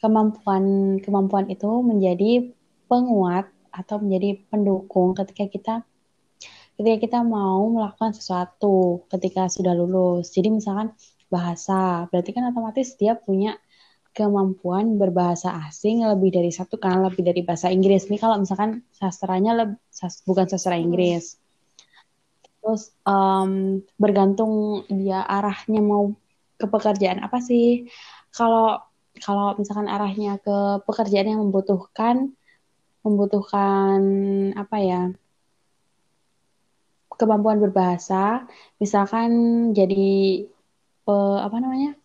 kemampuan 0.00 0.96
kemampuan 1.04 1.46
itu 1.52 1.68
menjadi 1.84 2.50
penguat 2.88 3.52
atau 3.68 4.00
menjadi 4.00 4.42
pendukung 4.48 5.14
ketika 5.14 5.44
kita 5.46 5.74
ketika 6.78 6.96
kita 7.02 7.18
mau 7.26 7.66
melakukan 7.66 8.14
sesuatu 8.14 9.02
ketika 9.10 9.50
sudah 9.50 9.74
lulus. 9.74 10.30
Jadi 10.30 10.54
misalkan 10.54 10.94
bahasa, 11.28 12.08
berarti 12.08 12.30
kan 12.32 12.48
otomatis 12.50 12.96
dia 12.96 13.16
punya 13.16 13.56
kemampuan 14.16 14.98
berbahasa 14.98 15.54
asing 15.70 16.02
lebih 16.02 16.34
dari 16.34 16.50
satu 16.50 16.74
karena 16.80 17.06
lebih 17.06 17.22
dari 17.22 17.46
bahasa 17.46 17.70
Inggris. 17.70 18.10
Ini 18.10 18.18
kalau 18.18 18.40
misalkan 18.40 18.82
sastranya 18.90 19.54
lebih, 19.54 19.78
sas, 19.92 20.26
bukan 20.26 20.50
sastra. 20.50 20.74
Inggris. 20.74 21.38
Terus 22.58 22.90
um, 23.06 23.78
bergantung 23.94 24.82
dia 24.90 25.22
arahnya 25.22 25.78
mau 25.78 26.10
ke 26.58 26.66
pekerjaan 26.66 27.22
apa 27.22 27.38
sih? 27.38 27.86
Kalau 28.34 28.82
kalau 29.22 29.54
misalkan 29.54 29.86
arahnya 29.86 30.42
ke 30.42 30.82
pekerjaan 30.82 31.38
yang 31.38 31.40
membutuhkan 31.46 32.34
membutuhkan 33.06 34.00
apa 34.58 34.76
ya 34.82 35.02
kemampuan 37.18 37.58
berbahasa 37.58 38.46
misalkan 38.78 39.30
jadi 39.74 40.46
pe, 41.08 41.16
apa 41.40 41.56
namanya? 41.56 41.96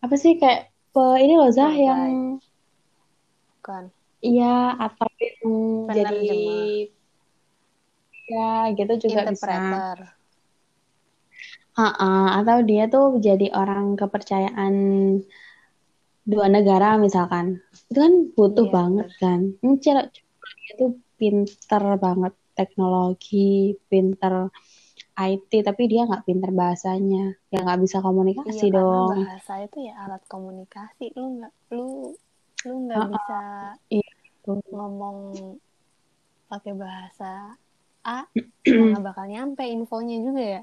Apa 0.00 0.16
sih 0.16 0.40
kayak 0.40 0.72
pe, 0.96 1.04
ini 1.20 1.36
loh 1.36 1.52
Zah 1.52 1.68
yang 1.76 2.40
bukan. 3.60 3.92
Iya 4.24 4.80
atau 4.80 5.08
yang 5.20 5.52
jadi 5.92 6.32
ya 8.32 8.72
gitu 8.72 8.92
juga 9.04 9.28
bisa. 9.28 9.52
Uh 11.76 11.86
-uh, 11.86 12.24
atau 12.40 12.60
dia 12.64 12.88
tuh 12.88 13.20
jadi 13.20 13.52
orang 13.52 13.96
kepercayaan 14.00 14.74
dua 16.24 16.46
negara 16.48 16.96
misalkan. 16.96 17.60
Itu 17.92 17.98
kan 18.00 18.14
butuh 18.32 18.66
iya, 18.68 18.72
banget 18.72 19.08
bener. 19.12 19.20
kan. 19.20 19.40
Ini 19.60 19.74
cewek 19.80 20.06
itu 20.76 20.86
pinter 21.20 21.84
banget 22.00 22.32
teknologi 22.56 23.76
pinter 23.88 24.48
IT 25.20 25.52
tapi 25.66 25.82
dia 25.90 26.08
nggak 26.08 26.24
pinter 26.24 26.50
bahasanya. 26.54 27.36
Ya 27.52 27.60
nggak 27.60 27.80
bisa 27.84 28.00
komunikasi 28.00 28.72
iya, 28.72 28.76
dong. 28.80 29.20
bahasa 29.20 29.54
itu 29.60 29.78
ya 29.84 29.94
alat 30.06 30.22
komunikasi. 30.30 31.12
Lu 31.12 31.40
nggak 31.40 31.52
lu 31.76 32.16
lu 32.64 32.74
nggak 32.88 33.04
uh, 33.04 33.08
bisa 33.12 33.40
iya, 33.92 34.10
ngomong 34.48 35.16
pakai 36.48 36.72
bahasa 36.76 37.56
A 38.00 38.24
nggak 38.64 39.04
bakal 39.04 39.24
nyampe 39.28 39.64
infonya 39.68 40.16
juga 40.24 40.42
ya. 40.42 40.62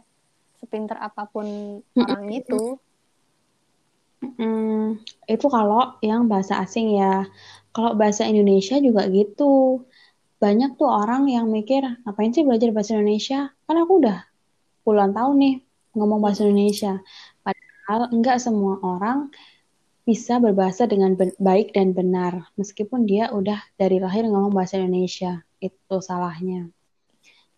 Sepinter 0.57 0.97
apa 0.97 1.29
pun 1.29 1.45
orang 1.93 2.27
itu. 2.33 2.81
Hmm, 4.17 4.97
itu 5.29 5.45
kalau 5.45 6.01
yang 6.01 6.25
bahasa 6.25 6.57
asing 6.65 6.97
ya. 6.97 7.29
kalau 7.69 7.93
bahasa 7.93 8.25
Indonesia 8.25 8.81
juga 8.81 9.05
gitu. 9.05 9.85
Banyak 10.41 10.81
tuh 10.81 10.89
orang 10.89 11.29
yang 11.29 11.45
mikir, 11.49 11.81
ngapain 12.05 12.33
sih 12.33 12.41
belajar 12.41 12.73
bahasa 12.73 12.97
Indonesia? 12.97 13.53
Kan 13.69 13.77
aku 13.77 14.01
udah 14.01 14.17
puluhan 14.87 15.11
tahun 15.11 15.35
nih 15.35 15.55
ngomong 15.99 16.23
bahasa 16.23 16.47
Indonesia. 16.47 17.03
Padahal 17.43 18.07
enggak 18.15 18.39
semua 18.39 18.79
orang 18.79 19.27
bisa 20.07 20.39
berbahasa 20.39 20.87
dengan 20.87 21.19
baik 21.19 21.75
dan 21.75 21.91
benar. 21.91 22.47
Meskipun 22.55 23.03
dia 23.03 23.27
udah 23.35 23.59
dari 23.75 23.99
lahir 23.99 24.23
ngomong 24.23 24.55
bahasa 24.55 24.79
Indonesia. 24.79 25.43
Itu 25.59 25.99
salahnya. 25.99 26.71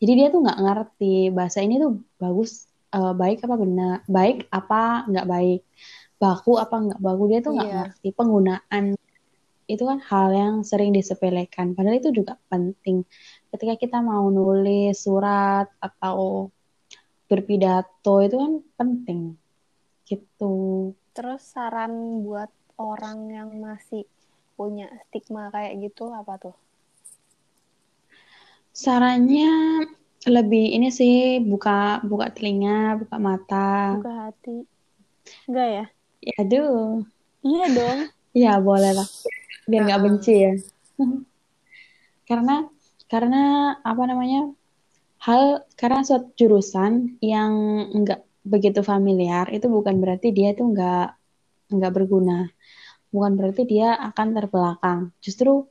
Jadi 0.01 0.11
dia 0.17 0.27
tuh 0.33 0.41
nggak 0.41 0.57
ngerti 0.57 1.29
bahasa 1.29 1.61
ini 1.61 1.77
tuh 1.77 2.01
bagus, 2.17 2.65
uh, 2.95 3.13
baik 3.13 3.45
apa 3.45 3.55
benar, 3.59 3.95
baik 4.09 4.49
apa 4.49 5.05
nggak 5.05 5.27
baik, 5.29 5.61
baku 6.17 6.57
apa 6.57 6.75
nggak 6.89 6.99
baku. 7.03 7.23
Dia 7.29 7.39
tuh 7.45 7.53
nggak 7.53 7.69
yeah. 7.69 7.77
ngerti 7.85 8.07
penggunaan 8.17 8.85
itu 9.69 9.83
kan 9.85 10.01
hal 10.01 10.33
yang 10.33 10.55
sering 10.65 10.89
disepelekan. 10.97 11.77
Padahal 11.77 12.01
itu 12.01 12.09
juga 12.09 12.41
penting. 12.49 13.05
Ketika 13.53 13.77
kita 13.77 13.97
mau 14.01 14.25
nulis 14.33 14.97
surat 14.97 15.69
atau 15.77 16.49
berpidato 17.29 18.25
itu 18.25 18.35
kan 18.35 18.53
penting. 18.75 19.37
Gitu. 20.03 20.53
Terus 21.13 21.45
saran 21.45 22.25
buat 22.25 22.49
orang 22.81 23.29
yang 23.29 23.49
masih 23.61 24.09
punya 24.57 24.89
stigma 25.07 25.53
kayak 25.53 25.77
gitu 25.79 26.09
apa 26.09 26.35
tuh? 26.41 26.55
Sarannya 28.73 29.85
lebih 30.27 30.75
ini 30.75 30.89
sih 30.89 31.39
buka 31.39 32.01
buka 32.03 32.33
telinga, 32.33 32.99
buka 32.99 33.15
mata. 33.21 34.01
Buka 34.01 34.13
hati. 34.27 34.67
Enggak 35.47 35.67
ya? 35.69 35.85
Ya 36.25 36.33
aduh. 36.41 37.05
Iya 37.45 37.65
dong. 37.71 37.99
Iya 38.33 38.53
boleh 38.67 38.91
lah 38.97 39.07
biar 39.69 39.81
nggak 39.85 40.01
benci 40.01 40.33
ya 40.33 40.53
karena 42.29 42.65
karena 43.05 43.41
apa 43.85 44.03
namanya 44.09 44.49
hal 45.29 45.43
karena 45.77 46.01
suatu 46.01 46.33
jurusan 46.33 47.21
yang 47.21 47.51
nggak 48.01 48.21
begitu 48.41 48.81
familiar 48.81 49.45
itu 49.53 49.69
bukan 49.69 50.01
berarti 50.01 50.33
dia 50.33 50.57
itu 50.57 50.65
nggak 50.65 51.07
nggak 51.77 51.93
berguna. 51.93 52.49
Bukan 53.13 53.31
berarti 53.37 53.61
dia 53.69 53.93
akan 54.09 54.27
terbelakang. 54.33 54.99
Justru 55.21 55.69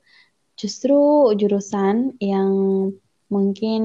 justru 0.55 0.99
jurusan 1.35 2.19
yang 2.23 2.51
mungkin 3.29 3.83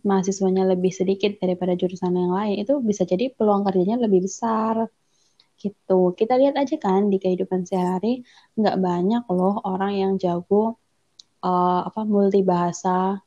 mahasiswanya 0.00 0.64
lebih 0.72 0.90
sedikit 0.94 1.36
daripada 1.42 1.76
jurusan 1.76 2.16
yang 2.16 2.32
lain 2.32 2.56
itu 2.62 2.78
bisa 2.80 3.02
jadi 3.04 3.34
peluang 3.34 3.66
kerjanya 3.66 3.98
lebih 4.06 4.26
besar. 4.26 4.86
Gitu. 5.58 6.00
Kita 6.14 6.38
lihat 6.38 6.54
aja 6.54 6.76
kan 6.78 7.10
di 7.10 7.18
kehidupan 7.18 7.66
sehari 7.66 8.22
nggak 8.54 8.76
banyak 8.78 9.22
loh 9.34 9.58
orang 9.66 9.92
yang 9.98 10.12
jago 10.22 10.78
uh, 11.42 11.80
apa 11.88 12.00
multi 12.06 12.40
bahasa, 12.46 13.20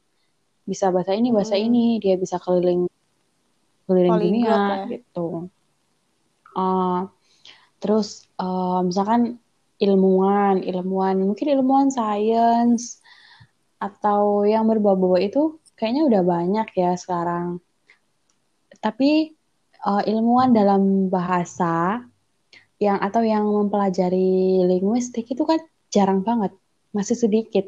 bisa 0.70 0.94
bahasa 0.94 1.18
ini 1.18 1.34
bahasa 1.34 1.58
hmm. 1.58 1.66
ini, 1.66 1.86
dia 1.98 2.16
bisa 2.22 2.38
keliling 2.38 2.86
keliling 3.90 4.14
Polyglot 4.14 4.26
dunia 4.30 4.54
ya. 4.54 4.86
gitu. 4.94 5.28
Uh, 6.54 7.10
terus 7.82 8.30
uh, 8.38 8.86
misalkan 8.86 9.42
ilmuwan, 9.82 10.62
ilmuwan 10.62 11.18
mungkin 11.26 11.58
ilmuwan 11.58 11.90
sains 11.90 13.02
atau 13.82 14.46
yang 14.46 14.70
berbau-bau 14.70 15.18
itu 15.18 15.58
kayaknya 15.80 16.06
udah 16.06 16.22
banyak 16.22 16.68
ya 16.78 16.94
sekarang. 16.94 17.64
Tapi 18.78 19.34
uh, 19.88 20.04
ilmuwan 20.06 20.52
dalam 20.52 21.08
bahasa 21.08 22.04
yang 22.80 23.00
atau 23.00 23.24
yang 23.24 23.44
mempelajari 23.48 24.64
linguistik 24.68 25.28
itu 25.28 25.44
kan 25.44 25.60
jarang 25.90 26.22
banget, 26.22 26.54
masih 26.94 27.16
sedikit. 27.16 27.66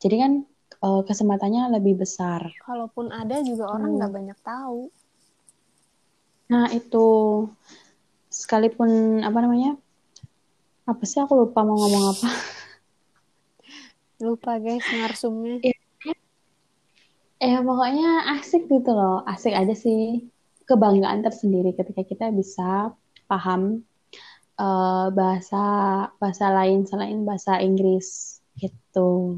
Jadi 0.00 0.16
kan 0.20 0.32
uh, 0.82 1.02
kesempatannya 1.04 1.76
lebih 1.78 2.00
besar. 2.00 2.52
Kalaupun 2.64 3.12
ada 3.12 3.40
juga 3.40 3.70
orang 3.70 3.96
nggak 3.96 4.10
hmm. 4.10 4.18
banyak 4.18 4.38
tahu. 4.44 4.80
Nah 6.52 6.70
itu 6.70 7.06
sekalipun 8.30 9.22
apa 9.24 9.38
namanya? 9.40 9.78
Apa 10.86 11.02
sih 11.02 11.18
aku 11.18 11.34
lupa 11.34 11.66
mau 11.66 11.74
ngomong 11.74 12.04
apa? 12.14 12.28
Lupa 14.24 14.56
guys 14.56 14.86
narsumnya. 14.96 15.60
Ya, 15.60 15.76
eh 17.36 17.60
pokoknya 17.60 18.32
asik 18.40 18.64
gitu 18.64 18.96
loh, 18.96 19.20
asik 19.28 19.52
aja 19.52 19.76
sih. 19.76 20.24
Kebanggaan 20.64 21.20
tersendiri 21.20 21.76
ketika 21.76 22.02
kita 22.02 22.26
bisa 22.32 22.96
paham 23.28 23.84
uh, 24.56 25.12
bahasa 25.12 25.62
bahasa 26.16 26.46
lain 26.48 26.88
selain 26.88 27.22
bahasa 27.28 27.60
Inggris 27.60 28.40
gitu. 28.56 29.36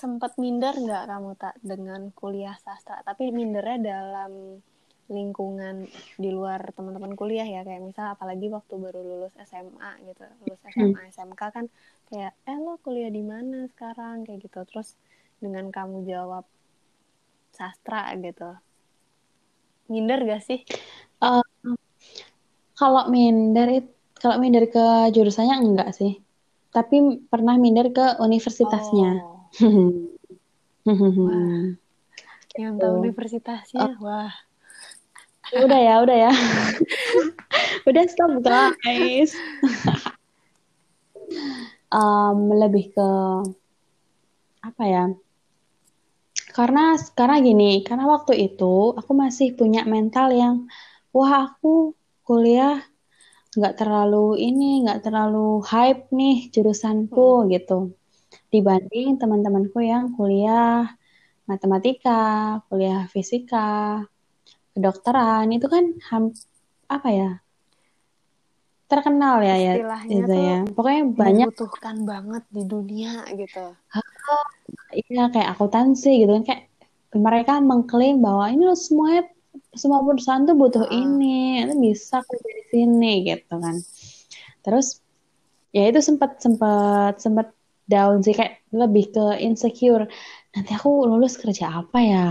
Sempat 0.00 0.40
minder 0.40 0.72
nggak 0.72 1.04
kamu 1.12 1.30
tak 1.36 1.54
dengan 1.60 2.08
kuliah 2.16 2.56
sastra? 2.56 3.04
Tapi 3.04 3.28
mindernya 3.28 3.78
dalam 3.92 4.56
lingkungan 5.10 5.90
di 6.16 6.30
luar 6.30 6.70
teman-teman 6.72 7.18
kuliah 7.18 7.42
ya 7.42 7.66
kayak 7.66 7.82
misal 7.82 8.14
apalagi 8.14 8.46
waktu 8.46 8.78
baru 8.78 9.02
lulus 9.02 9.34
SMA 9.42 10.06
gitu 10.06 10.22
lulus 10.46 10.62
SMA 10.70 11.02
hmm. 11.02 11.10
SMK 11.10 11.42
kan 11.50 11.66
kayak 12.06 12.30
eh 12.46 12.58
lo 12.62 12.78
kuliah 12.78 13.10
di 13.10 13.18
mana 13.18 13.66
sekarang 13.74 14.22
kayak 14.22 14.46
gitu 14.46 14.62
terus 14.70 14.94
dengan 15.42 15.66
kamu 15.74 16.06
jawab 16.06 16.46
sastra 17.50 18.14
gitu 18.22 18.54
minder 19.90 20.22
gak 20.22 20.46
sih 20.46 20.62
uh, 21.26 21.42
kalau 22.78 23.10
minder 23.10 23.82
kalau 24.20 24.36
minder 24.36 24.68
ke 24.68 24.84
jurusannya 25.16 25.56
enggak 25.64 25.96
sih. 25.96 26.20
Tapi 26.70 27.24
pernah 27.26 27.56
minder 27.56 27.88
ke 27.90 28.20
universitasnya. 28.20 29.24
Oh. 29.24 29.39
Wah. 31.18 31.66
Yang 32.58 32.72
tahu 32.78 32.92
oh. 32.94 33.00
universitasnya, 33.02 33.80
oh. 33.80 33.94
wah. 34.02 34.32
Ya 35.50 35.58
udah 35.66 35.80
ya, 35.82 35.94
udah 36.02 36.16
ya. 36.30 36.32
udah 37.88 38.02
stop 38.06 38.32
guys. 38.42 39.34
um, 41.90 42.54
lebih 42.54 42.94
ke 42.94 43.10
apa 44.62 44.84
ya? 44.86 45.04
Karena 46.50 46.94
karena 47.14 47.36
gini, 47.42 47.82
karena 47.82 48.06
waktu 48.06 48.50
itu 48.50 48.94
aku 48.94 49.12
masih 49.14 49.54
punya 49.58 49.82
mental 49.86 50.30
yang 50.30 50.70
wah 51.10 51.50
aku 51.50 51.94
kuliah 52.22 52.82
nggak 53.50 53.82
terlalu 53.82 54.38
ini 54.38 54.86
nggak 54.86 55.02
terlalu 55.02 55.58
hype 55.66 56.06
nih 56.14 56.46
jurusanku 56.54 57.42
hmm. 57.42 57.46
gitu 57.50 57.78
dibanding 58.50 59.16
teman-temanku 59.16 59.78
yang 59.82 60.12
kuliah 60.14 60.90
matematika 61.46 62.58
kuliah 62.70 63.06
fisika 63.10 64.02
kedokteran 64.74 65.50
itu 65.50 65.66
kan 65.66 65.84
ham, 66.10 66.24
apa 66.86 67.08
ya 67.10 67.30
terkenal 68.90 69.38
ya 69.42 69.54
ya 69.54 69.72
ya 70.26 70.56
pokoknya 70.66 71.02
banyak 71.14 71.48
dibutuhkan 71.54 72.02
banget 72.02 72.42
di 72.50 72.62
dunia 72.66 73.22
gitu 73.34 73.74
iya 75.06 75.30
kayak 75.30 75.54
akuntansi 75.54 76.26
gitu 76.26 76.30
kan 76.38 76.44
kayak 76.46 76.62
mereka 77.14 77.58
mengklaim 77.58 78.22
bahwa 78.22 78.50
ini 78.50 78.70
semuanya 78.78 79.30
semua 79.74 80.02
perusahaan 80.02 80.46
tuh 80.46 80.54
butuh 80.54 80.84
uh. 80.86 80.90
ini, 80.90 81.66
itu 81.66 81.74
bisa 81.78 82.22
kerja 82.22 82.50
di 82.50 82.64
sini 82.70 83.12
gitu 83.26 83.54
kan. 83.58 83.76
Terus 84.62 85.02
ya 85.70 85.86
itu 85.86 86.02
sempat 86.02 86.42
sempat 86.42 87.22
sempat 87.22 87.54
down 87.90 88.22
sih 88.22 88.34
kayak 88.38 88.62
lebih 88.70 89.04
ke 89.14 89.24
insecure. 89.42 90.06
Nanti 90.54 90.70
aku 90.78 91.10
lulus 91.10 91.34
kerja 91.42 91.66
apa 91.82 91.98
ya? 92.00 92.26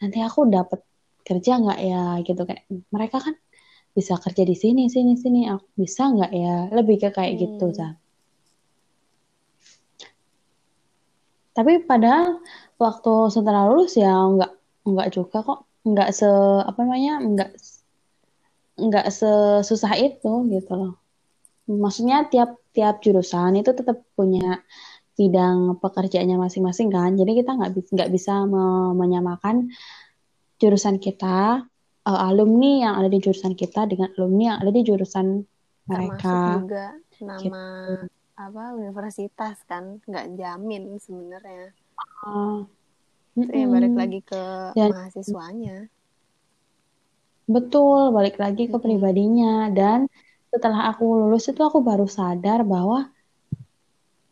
Nanti 0.00 0.18
aku 0.20 0.40
dapat 0.52 0.80
kerja 1.26 1.58
nggak 1.58 1.80
ya 1.82 2.02
gitu 2.22 2.42
kayak 2.46 2.64
mereka 2.94 3.18
kan 3.18 3.34
bisa 3.96 4.14
kerja 4.20 4.44
di 4.44 4.54
sini 4.54 4.92
sini 4.92 5.16
sini 5.16 5.40
aku 5.48 5.66
bisa 5.74 6.02
nggak 6.12 6.32
ya 6.36 6.68
lebih 6.76 6.96
ke 7.02 7.08
kayak 7.16 7.34
gitu, 7.40 7.64
hmm. 7.66 7.74
gitu 7.74 7.86
tapi 11.56 11.80
padahal 11.88 12.44
waktu 12.76 13.12
setelah 13.32 13.64
lulus 13.72 13.96
ya 13.96 14.12
nggak 14.12 14.52
nggak 14.84 15.08
juga 15.16 15.40
kok 15.40 15.60
nggak 15.88 16.10
se 16.12 16.28
apa 16.68 16.78
namanya 16.84 17.14
nggak 17.24 17.50
nggak 18.76 19.06
sesusah 19.08 19.96
itu 19.96 20.32
gitu 20.52 20.72
loh 20.76 20.92
maksudnya 21.66 22.26
tiap 22.30 22.62
tiap 22.70 23.02
jurusan 23.02 23.58
itu 23.58 23.70
tetap 23.74 24.02
punya 24.14 24.62
bidang 25.16 25.80
pekerjaannya 25.80 26.36
masing-masing 26.36 26.92
kan 26.92 27.16
jadi 27.16 27.32
kita 27.42 27.50
nggak 27.56 27.72
bisa 27.74 27.88
nggak 27.96 28.10
bisa 28.12 28.32
menyamakan 28.94 29.72
jurusan 30.60 30.96
kita 31.02 31.64
uh, 32.04 32.20
alumni 32.28 32.88
yang 32.88 32.94
ada 33.00 33.08
di 33.10 33.18
jurusan 33.20 33.56
kita 33.56 33.88
dengan 33.88 34.12
alumni 34.16 34.54
yang 34.54 34.58
ada 34.60 34.72
di 34.72 34.82
jurusan 34.84 35.26
mereka 35.88 36.36
Termasuk 36.36 36.62
juga 36.68 36.86
nama 37.16 37.40
gitu. 37.40 38.06
apa 38.36 38.62
universitas 38.76 39.56
kan 39.64 39.98
nggak 40.04 40.26
jamin 40.36 41.00
sebenarnya 41.00 41.72
uh, 42.28 42.68
Mm 43.36 43.68
balik 43.68 43.92
lagi 43.92 44.20
ke 44.24 44.42
dan, 44.72 44.96
mahasiswanya. 44.96 45.92
Betul, 47.44 48.16
balik 48.16 48.40
lagi 48.40 48.64
ke 48.64 48.76
pribadinya. 48.80 49.68
Dan 49.68 50.08
setelah 50.52 50.90
aku 50.90 51.04
lulus 51.26 51.50
itu 51.50 51.60
aku 51.60 51.82
baru 51.82 52.06
sadar 52.06 52.62
bahwa 52.64 53.10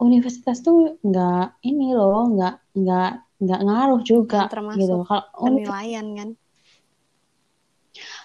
universitas 0.01 0.61
tuh 0.61 0.99
nggak 1.01 1.63
ini 1.65 1.95
loh, 1.95 2.29
nggak 2.35 2.55
nggak 2.77 3.11
nggak 3.45 3.61
ngaruh 3.67 4.01
juga 4.03 4.49
termasuk 4.49 4.81
gitu. 4.81 4.97
Kalau 5.07 5.25
penilaian 5.39 6.07
kan? 6.17 6.29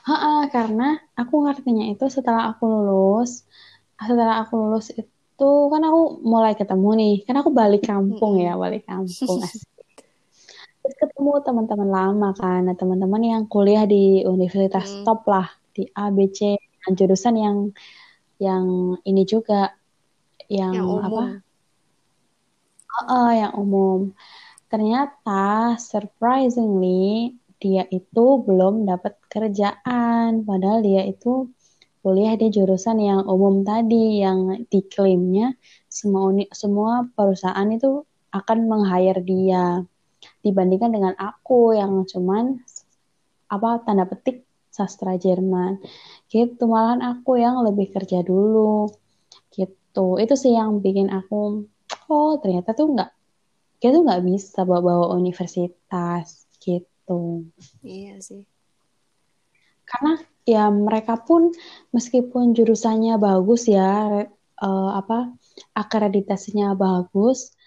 Ha 0.09 0.49
karena 0.49 0.97
aku 1.13 1.45
ngertinya 1.45 1.85
itu 1.93 2.09
setelah 2.09 2.49
aku 2.49 2.65
lulus, 2.65 3.45
setelah 3.99 4.41
aku 4.41 4.53
lulus 4.57 4.89
itu 4.95 5.51
kan 5.71 5.81
aku 5.85 6.01
mulai 6.25 6.57
ketemu 6.57 6.89
nih, 6.97 7.15
kan 7.27 7.35
aku 7.37 7.49
balik 7.53 7.85
kampung 7.85 8.41
ya, 8.41 8.57
balik 8.57 8.89
kampung. 8.89 9.39
Terus 10.79 10.95
ketemu 10.95 11.31
teman-teman 11.43 11.89
lama 11.91 12.29
kan, 12.33 12.65
nah, 12.65 12.73
teman-teman 12.73 13.21
yang 13.21 13.43
kuliah 13.45 13.83
di 13.85 14.23
universitas 14.25 15.03
Mm. 15.03 15.03
top 15.05 15.21
lah 15.27 15.47
di 15.75 15.85
A, 15.93 16.09
Dan 16.85 16.91
jurusan 16.95 17.35
yang 17.35 17.57
yang 18.39 18.95
ini 19.03 19.23
juga 19.27 19.75
yang, 20.47 20.73
Yang 20.73 20.87
apa? 20.87 21.07
umum. 21.07 21.27
Heeh, 22.89 23.29
yang 23.45 23.53
umum. 23.55 23.99
Ternyata 24.69 25.75
surprisingly 25.77 27.35
dia 27.59 27.83
itu 27.91 28.25
belum 28.43 28.87
dapat 28.87 29.19
kerjaan, 29.27 30.47
padahal 30.47 30.79
dia 30.79 31.03
itu 31.03 31.51
kuliah 31.99 32.39
di 32.39 32.47
jurusan 32.47 32.97
yang 33.03 33.27
umum 33.27 33.67
tadi 33.67 34.23
yang 34.23 34.63
diklaimnya 34.71 35.59
semua 35.91 36.31
uni, 36.31 36.47
semua 36.55 37.03
perusahaan 37.11 37.67
itu 37.67 38.07
akan 38.31 38.57
meng-hire 38.71 39.19
dia 39.25 39.83
dibandingkan 40.39 40.95
dengan 40.95 41.13
aku 41.19 41.75
yang 41.75 42.07
cuman 42.07 42.63
apa 43.51 43.83
tanda 43.83 44.07
petik 44.07 44.47
sastra 44.71 45.19
Jerman 45.19 45.81
gitu 46.29 46.63
malahan 46.69 47.01
aku 47.01 47.41
yang 47.41 47.61
lebih 47.65 47.89
kerja 47.91 48.21
dulu. 48.21 48.89
Gitu. 49.53 50.07
Itu 50.21 50.33
sih 50.37 50.53
yang 50.55 50.79
bikin 50.79 51.09
aku 51.09 51.65
oh 52.09 52.37
ternyata 52.41 52.73
tuh 52.73 52.93
nggak 52.93 53.11
kita 53.79 53.95
tuh 53.95 54.03
nggak 54.05 54.23
bisa 54.25 54.63
bawa-bawa 54.65 55.15
universitas 55.17 56.45
gitu. 56.61 57.49
Iya 57.81 58.21
sih. 58.21 58.43
karena 59.89 60.21
ya 60.45 60.69
mereka 60.69 61.17
pun 61.17 61.49
meskipun 61.89 62.53
jurusannya 62.53 63.17
bagus 63.17 63.65
ya 63.65 64.21
eh, 64.61 64.91
apa 64.93 65.33
akreditasinya 65.73 66.77
bagus 66.77 67.57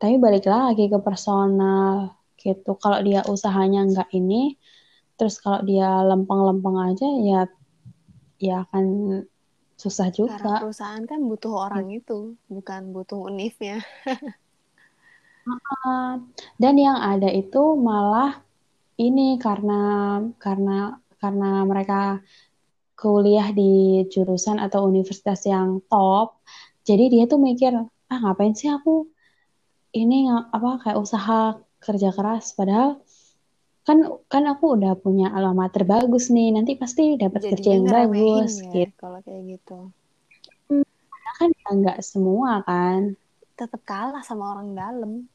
tapi 0.00 0.18
balik 0.18 0.48
lagi 0.48 0.88
ke 0.90 0.98
personal 0.98 2.16
gitu. 2.40 2.72
Kalau 2.80 2.98
dia 3.04 3.20
usahanya 3.28 3.84
nggak 3.86 4.10
ini 4.16 4.56
terus 5.20 5.36
kalau 5.38 5.60
dia 5.62 6.00
lempeng-lempeng 6.08 6.76
aja 6.90 7.06
ya 7.20 7.40
ya 8.40 8.64
akan 8.64 8.84
susah 9.82 10.08
Karena 10.12 10.48
juga 10.48 10.60
perusahaan 10.60 11.04
kan 11.10 11.20
butuh 11.30 11.52
orang 11.66 11.86
itu, 11.98 12.36
bukan 12.54 12.82
butuh 12.94 13.18
unifnya. 13.30 13.80
Ah, 15.48 16.20
dan 16.62 16.74
yang 16.86 16.98
ada 17.10 17.28
itu 17.40 17.58
malah 17.88 18.30
ini 19.04 19.22
karena 19.44 19.74
karena 20.44 20.72
karena 21.22 21.46
mereka 21.70 21.94
kuliah 23.00 23.48
di 23.58 23.62
jurusan 24.12 24.58
atau 24.64 24.80
universitas 24.90 25.40
yang 25.52 25.68
top 25.90 26.26
jadi 26.88 27.04
dia 27.12 27.24
tuh 27.32 27.40
mikir 27.48 27.72
ah 28.12 28.18
ngapain 28.22 28.54
sih 28.60 28.68
aku 28.76 28.90
ini 30.00 30.16
apa 30.56 30.68
kayak 30.82 30.98
usaha 31.04 31.34
kerja 31.84 32.08
keras? 32.16 32.44
Padahal 32.58 32.88
kan 33.90 33.98
kan 34.30 34.46
aku 34.46 34.78
udah 34.78 34.94
punya 34.94 35.34
alamat 35.34 35.82
bagus 35.82 36.30
nih 36.30 36.54
nanti 36.54 36.78
pasti 36.78 37.18
dapat 37.18 37.50
kerja 37.50 37.74
yang 37.74 37.90
bagus 37.90 38.62
ya 38.62 38.86
gitu 38.86 38.94
kalau 38.94 39.18
kayak 39.26 39.58
gitu. 39.58 39.90
Karena 40.70 41.32
kan 41.34 41.50
nggak 41.74 41.98
semua 42.06 42.62
kan 42.62 43.18
Tetap 43.58 43.82
kalah 43.82 44.22
sama 44.22 44.54
orang 44.54 44.78
dalam. 44.78 45.26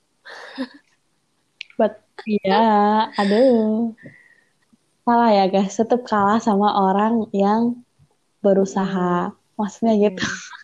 but 1.76 2.00
ya 2.24 3.12
aduh 3.20 3.92
salah 5.04 5.36
ya 5.36 5.52
guys 5.52 5.76
tetap 5.76 6.08
kalah 6.08 6.40
sama 6.40 6.80
orang 6.80 7.28
yang 7.36 7.84
berusaha 8.40 9.36
maksudnya 9.60 10.00
gitu 10.00 10.24
Hmm. 10.24 10.64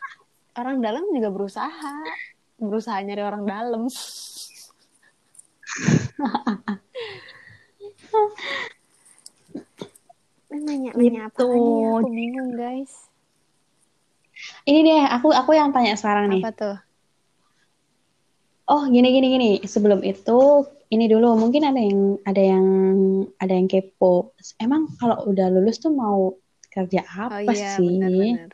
Orang 0.52 0.84
dalam 0.84 1.08
juga 1.16 1.32
berusaha. 1.32 1.96
Berusaha 2.60 3.00
nyari 3.08 3.24
orang 3.24 3.48
dalam. 3.48 3.88
Nanya-nanya 10.52 10.92
apa 11.28 11.40
Gitu. 11.40 11.46
lagi 11.48 11.72
ya? 11.80 11.90
Aku 11.96 12.10
bingung 12.12 12.52
guys. 12.54 12.94
ini 14.66 14.82
deh 14.82 15.04
aku 15.06 15.30
aku 15.30 15.54
yang 15.54 15.70
tanya 15.70 15.94
sekarang 15.94 16.26
nih 16.34 16.42
Apa 16.42 16.52
tuh? 16.52 16.76
oh 18.66 18.90
gini 18.90 19.14
gini 19.14 19.28
gini 19.30 19.50
sebelum 19.62 20.02
itu 20.02 20.66
ini 20.90 21.06
dulu 21.06 21.38
mungkin 21.38 21.62
ada 21.62 21.78
yang 21.78 22.00
ada 22.26 22.42
yang 22.42 22.66
ada 23.38 23.54
yang 23.54 23.70
kepo 23.70 24.34
emang 24.58 24.90
kalau 24.98 25.30
udah 25.30 25.46
lulus 25.46 25.78
tuh 25.78 25.94
mau 25.94 26.34
kerja 26.68 27.06
Oh 27.06 27.30
apa 27.30 27.54
iya, 27.54 27.78
sih 27.78 27.86
benar-benar. 28.02 28.50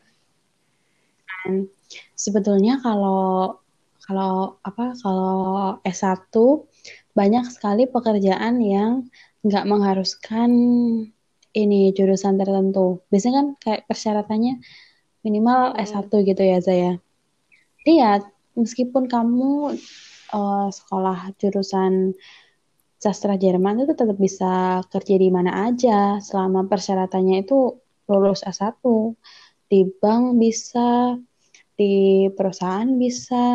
sebetulnya 2.14 2.84
kalau 2.84 3.56
kalau 4.04 4.60
apa 4.68 4.92
kalau 5.00 5.80
S1 5.88 6.28
banyak 7.16 7.48
sekali 7.48 7.88
pekerjaan 7.88 8.60
yang 8.60 9.08
nggak 9.48 9.66
mengharuskan 9.66 10.52
ini 11.56 11.92
jurusan 11.96 12.38
tertentu. 12.38 13.02
Biasanya 13.10 13.36
kan 13.40 13.48
kayak 13.58 13.82
persyaratannya 13.90 14.54
minimal 15.26 15.74
Mm-mm. 15.74 15.84
S1 15.84 16.12
gitu 16.12 16.42
ya 16.44 16.58
Zaya. 16.62 16.94
Jadi 17.82 17.94
ya 17.98 18.22
meskipun 18.54 19.08
kamu 19.08 19.76
eh, 20.36 20.68
sekolah 20.70 21.34
jurusan 21.40 22.14
sastra 22.98 23.38
Jerman 23.38 23.86
itu 23.86 23.94
tetap 23.94 24.18
bisa 24.18 24.82
kerja 24.90 25.16
di 25.22 25.30
mana 25.30 25.70
aja 25.70 26.18
selama 26.20 26.66
persyaratannya 26.66 27.46
itu 27.46 27.78
lulus 28.10 28.42
S1. 28.44 28.82
Di 29.68 29.84
bank 30.00 30.40
bisa, 30.40 31.20
di 31.76 32.26
perusahaan 32.32 32.88
bisa, 32.96 33.46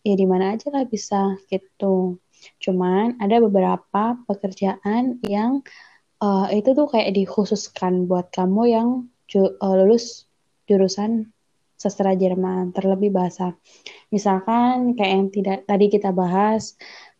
ya 0.00 0.14
di 0.16 0.26
mana 0.26 0.56
aja 0.56 0.72
lah 0.72 0.88
bisa 0.88 1.36
gitu. 1.52 2.16
Cuman 2.62 3.20
ada 3.20 3.36
beberapa 3.42 4.16
pekerjaan 4.26 5.20
yang 5.26 5.60
eh, 6.22 6.46
itu 6.58 6.72
tuh 6.72 6.88
kayak 6.88 7.12
dikhususkan 7.12 8.08
buat 8.08 8.32
kamu 8.32 8.62
yang 8.68 8.88
ju- 9.28 9.54
eh, 9.56 9.74
lulus 9.76 10.24
jurusan 10.66 11.30
sastra 11.76 12.16
Jerman, 12.16 12.72
terlebih 12.72 13.12
bahasa. 13.12 13.52
Misalkan 14.08 14.96
kayak 14.96 15.12
yang 15.12 15.26
tidak 15.28 15.58
tadi 15.68 15.86
kita 15.92 16.10
bahas 16.10 16.74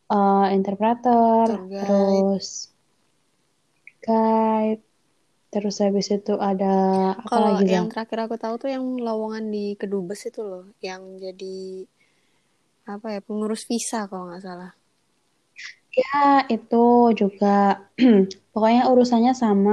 eh, 0.09 0.47
interpreter, 0.57 1.45
Tour 1.47 1.69
guide. 1.69 1.83
terus 1.85 2.47
guide, 4.01 4.83
terus 5.53 5.77
habis 5.83 6.09
itu 6.09 6.35
ada 6.39 6.75
apa 7.19 7.29
Kalau 7.29 7.49
lagi 7.59 7.67
yang 7.69 7.87
Zal? 7.91 7.93
terakhir 7.93 8.19
aku 8.31 8.37
tahu 8.39 8.55
tuh 8.63 8.71
yang 8.71 8.85
lowongan 9.03 9.51
di 9.51 9.75
Kedubes 9.75 10.25
itu 10.31 10.41
loh, 10.47 10.65
yang 10.81 11.19
jadi 11.19 11.85
apa 12.87 13.19
ya 13.19 13.21
pengurus 13.21 13.67
visa 13.67 14.07
kalau 14.07 14.31
nggak 14.31 14.43
salah. 14.47 14.73
Ya, 16.01 16.07
itu 16.55 16.77
juga 17.21 17.47
pokoknya 18.53 18.83
urusannya 18.93 19.33
sama 19.43 19.73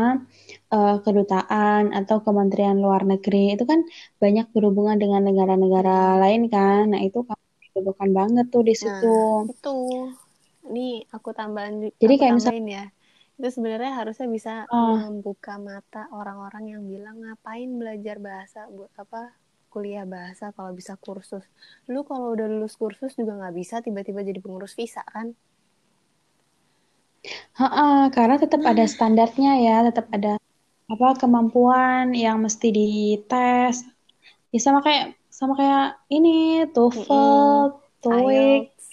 eh, 0.74 0.92
kedutaan 1.06 1.84
atau 1.98 2.18
Kementerian 2.26 2.78
Luar 2.84 3.02
Negeri. 3.12 3.38
Itu 3.54 3.64
kan 3.72 3.80
banyak 4.24 4.46
berhubungan 4.56 4.98
dengan 5.04 5.22
negara-negara 5.28 5.92
lain 6.24 6.42
kan. 6.54 6.82
Nah, 6.92 7.02
itu 7.08 7.18
kamu 7.28 7.44
dibutuhkan 7.64 8.10
banget 8.20 8.46
tuh 8.54 8.62
di 8.70 8.74
Nah, 8.84 9.04
situ. 9.04 9.08
itu. 9.52 9.70
Ini 10.68 10.82
aku 11.16 11.30
tambahin 11.40 11.76
Jadi 12.02 12.14
aku 12.14 12.22
kayak 12.22 12.34
misal 12.38 12.54
tambahin 12.54 12.66
ya. 12.78 12.84
Itu 13.38 13.48
sebenarnya 13.56 13.92
harusnya 14.00 14.28
bisa 14.38 14.52
ah, 14.72 15.04
membuka 15.04 15.54
mata 15.70 16.02
orang-orang 16.20 16.64
yang 16.74 16.84
bilang 16.92 17.16
ngapain 17.24 17.70
belajar 17.82 18.16
bahasa 18.28 18.60
buat 18.76 18.92
apa 19.04 19.22
kuliah 19.74 20.06
bahasa 20.16 20.46
kalau 20.56 20.72
bisa 20.80 20.94
kursus. 21.06 21.44
Lu 21.92 22.00
kalau 22.10 22.28
udah 22.36 22.48
lulus 22.52 22.76
kursus 22.82 23.12
juga 23.20 23.32
nggak 23.40 23.56
bisa 23.60 23.76
tiba-tiba 23.86 24.20
jadi 24.30 24.40
pengurus 24.44 24.74
visa 24.80 25.02
kan? 25.16 25.28
Ha-ha, 27.55 28.11
karena 28.11 28.36
tetap 28.36 28.61
ada 28.63 28.84
standarnya 28.84 29.51
ya, 29.59 29.76
tetap 29.88 30.11
ada 30.11 30.36
apa 30.91 31.07
kemampuan 31.17 32.11
yang 32.11 32.43
mesti 32.43 32.69
dites. 32.69 33.88
Ya 34.53 34.59
sama 34.59 34.84
kayak 34.84 35.15
sama 35.34 35.57
kayak 35.57 36.03
ini 36.13 36.67
TOEFL. 36.69 37.80
TOEIC. 38.03 38.69
IELTS. 38.69 38.86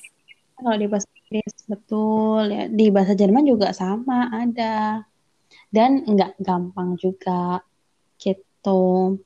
Kalau 0.57 0.77
di 0.79 0.87
bahasa 0.89 1.09
Inggris 1.13 1.57
betul 1.69 2.43
ya. 2.49 2.65
Di 2.71 2.87
bahasa 2.89 3.13
Jerman 3.19 3.45
juga 3.45 3.75
sama 3.77 4.31
ada. 4.33 5.05
Dan 5.69 6.07
nggak 6.07 6.41
gampang 6.41 6.97
juga 6.97 7.61
gitu. 8.17 9.19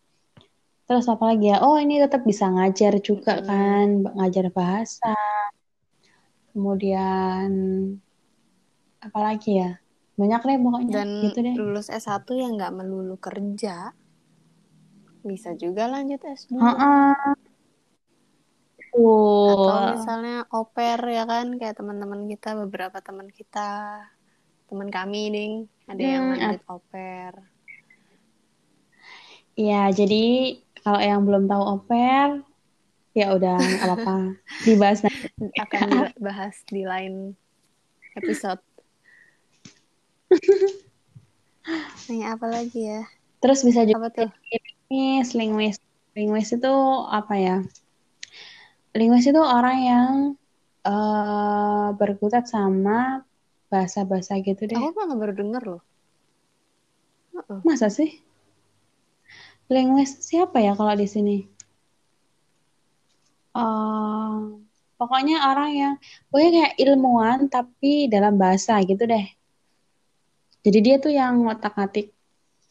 Terus 0.85 1.07
apa 1.09 1.33
lagi 1.33 1.49
ya? 1.49 1.65
Oh, 1.65 1.81
ini 1.81 1.97
tetap 1.97 2.29
bisa 2.29 2.45
ngajar 2.53 3.01
juga 3.01 3.41
Mm-mm. 3.41 3.49
kan, 3.49 3.87
ngajar 4.21 4.53
bahasa. 4.53 5.17
Kemudian 6.53 7.49
apa 9.05 9.19
lagi 9.21 9.61
ya? 9.61 9.77
Banyak 10.15 10.41
deh 10.47 10.59
pokoknya 10.63 10.93
Dan 10.95 11.09
gitu 11.27 11.39
deh. 11.43 11.55
lulus 11.59 11.89
S1 11.91 12.25
yang 12.39 12.55
nggak 12.55 12.75
melulu 12.75 13.19
kerja, 13.19 13.93
bisa 15.25 15.51
juga 15.59 15.91
lanjut 15.91 16.21
S2. 16.23 16.55
Heeh. 16.61 17.35
Betul. 18.95 19.99
anak 20.07 20.47
oper 20.55 21.01
ya 21.11 21.27
kan 21.27 21.59
kayak 21.59 21.75
teman-teman 21.75 22.31
kita 22.31 22.55
beberapa 22.55 23.03
teman 23.03 23.27
kita 23.27 23.99
teman 24.71 24.87
kami 24.87 25.35
nih 25.35 25.53
ada 25.91 25.99
hmm, 25.99 26.15
yang 26.15 26.25
lanjut 26.31 26.63
oper 26.71 27.33
Iya, 29.55 29.87
jadi 29.95 30.59
kalau 30.83 30.99
yang 30.99 31.23
belum 31.23 31.47
tahu 31.47 31.63
oper, 31.79 32.43
ya 33.15 33.39
udah 33.39 33.55
nggak 33.55 33.87
apa-apa 33.87 34.35
dibahas 34.67 35.07
nanti. 35.07 35.31
Akan 35.63 36.11
dibahas 36.11 36.59
di 36.67 36.83
lain 36.83 37.39
episode. 38.19 38.59
Nanya 42.09 42.37
apa 42.37 42.47
lagi 42.51 42.81
ya? 42.85 43.03
Terus 43.41 43.65
bisa 43.65 43.85
juga 43.85 44.09
apa 44.09 44.09
tuh? 44.13 44.31
Linguis, 44.89 45.29
linguis. 45.33 45.77
Linguis 46.15 46.49
itu 46.55 46.75
apa 47.11 47.35
ya? 47.37 47.57
Linguis 48.95 49.27
itu 49.27 49.41
orang 49.43 49.79
yang 49.83 50.13
uh, 50.87 51.91
berkutat 51.99 52.47
sama 52.47 53.27
bahasa-bahasa 53.73 54.39
gitu 54.45 54.71
deh. 54.71 54.79
Aku 54.79 54.95
malah 54.95 55.17
baru 55.19 55.35
denger 55.35 55.63
loh. 55.67 55.83
Uh-uh. 57.35 57.61
Masa 57.67 57.91
sih? 57.91 58.23
Linguis 59.67 60.21
siapa 60.23 60.61
ya 60.63 60.77
kalau 60.79 60.95
di 60.95 61.09
sini? 61.09 61.39
Uh, 63.55 64.61
pokoknya 65.01 65.51
orang 65.51 65.71
yang 65.75 65.95
pokoknya 66.31 66.51
kayak 66.55 66.75
ilmuwan 66.79 67.39
tapi 67.51 68.07
dalam 68.07 68.39
bahasa 68.39 68.79
gitu 68.87 69.09
deh. 69.09 69.27
Jadi 70.65 70.79
dia 70.81 70.97
tuh 70.97 71.13
yang 71.13 71.45
ngotak-ngatik 71.45 72.17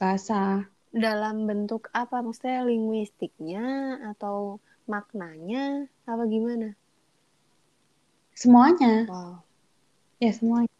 bahasa. 0.02 0.66
Dalam 0.89 1.46
bentuk 1.46 1.94
apa? 1.94 2.26
Maksudnya 2.26 2.66
linguistiknya 2.66 3.98
atau 4.10 4.58
maknanya 4.89 5.86
apa 6.10 6.26
gimana? 6.26 6.74
Semuanya. 8.34 9.06
Wow. 9.06 9.46
Ya 10.18 10.34
semuanya. 10.34 10.74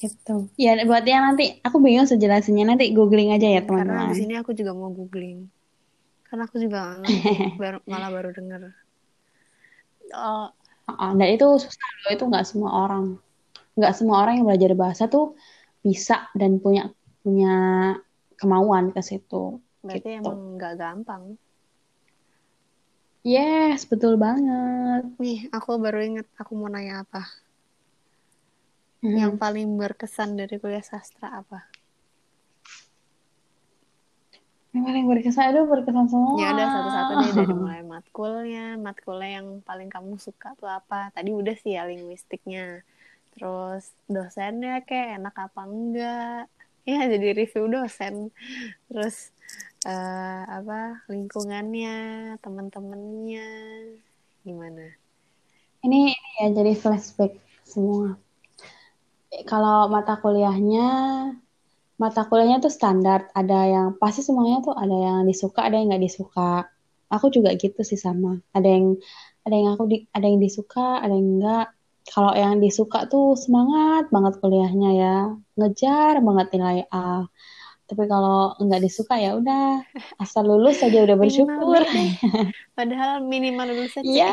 Gitu. 0.00 0.48
Ya 0.56 0.80
buat 0.88 1.04
yang 1.04 1.32
nanti 1.32 1.60
aku 1.60 1.76
bingung 1.76 2.08
sejelasannya 2.08 2.64
nanti 2.64 2.96
googling 2.96 3.36
aja 3.36 3.44
ya 3.44 3.60
teman-teman. 3.60 4.00
Karena 4.00 4.12
di 4.12 4.16
sini 4.16 4.34
aku 4.40 4.56
juga 4.56 4.72
mau 4.72 4.88
googling. 4.96 5.44
Karena 6.24 6.48
aku 6.48 6.56
juga 6.56 7.04
baru, 7.60 7.78
malah 7.84 8.10
baru 8.10 8.32
denger. 8.32 8.72
Oh. 10.16 10.48
Uh, 10.84 11.12
dan 11.16 11.28
itu 11.32 11.48
susah 11.60 11.88
loh, 12.04 12.12
itu 12.12 12.24
nggak 12.28 12.44
semua 12.44 12.88
orang. 12.88 13.16
Nggak 13.74 13.94
semua 13.94 14.22
orang 14.22 14.38
yang 14.38 14.46
belajar 14.46 14.72
bahasa 14.78 15.04
tuh 15.10 15.34
bisa 15.84 16.30
dan 16.32 16.62
punya 16.62 16.90
punya 17.20 17.54
kemauan 18.38 18.92
ke 18.94 19.00
situ. 19.00 19.58
Berarti 19.84 20.10
gitu. 20.16 20.20
emang 20.24 20.38
nggak 20.56 20.74
gampang. 20.80 21.22
Yes, 23.24 23.88
betul 23.88 24.20
banget. 24.20 25.08
Nih, 25.16 25.48
aku 25.48 25.80
baru 25.80 26.04
inget 26.04 26.28
aku 26.36 26.52
mau 26.60 26.68
nanya 26.68 27.08
apa. 27.08 27.24
Hmm. 29.00 29.16
Yang 29.16 29.32
paling 29.40 29.68
berkesan 29.80 30.36
dari 30.36 30.60
kuliah 30.60 30.84
sastra 30.84 31.40
apa? 31.40 31.64
Yang 34.76 34.84
paling 34.84 35.04
berkesan 35.08 35.56
itu 35.56 35.62
berkesan 35.64 36.06
semua. 36.12 36.36
Ya 36.36 36.52
udah 36.52 36.66
satu-satu 36.68 37.12
deh 37.24 37.32
dari 37.32 37.54
mulai 37.56 37.80
matkulnya, 37.80 38.76
matkulnya 38.76 39.40
yang 39.40 39.64
paling 39.64 39.88
kamu 39.88 40.20
suka 40.20 40.52
tuh 40.60 40.68
apa? 40.68 41.08
Tadi 41.16 41.32
udah 41.32 41.56
sih 41.56 41.80
ya 41.80 41.88
linguistiknya. 41.88 42.84
Terus 43.34 43.90
dosennya 44.06 44.82
kayak 44.86 45.18
enak 45.20 45.34
apa 45.34 45.62
enggak? 45.66 46.42
Ya 46.84 47.00
jadi 47.08 47.34
review 47.34 47.66
dosen. 47.66 48.30
Terus 48.86 49.32
uh, 49.88 50.42
apa 50.46 51.02
lingkungannya 51.10 51.96
teman-temannya 52.44 53.48
gimana? 54.44 54.86
Ini, 55.84 56.12
ini 56.12 56.36
ya 56.40 56.48
jadi 56.52 56.72
flashback 56.78 57.36
semua. 57.66 58.16
Kalau 59.48 59.90
mata 59.90 60.14
kuliahnya 60.20 60.88
mata 61.98 62.22
kuliahnya 62.28 62.62
tuh 62.62 62.72
standar. 62.72 63.32
Ada 63.34 63.58
yang 63.66 63.88
pasti 63.98 64.22
semuanya 64.22 64.62
tuh 64.62 64.74
ada 64.76 64.94
yang 64.94 65.18
disuka 65.26 65.66
ada 65.66 65.80
yang 65.80 65.90
nggak 65.90 66.04
disuka. 66.04 66.68
Aku 67.10 67.32
juga 67.32 67.52
gitu 67.58 67.80
sih 67.82 67.98
sama. 67.98 68.38
Ada 68.54 68.68
yang 68.68 68.86
ada 69.44 69.54
yang 69.54 69.68
aku 69.76 69.84
di, 69.88 69.96
ada 70.12 70.24
yang 70.24 70.40
disuka 70.40 71.00
ada 71.04 71.12
yang 71.12 71.40
enggak 71.40 71.66
kalau 72.04 72.36
yang 72.36 72.60
disuka 72.60 73.08
tuh 73.08 73.32
semangat 73.32 74.12
banget 74.12 74.36
kuliahnya 74.40 74.90
ya. 74.92 75.16
Ngejar 75.56 76.20
banget 76.20 76.46
nilai 76.52 76.84
A. 76.92 77.24
Tapi 77.84 78.04
kalau 78.08 78.56
nggak 78.60 78.80
disuka 78.84 79.16
ya 79.16 79.36
udah 79.36 79.84
asal 80.20 80.44
lulus 80.44 80.80
saja 80.84 81.04
udah 81.04 81.16
bersyukur. 81.16 81.80
padahal 82.76 83.24
minimal 83.24 83.72
lulus 83.72 83.96
aja. 83.96 84.04
Iya. 84.04 84.32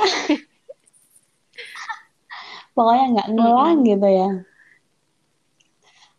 Pokoknya 2.75 3.05
nggak 3.19 3.29
ngelang 3.35 3.71
mm 3.71 3.79
-hmm. 3.79 3.89
gitu 3.91 4.07
ya. 4.07 4.29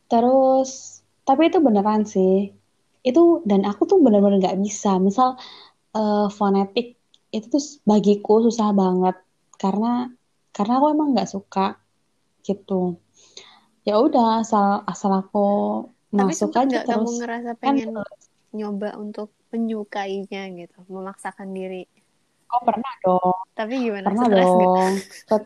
Terus 0.09 1.00
tapi 1.24 1.53
itu 1.53 1.59
beneran 1.61 2.05
sih. 2.09 2.53
Itu 3.05 3.44
dan 3.44 3.68
aku 3.68 3.84
tuh 3.84 4.00
bener-bener 4.00 4.40
nggak 4.40 4.61
bisa. 4.61 4.96
Misal 4.96 5.36
uh, 5.96 6.28
fonetik 6.32 6.96
itu 7.32 7.46
tuh 7.48 7.64
bagiku 7.84 8.44
susah 8.44 8.72
banget. 8.76 9.16
Karena 9.57 10.09
karena 10.53 10.78
aku 10.78 10.86
emang 10.92 11.09
nggak 11.16 11.30
suka 11.32 11.80
gitu. 12.44 13.00
Ya 13.82 13.98
udah 13.98 14.44
asal 14.44 14.86
asal 14.86 15.11
aku 15.11 15.46
masuk 16.12 16.53
Tapi 16.53 16.76
aja 16.76 16.78
terus 16.84 16.92
kamu 16.92 17.11
ngerasa 17.24 17.50
kan 17.57 17.61
pengen 17.61 17.90
kan, 17.96 18.07
nyoba 18.53 18.94
untuk 19.00 19.32
menyukainya 19.50 20.53
gitu 20.55 20.78
memaksakan 20.86 21.50
diri? 21.50 21.88
Oh 22.53 22.62
pernah 22.62 22.92
dong. 23.00 23.36
Tapi 23.57 23.74
gimana? 23.80 24.07
Pernah 24.12 24.24
stres 24.28 24.53
dong. 24.53 24.94
Set... 25.28 25.44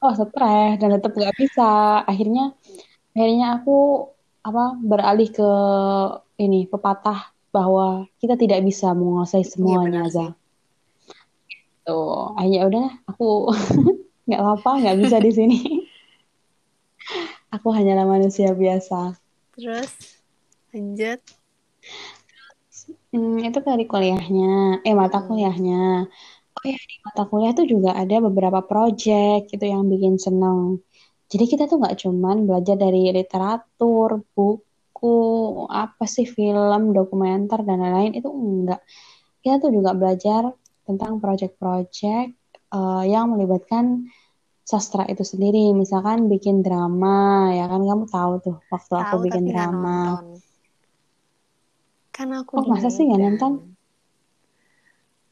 oh 0.00 0.12
stres 0.16 0.74
dan 0.80 0.90
tetap 0.96 1.12
gak 1.12 1.36
bisa. 1.36 2.00
Akhirnya 2.08 2.56
akhirnya 3.12 3.60
aku 3.60 4.08
apa 4.44 4.76
beralih 4.80 5.28
ke 5.28 5.50
ini 6.40 6.66
pepatah 6.66 7.32
bahwa 7.54 8.10
kita 8.18 8.34
tidak 8.34 8.66
bisa 8.66 8.90
menguasai 8.92 9.46
iya, 9.46 9.50
semuanya 9.54 10.02
iya, 10.02 10.10
aja 10.10 10.26
tuh 11.84 12.32
akhirnya 12.34 12.60
udah 12.68 12.86
aku 13.06 13.52
nggak 14.26 14.40
apa-apa 14.40 14.70
nggak 14.82 14.98
bisa 15.04 15.16
di 15.20 15.30
sini 15.30 15.58
aku 17.54 17.68
hanyalah 17.70 18.08
manusia 18.08 18.50
biasa 18.56 19.20
Terus 19.54 19.90
lanjut. 20.74 21.20
Hmm, 23.14 23.38
itu 23.38 23.58
dari 23.62 23.86
kuliahnya, 23.86 24.82
eh 24.82 24.94
mata 24.98 25.22
hmm. 25.22 25.26
kuliahnya. 25.30 26.10
Oh 26.54 26.64
ya 26.66 26.78
di 26.90 26.96
mata 27.06 27.22
kuliah 27.30 27.52
tuh 27.54 27.66
juga 27.70 27.94
ada 27.94 28.18
beberapa 28.18 28.60
project 28.66 29.54
itu 29.54 29.64
yang 29.64 29.86
bikin 29.86 30.18
seneng. 30.18 30.82
Jadi 31.30 31.44
kita 31.46 31.70
tuh 31.70 31.78
nggak 31.78 32.02
cuman 32.02 32.36
belajar 32.50 32.74
dari 32.74 33.14
literatur, 33.14 34.26
buku, 34.34 35.14
apa 35.70 36.04
sih 36.10 36.26
film, 36.26 36.90
dokumenter 36.90 37.62
dan 37.62 37.78
lain-lain 37.78 38.12
itu 38.18 38.28
enggak. 38.30 38.82
Kita 39.38 39.62
tuh 39.62 39.70
juga 39.70 39.94
belajar 39.94 40.50
tentang 40.84 41.20
project-project 41.20 42.36
uh, 42.72 43.04
yang 43.04 43.32
melibatkan 43.32 44.08
sastra 44.64 45.04
itu 45.08 45.24
sendiri. 45.24 45.76
Misalkan 45.76 46.28
bikin 46.32 46.64
drama 46.64 47.52
ya 47.52 47.68
kan? 47.68 47.84
Kamu 47.84 48.04
tahu 48.08 48.32
tuh 48.40 48.56
waktu 48.72 48.92
tahu, 48.92 49.02
aku 49.04 49.16
bikin 49.28 49.44
drama. 49.52 50.24
kan 52.14 52.30
aku 52.30 52.62
oh 52.62 52.64
masa 52.70 52.94
sih 52.94 53.10
nggak 53.10 53.20
nonton? 53.20 53.74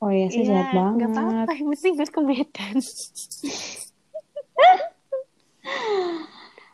Oh 0.03 0.11
iya 0.11 0.27
sih 0.35 0.43
ya, 0.43 0.67
jahat 0.67 0.75
banget. 0.75 0.99
nggak 0.99 1.11
apa-apa 1.15 1.53
yang 1.55 1.69
penting 1.79 1.93
gue 1.95 2.09
ke 2.11 2.21
Medan 2.27 2.77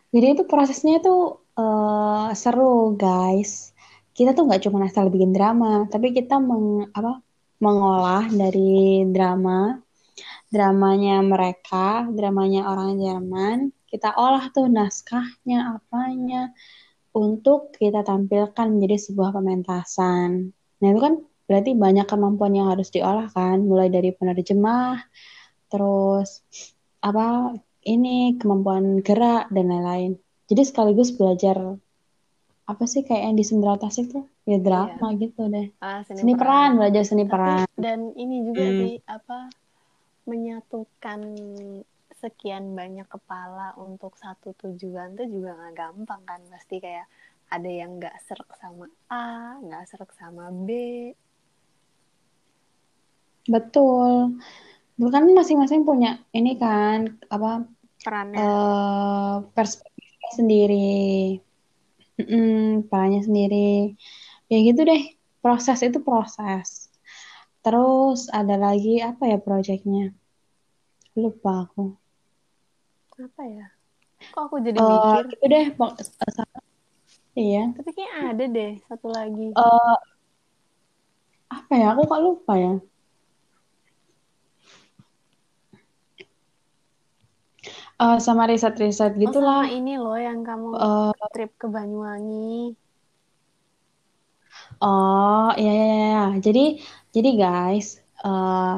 jadi 0.09 0.27
itu 0.33 0.43
prosesnya 0.49 1.05
tuh 1.05 1.45
uh, 1.61 2.33
seru 2.33 2.97
guys. 2.97 3.77
Kita 4.17 4.33
tuh 4.35 4.49
nggak 4.49 4.67
cuma 4.67 4.89
asal 4.89 5.13
bikin 5.13 5.37
drama 5.37 5.85
tapi 5.87 6.11
kita 6.17 6.41
meng 6.41 6.89
apa 6.97 7.21
mengolah 7.59 8.31
dari 8.31 9.03
drama 9.11 9.79
dramanya 10.49 11.21
mereka, 11.21 12.09
dramanya 12.09 12.69
orang 12.73 12.99
Jerman, 12.99 13.59
kita 13.89 14.17
olah 14.17 14.49
tuh 14.53 14.67
naskahnya, 14.69 15.77
apanya, 15.77 16.53
untuk 17.13 17.77
kita 17.77 18.05
tampilkan 18.05 18.67
menjadi 18.69 18.97
sebuah 19.11 19.37
pementasan. 19.37 20.53
Nah 20.81 20.87
itu 20.89 21.01
kan 21.01 21.15
berarti 21.49 21.73
banyak 21.77 22.07
kemampuan 22.09 22.53
yang 22.57 22.69
harus 22.73 22.89
diolah 22.93 23.29
kan, 23.33 23.65
mulai 23.65 23.89
dari 23.93 24.13
penerjemah, 24.13 25.01
terus 25.69 26.45
apa 27.05 27.57
ini 27.85 28.37
kemampuan 28.41 29.01
gerak 29.05 29.49
dan 29.53 29.69
lain-lain. 29.69 30.13
Jadi 30.49 30.63
sekaligus 30.65 31.13
belajar 31.13 31.77
apa 32.69 32.85
sih 32.85 33.01
kayak 33.05 33.33
yang 33.33 33.37
di 33.37 33.45
Sendera 33.45 33.81
Tasik 33.81 34.13
tuh 34.13 34.29
ya 34.49 34.59
drama 34.65 35.09
iya. 35.13 35.21
gitu 35.21 35.43
deh. 35.53 35.67
Ah, 35.85 36.01
seni, 36.09 36.25
seni 36.25 36.33
peran. 36.33 36.41
peran, 36.41 36.71
belajar 36.81 37.03
seni 37.05 37.25
Tapi, 37.25 37.33
peran. 37.33 37.67
Dan 37.77 37.99
ini 38.17 38.37
juga 38.49 38.65
hmm. 38.65 38.79
sih 38.81 38.95
apa 39.05 39.39
menyatukan 40.25 41.21
sekian 42.19 42.73
banyak 42.73 43.07
kepala 43.07 43.77
untuk 43.77 44.17
satu 44.17 44.57
tujuan 44.57 45.15
tuh 45.15 45.29
juga 45.29 45.55
nggak 45.55 45.75
gampang 45.77 46.23
kan 46.27 46.41
pasti 46.51 46.83
kayak 46.83 47.07
ada 47.49 47.71
yang 47.71 47.97
nggak 47.97 48.13
serak 48.27 48.51
sama 48.59 48.91
A 49.07 49.55
nggak 49.63 49.85
serak 49.87 50.11
sama 50.19 50.51
B 50.51 50.69
betul 53.47 54.35
Bukan 54.99 55.31
masing-masing 55.31 55.87
punya 55.87 56.19
ini 56.35 56.59
kan 56.59 57.23
apa 57.31 57.63
perannya 58.03 58.35
eh 58.35 59.35
perspektifnya 59.55 60.31
sendiri, 60.35 61.39
Mm-mm, 62.19 62.91
perannya 62.91 63.23
sendiri. 63.23 63.95
Ya 64.49 64.59
gitu 64.65 64.81
deh. 64.85 65.03
Proses 65.45 65.79
itu 65.87 65.99
proses. 66.03 66.89
Terus 67.65 68.27
ada 68.33 68.55
lagi 68.57 68.99
apa 69.05 69.29
ya 69.29 69.39
proyeknya? 69.39 70.13
Lupa 71.19 71.67
aku. 71.67 71.85
apa 73.19 73.43
ya 73.51 73.67
kok 74.31 74.43
aku 74.47 74.57
jadi 74.63 74.79
Eh 74.79 74.87
mikir 74.87 75.27
itu 75.35 75.47
deh. 75.51 75.67
sama- 75.75 76.63
Iya. 77.35 77.75
tapi 77.75 77.91
kayak 77.99 78.15
ada 78.31 78.45
deh 78.47 78.73
satu 78.87 79.07
lagi 79.11 79.51
Eh 79.59 79.97
apa 81.51 81.73
ya? 81.75 81.87
Aku 81.99 82.03
kok 82.07 82.23
lupa 82.23 82.55
ya. 82.55 82.73
Eh 87.99 88.19
sama 88.23 88.47
riset-riset 88.47 89.13
oh 89.15 89.19
gitulah. 89.19 89.67
sama 89.67 89.75
ini 89.75 89.99
loh 89.99 90.15
yang 90.15 90.47
kamu 90.47 90.69
Eh 90.79 91.13
trip 91.35 91.51
ke 91.59 91.67
Banyuwangi 91.67 92.79
Oh, 94.79 95.51
iya, 95.59 95.71
iya, 95.75 95.85
iya. 95.85 95.97
iya. 96.07 96.25
Jadi, 96.39 96.65
jadi 97.11 97.31
guys, 97.35 97.99
eh, 98.23 98.77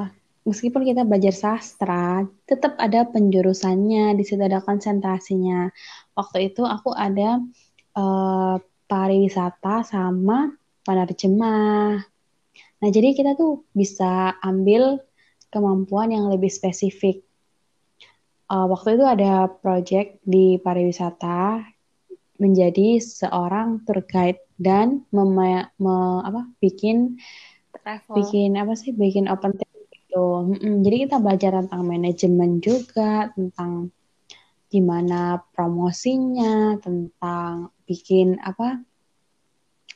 meskipun 0.49 0.83
kita 0.89 1.05
belajar 1.05 1.35
sastra, 1.37 2.25
tetap 2.49 2.81
ada 2.81 3.05
penjurusannya, 3.05 4.17
di 4.17 4.25
situ 4.25 4.41
ada 4.41 4.65
konsentrasinya. 4.65 5.69
Waktu 6.17 6.53
itu 6.53 6.63
aku 6.65 6.97
ada 6.97 7.45
eh, 8.01 8.57
pariwisata 8.89 9.85
sama 9.85 10.51
penerjemah. 10.85 12.01
Nah, 12.81 12.89
jadi 12.89 13.13
kita 13.13 13.37
tuh 13.37 13.69
bisa 13.77 14.41
ambil 14.41 15.05
kemampuan 15.53 16.17
yang 16.17 16.33
lebih 16.33 16.49
spesifik. 16.49 17.21
Eh, 18.51 18.67
waktu 18.73 18.97
itu 18.97 19.05
ada 19.05 19.53
project 19.53 20.19
di 20.25 20.57
pariwisata 20.57 21.61
menjadi 22.41 22.97
seorang 22.99 23.85
tour 23.85 24.01
guide 24.09 24.41
dan 24.61 25.09
mema- 25.09 25.73
me- 25.81 26.23
apa, 26.23 26.45
bikin 26.61 27.17
travel 27.73 28.21
bikin 28.21 28.61
apa 28.61 28.77
sih 28.77 28.93
bikin 28.93 29.25
open 29.33 29.57
trip 29.57 29.89
gitu. 29.89 30.45
Mm-mm. 30.53 30.85
Jadi 30.85 31.09
kita 31.09 31.17
belajar 31.17 31.65
tentang 31.65 31.83
manajemen 31.89 32.61
juga, 32.61 33.33
tentang 33.33 33.89
gimana 34.71 35.41
promosinya, 35.57 36.79
tentang 36.79 37.73
bikin 37.89 38.39
apa, 38.39 38.85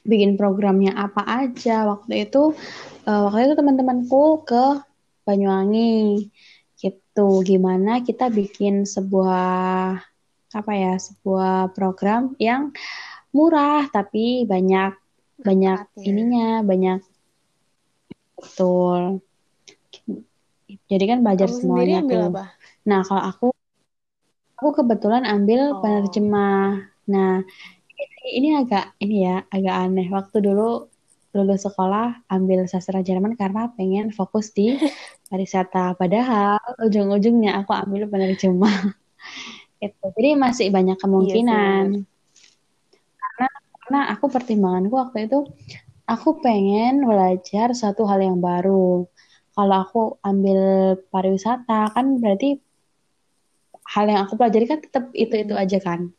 bikin 0.07 0.41
programnya 0.41 0.95
apa 0.95 1.23
aja. 1.45 1.87
Waktu 1.87 2.31
itu, 2.31 2.57
eh, 3.05 3.21
waktu 3.29 3.53
itu 3.53 3.55
teman-temanku 3.59 4.49
ke 4.49 4.65
Banyuwangi 5.25 6.29
gitu. 6.77 7.29
Gimana 7.43 8.05
kita 8.05 8.29
bikin 8.29 8.85
sebuah 8.85 9.97
apa 10.55 10.73
ya, 10.77 10.95
sebuah 11.01 11.75
program 11.75 12.39
yang 12.39 12.71
murah 13.37 13.83
tapi 13.97 14.47
banyak 14.53 14.91
banyak 15.47 15.79
Manfaatnya. 15.83 16.09
ininya, 16.09 16.49
banyak 16.71 16.99
betul. 18.39 19.03
Jadi 20.91 21.05
kan 21.11 21.19
belajar 21.25 21.49
kamu 21.49 21.59
semuanya 21.61 21.97
ambil 22.03 22.21
tuh. 22.21 22.27
apa 22.31 22.43
Nah, 22.89 23.01
kalau 23.09 23.23
aku 23.31 23.47
aku 24.59 24.69
kebetulan 24.81 25.23
ambil 25.35 25.61
oh 25.73 25.81
penerjemah. 25.83 26.89
Nah, 27.13 27.33
ini, 28.03 28.29
ini 28.39 28.49
agak 28.61 28.85
ini 29.05 29.15
ya, 29.29 29.37
agak 29.55 29.75
aneh. 29.85 30.07
Waktu 30.17 30.37
dulu 30.47 30.89
lulus 31.35 31.67
sekolah 31.67 32.07
ambil 32.31 32.59
sastra 32.71 33.03
Jerman 33.09 33.35
karena 33.41 33.69
pengen 33.77 34.07
fokus 34.19 34.47
di 34.57 34.79
pariwisata. 35.29 35.99
Padahal 36.01 36.61
ujung-ujungnya 36.87 37.51
aku 37.61 37.73
ambil 37.83 38.03
penerjemah. 38.13 38.77
Gitu. 39.83 40.05
Jadi 40.17 40.29
masih 40.45 40.67
banyak 40.77 40.97
iya 41.23 41.35
kemungkinan. 41.43 41.85
bener 41.85 41.89
Karena 41.93 42.14
karena 43.85 44.09
aku 44.17 44.33
pertimbanganku 44.33 44.97
waktu 44.97 45.29
itu 45.29 45.45
aku 46.09 46.41
pengen 46.41 47.05
belajar 47.05 47.73
satu 47.77 48.09
hal 48.09 48.21
yang 48.25 48.41
baru. 48.41 49.05
Kalau 49.55 49.77
aku 49.85 50.03
ambil 50.25 50.61
pariwisata 51.13 51.93
kan 51.95 52.19
berarti 52.19 52.59
hal 53.85 54.05
yang 54.09 54.25
aku 54.27 54.35
pelajari 54.41 54.67
kan 54.67 54.81
tetap 54.81 55.13
itu-itu 55.13 55.55
aja 55.55 55.79
kan. 55.79 56.11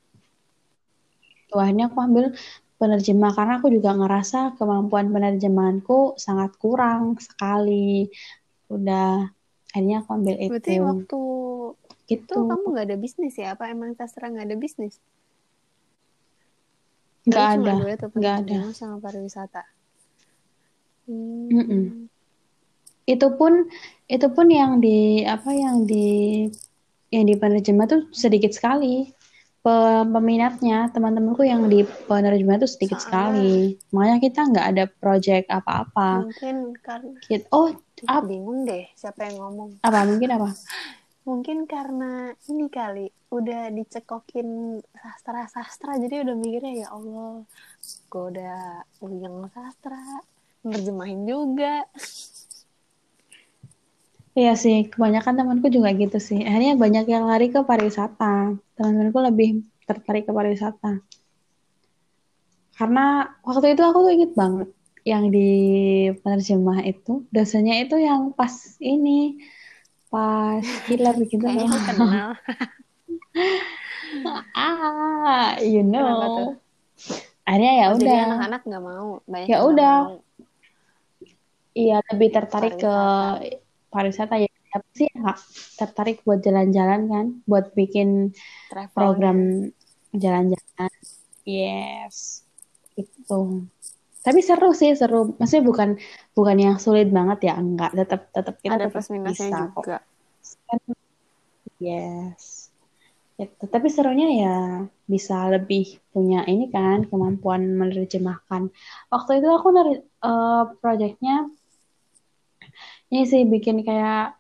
Tuh, 1.50 1.60
akhirnya 1.60 1.90
aku 1.90 1.98
ambil 2.00 2.26
penerjemah 2.78 3.32
karena 3.34 3.54
aku 3.60 3.68
juga 3.74 3.98
ngerasa 3.98 4.56
kemampuan 4.56 5.10
penerjemahanku 5.12 6.16
sangat 6.22 6.56
kurang 6.62 7.18
sekali. 7.20 8.08
Udah, 8.72 9.30
akhirnya 9.74 10.06
aku 10.06 10.10
ambil 10.16 10.36
berarti 10.48 10.74
itu. 10.78 10.86
waktu 10.86 11.22
itu 12.06 12.22
Gitu. 12.22 12.38
kamu 12.38 12.66
nggak 12.70 12.86
ada 12.86 12.98
bisnis 13.02 13.34
ya 13.34 13.58
apa 13.58 13.66
emang 13.74 13.98
sastra 13.98 14.30
nggak 14.30 14.46
ada 14.46 14.58
bisnis 14.62 15.02
Nggak 17.26 17.48
ada, 17.58 17.74
dua 17.82 17.92
itu 17.98 18.08
nggak 18.14 18.36
ada. 18.46 18.58
sama 18.74 18.98
pariwisata 19.02 19.64
hmm. 21.10 22.10
Itu 23.06 23.28
pun 23.38 23.70
itu 24.10 24.28
pun 24.34 24.48
yang 24.50 24.82
di 24.82 25.22
apa 25.26 25.54
yang 25.54 25.86
di 25.86 26.46
yang 27.14 27.26
di 27.30 27.36
penerjemah 27.38 27.86
tuh 27.86 28.02
sedikit 28.10 28.50
sekali. 28.50 29.14
Pe- 29.62 30.06
Peminatnya 30.06 30.90
teman-temanku 30.94 31.42
yang 31.46 31.66
di 31.70 31.86
penerjemah 31.86 32.62
tuh 32.62 32.70
sedikit 32.70 32.98
soalnya 33.02 33.34
sekali. 33.34 33.54
Makanya 33.94 34.18
kita 34.22 34.42
nggak 34.46 34.68
ada 34.74 34.86
project 34.90 35.46
apa-apa. 35.50 36.26
mungkin 36.26 36.74
karena. 36.82 37.18
Oh, 37.54 37.74
ap- 38.10 38.26
bingung 38.26 38.66
deh 38.66 38.90
siapa 38.98 39.30
yang 39.30 39.42
ngomong 39.42 39.82
apa 39.82 40.00
mungkin 40.06 40.30
apa? 40.34 40.50
mungkin 41.26 41.66
karena 41.66 42.38
ini 42.46 42.70
kali 42.70 43.10
udah 43.34 43.74
dicekokin 43.74 44.80
sastra-sastra 44.94 45.98
jadi 45.98 46.22
udah 46.22 46.36
mikirnya 46.38 46.86
ya 46.86 46.88
Allah 46.94 47.42
gue 48.14 48.24
udah 48.30 48.86
yang 49.02 49.50
sastra 49.50 50.00
nerjemahin 50.62 51.26
juga 51.26 51.84
Iya 54.36 54.52
sih, 54.60 54.92
kebanyakan 54.92 55.40
temanku 55.40 55.72
juga 55.72 55.96
gitu 55.96 56.20
sih. 56.20 56.44
Akhirnya 56.44 56.76
banyak 56.76 57.08
yang 57.08 57.24
lari 57.24 57.48
ke 57.56 57.64
pariwisata. 57.64 58.52
Teman-temanku 58.76 59.20
lebih 59.24 59.64
tertarik 59.88 60.28
ke 60.28 60.36
pariwisata. 60.36 61.00
Karena 62.76 63.32
waktu 63.48 63.80
itu 63.80 63.82
aku 63.88 64.04
tuh 64.04 64.12
inget 64.12 64.36
banget 64.36 64.68
yang 65.08 65.32
di 65.32 65.48
penerjemah 66.20 66.84
itu, 66.84 67.24
dosennya 67.32 67.80
itu 67.80 67.96
yang 67.96 68.36
pas 68.36 68.52
ini, 68.84 69.40
pas. 70.16 70.64
Killer 70.88 71.16
gitu 71.28 71.44
kayaknya 71.44 71.80
kenal 71.92 72.30
Ah, 74.56 75.60
you 75.60 75.84
know. 75.84 76.56
Akhirnya 77.44 77.72
ya 77.78 77.86
oh 77.92 78.00
udah, 78.00 78.20
anak-anak 78.32 78.62
nggak 78.64 78.84
mau? 78.84 79.10
Banyak 79.28 79.48
ya 79.52 79.58
udah. 79.62 79.98
Iya 81.76 81.98
lebih 82.16 82.30
tertarik 82.32 82.80
ke 82.80 82.96
pariwisata. 83.92 84.40
ya. 84.40 84.48
Siapa 84.48 84.88
sih 84.92 85.08
yang 85.08 85.20
nggak 85.24 85.40
tertarik 85.80 86.18
buat 86.28 86.40
jalan-jalan 86.44 87.02
kan, 87.08 87.26
buat 87.48 87.72
bikin 87.76 88.36
travelnya 88.72 88.92
program 88.92 89.40
jalan-jalan. 90.12 90.92
Yes, 91.48 92.44
itu. 93.00 93.68
Tapi 94.26 94.40
seru 94.42 94.74
sih, 94.74 94.98
seru. 94.98 95.38
Maksudnya 95.38 95.64
bukan 95.70 95.90
bukan 96.34 96.58
yang 96.58 96.76
sulit 96.82 97.14
banget 97.14 97.54
ya, 97.54 97.54
enggak. 97.62 97.94
Tetap 97.94 98.22
tetap 98.34 98.56
kita 98.58 98.74
ada 98.74 98.90
plus 98.90 99.08
minusnya 99.14 99.50
bisa 99.54 99.70
juga 99.70 99.98
Yes. 101.78 102.72
Gitu. 103.36 103.64
Tapi 103.68 103.88
serunya 103.92 104.28
ya 104.32 104.58
bisa 105.06 105.52
lebih 105.52 106.00
punya 106.16 106.48
ini 106.48 106.72
kan 106.72 107.04
kemampuan 107.06 107.76
menerjemahkan. 107.76 108.72
Waktu 109.12 109.32
itu 109.44 109.50
aku 109.52 109.68
nari 109.76 109.94
eh, 110.00 110.64
projectnya 110.80 111.52
ini 113.12 113.24
sih 113.28 113.44
bikin 113.46 113.84
kayak 113.84 114.40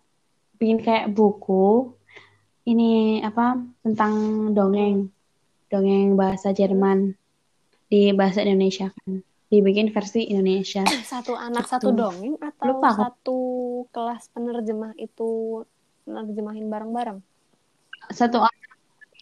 bikin 0.57 0.79
kayak 0.81 1.11
buku 1.11 1.91
ini 2.65 3.21
apa 3.21 3.59
tentang 3.85 4.13
dongeng 4.55 5.11
dongeng 5.69 6.15
bahasa 6.17 6.55
Jerman 6.55 7.13
di 7.91 8.15
bahasa 8.15 8.41
Indonesia 8.41 8.89
kan 8.89 9.21
dibikin 9.55 9.89
versi 9.89 10.27
Indonesia. 10.27 10.83
Satu 11.11 11.33
anak 11.33 11.65
satu 11.65 11.89
Gitu. 11.89 11.97
dongeng 11.97 12.35
atau 12.39 12.65
Lupa 12.67 12.89
satu 12.93 13.37
kelas 13.89 14.27
penerjemah 14.29 14.93
itu 14.97 15.61
nerjemahin 16.05 16.67
bareng-bareng? 16.67 17.19
Satu 18.11 18.37
anak 18.39 18.69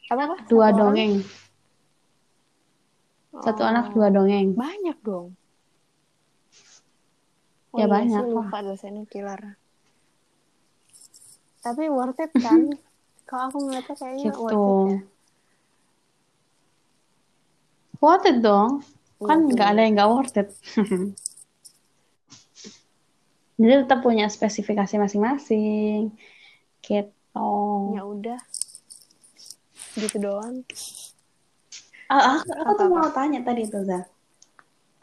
apa 0.09 0.21
apa? 0.25 0.35
Dua 0.45 0.67
Satu 0.67 0.75
orang? 0.75 0.77
dongeng. 0.79 1.13
Satu 3.33 3.61
anak 3.61 3.85
dua 3.91 4.07
Oh, 4.07 4.13
dongeng. 4.13 4.47
Banyak 4.53 4.97
dong. 5.01 5.27
Oh 7.69 7.77
Ya, 7.77 7.85
iya 7.85 7.89
banyak 7.89 8.21
sih 8.21 8.33
lupa 8.33 8.57
dosennya 8.61 9.03
killer 9.09 9.41
tapi 11.59 11.87
worth 11.87 12.19
it 12.19 12.29
kan? 12.37 12.69
Kalau 13.29 13.49
aku 13.49 13.57
ngeliatnya 13.63 13.95
kayaknya 13.95 14.23
gitu 14.29 14.39
worth 14.43 14.53
it 14.53 14.91
ya. 14.91 14.99
Worth 17.97 18.27
it 18.27 18.37
dong 18.43 18.83
kan 19.27 19.39
nggak 19.47 19.69
ada 19.73 19.81
yang 19.83 19.93
nggak 19.95 20.11
worth 20.11 20.37
it 20.39 20.49
Jadi 23.53 23.85
tetap 23.85 24.01
punya 24.01 24.25
spesifikasi 24.27 24.97
masing-masing. 24.97 26.09
Gitu. 26.81 27.53
Ya 27.93 28.01
udah. 28.01 28.39
Gitu 29.93 30.17
doang. 30.17 30.65
Ah, 32.09 32.41
aku, 32.41 32.49
aku 32.49 32.71
tuh 32.75 32.87
mau 32.89 33.09
tanya 33.13 33.45
tadi 33.45 33.69
tuh, 33.69 33.85
Zah. 33.85 34.05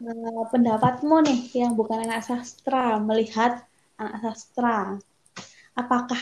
Uh, 0.00 0.44
pendapatmu 0.48 1.20
nih 1.24 1.40
yang 1.60 1.76
bukan 1.76 2.00
anak 2.00 2.24
sastra 2.24 2.96
melihat 2.96 3.60
anak 4.00 4.16
sastra, 4.24 4.96
apakah 5.76 6.16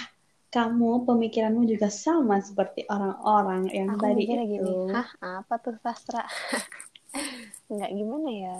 kamu 0.51 1.07
pemikiranmu 1.07 1.63
juga 1.63 1.87
sama 1.87 2.43
seperti 2.43 2.83
orang-orang 2.91 3.71
yang 3.71 3.95
Aku 3.95 4.03
tadi 4.03 4.23
itu? 4.27 4.35
gini, 4.35 4.91
hah 4.91 5.09
apa 5.23 5.55
tuh 5.63 5.79
sastra? 5.79 6.27
Nggak 7.69 7.93
gimana 7.93 8.31
ya. 8.33 8.57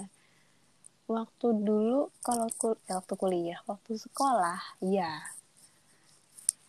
Waktu 1.09 1.47
dulu 1.65 2.13
kalau 2.21 2.45
kul 2.53 2.77
ya, 2.85 3.01
waktu 3.01 3.13
kuliah, 3.17 3.59
waktu 3.65 3.97
sekolah, 3.97 4.61
ya 4.85 5.25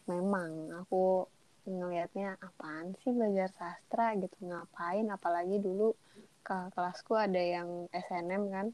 memang 0.09 0.74
aku 0.80 1.28
ngelihatnya 1.68 2.41
apaan 2.41 2.97
sih 3.05 3.12
belajar 3.12 3.53
sastra? 3.53 4.16
gitu 4.16 4.36
ngapain? 4.49 5.07
Apalagi 5.12 5.61
dulu 5.61 5.93
ke 6.41 6.57
kelasku 6.72 7.14
ada 7.14 7.38
yang 7.38 7.86
SNM 7.93 8.43
kan 8.49 8.66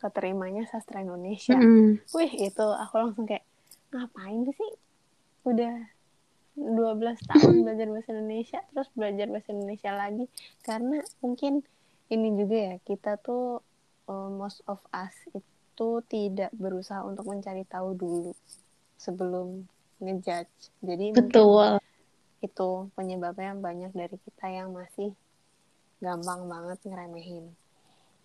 keterimanya 0.00 0.64
sastra 0.68 1.04
Indonesia. 1.04 1.56
Mm 1.56 1.68
-hmm. 1.68 1.90
wih 2.16 2.32
itu 2.48 2.66
aku 2.66 2.94
langsung 2.96 3.24
kayak 3.28 3.44
ngapain 3.92 4.48
sih? 4.50 4.72
Udah 5.44 5.88
12 6.56 7.20
tahun 7.28 7.54
belajar 7.64 7.86
bahasa 7.92 8.08
Indonesia 8.16 8.60
terus 8.72 8.88
belajar 8.96 9.26
bahasa 9.28 9.48
Indonesia 9.52 9.90
lagi. 9.92 10.24
Karena 10.64 11.04
mungkin 11.20 11.60
ini 12.10 12.28
juga 12.38 12.56
ya 12.56 12.74
kita 12.86 13.18
tuh 13.18 13.60
uh, 14.06 14.30
most 14.30 14.62
of 14.70 14.78
us 14.94 15.14
itu 15.34 15.88
tidak 16.06 16.50
berusaha 16.54 17.02
untuk 17.02 17.26
mencari 17.26 17.66
tahu 17.66 17.92
dulu 17.98 18.32
sebelum 18.96 19.66
ngejudge. 20.00 20.72
Jadi 20.84 21.12
betul. 21.12 21.80
itu 22.44 22.68
penyebabnya 22.92 23.56
banyak 23.56 23.92
dari 23.96 24.16
kita 24.22 24.46
yang 24.52 24.70
masih 24.70 25.12
gampang 25.98 26.46
banget 26.46 26.78
ngeremehin. 26.84 27.50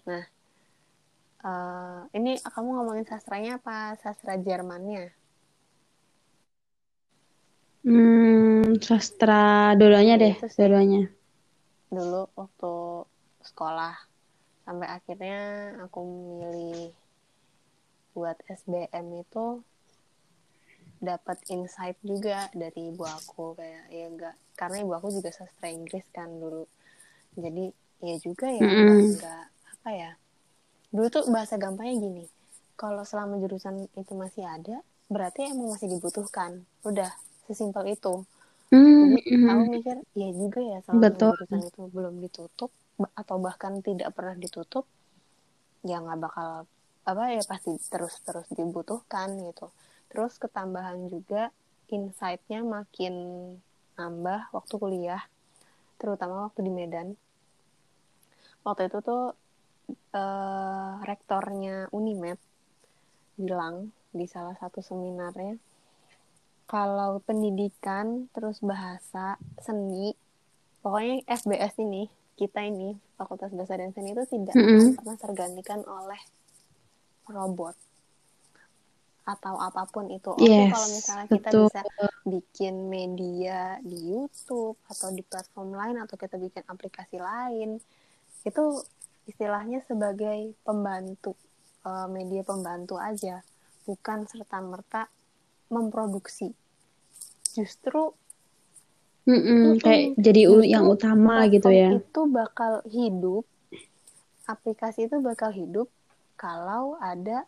Nah 0.05 0.23
uh, 1.41 1.99
ini 2.13 2.38
kamu 2.39 2.69
ngomongin 2.82 3.07
sastranya 3.07 3.57
apa? 3.57 3.97
Sastra 3.99 4.38
Jermannya? 4.38 5.11
Hmm, 7.82 8.77
sastra 8.77 9.73
dulunya 9.73 10.13
deh, 10.13 10.38
dulunya. 10.38 11.09
Dulu 11.89 12.29
waktu 12.38 12.73
sekolah. 13.52 13.95
Sampai 14.64 14.88
akhirnya 14.88 15.39
aku 15.84 15.99
milih 16.39 16.95
buat 18.16 18.39
SBM 18.47 19.24
itu 19.24 19.60
dapat 21.02 21.41
insight 21.49 21.97
juga 22.06 22.47
dari 22.56 22.93
ibu 22.93 23.04
aku. 23.04 23.60
Kayak 23.60 23.86
ya 23.91 24.06
enggak 24.08 24.36
karena 24.56 24.78
ibu 24.86 24.93
aku 24.95 25.08
juga 25.12 25.30
sastra 25.36 25.68
Inggris 25.68 26.08
kan 26.16 26.32
dulu. 26.32 26.64
Jadi 27.36 27.74
ya 28.02 28.16
juga 28.24 28.47
ya 28.47 28.62
mm 28.64 28.72
-hmm. 28.72 28.99
enggak 29.12 29.45
apa 29.78 29.89
ya. 29.91 30.12
Dulu 30.91 31.08
tuh 31.08 31.24
bahasa 31.32 31.56
gampangnya 31.60 31.95
gini 31.99 32.26
kalau 32.76 33.06
selama 33.06 33.38
jurusan 33.38 33.86
itu 33.93 34.14
masih 34.18 34.41
ada 34.41 34.82
berarti 35.12 35.52
emang 35.52 35.76
masih 35.76 35.91
dibutuhkan. 35.91 36.64
Udah 36.88 37.12
sesimpel 37.45 37.93
itu. 37.93 38.24
Mm, 38.72 39.20
jadi 39.20 39.52
aku 39.52 39.64
mikir 39.68 39.97
ya 40.16 40.30
juga 40.32 40.60
ya 40.64 40.78
selama 40.88 41.02
Betul. 41.04 41.36
jurusan 41.36 41.62
itu 41.68 41.82
belum 41.91 42.14
ditutup 42.24 42.72
atau 43.16 43.38
bahkan 43.41 43.80
tidak 43.84 44.14
pernah 44.16 44.36
ditutup 44.38 44.86
ya 45.82 45.97
nggak 45.97 46.20
bakal 46.22 46.70
apa 47.02 47.24
ya 47.34 47.41
pasti 47.41 47.74
terus 47.89 48.22
terus 48.22 48.45
dibutuhkan 48.54 49.34
gitu. 49.49 49.74
Terus 50.12 50.38
ketambahan 50.38 51.10
juga 51.10 51.49
insight-nya 51.89 52.62
makin 52.62 53.14
nambah 53.97 54.54
waktu 54.54 54.74
kuliah 54.78 55.24
terutama 55.97 56.49
waktu 56.49 56.66
di 56.66 56.72
Medan. 56.72 57.18
Waktu 58.62 58.93
itu 58.93 58.97
tuh 59.02 59.34
uh, 60.14 60.93
rektornya 61.02 61.89
Unimed 61.89 62.38
bilang 63.39 63.89
di 64.14 64.28
salah 64.30 64.54
satu 64.60 64.84
seminarnya 64.84 65.58
kalau 66.72 67.20
pendidikan 67.24 68.32
terus 68.32 68.64
bahasa 68.64 69.36
seni 69.60 70.16
pokoknya 70.80 71.28
FBS 71.28 71.76
ini 71.84 72.08
kita 72.41 72.65
ini 72.65 72.97
Fakultas 73.21 73.53
Bahasa 73.53 73.77
dan 73.77 73.93
Seni 73.93 74.17
itu 74.17 74.25
tidak 74.25 74.57
mm 74.57 74.97
-hmm. 74.97 75.17
tergantikan 75.21 75.85
oleh 75.85 76.17
robot 77.29 77.77
atau 79.21 79.53
apa 79.61 79.85
pun 79.85 80.09
itu. 80.09 80.33
Oke 80.33 80.49
yes, 80.49 80.73
kalau 80.73 80.87
misalnya 80.89 81.25
kita 81.29 81.49
betul. 81.53 81.65
bisa 81.69 81.81
bikin 82.25 82.75
media 82.89 83.77
di 83.85 83.97
YouTube 84.09 84.81
atau 84.89 85.13
di 85.13 85.21
platform 85.21 85.77
lain 85.77 86.01
atau 86.01 86.17
kita 86.17 86.41
bikin 86.41 86.65
aplikasi 86.65 87.21
lain 87.21 87.77
itu 88.41 88.63
istilahnya 89.29 89.85
sebagai 89.85 90.57
pembantu 90.65 91.37
uh, 91.85 92.09
media 92.09 92.41
pembantu 92.41 92.97
aja 92.97 93.45
bukan 93.85 94.25
serta 94.25 94.57
merta 94.65 95.05
memproduksi 95.69 96.49
justru 97.53 98.17
mm 99.28 99.41
-mm, 99.41 99.63
kayak 99.82 100.17
jadi 100.17 100.41
justru 100.49 100.65
yang 100.65 100.86
utama 100.89 101.45
gitu 101.49 101.69
ya. 101.69 101.97
itu 101.97 102.22
bakal 102.30 102.82
hidup 102.89 103.45
aplikasi 104.49 105.07
itu 105.07 105.17
bakal 105.24 105.53
hidup 105.53 105.88
kalau 106.36 106.97
ada 106.99 107.45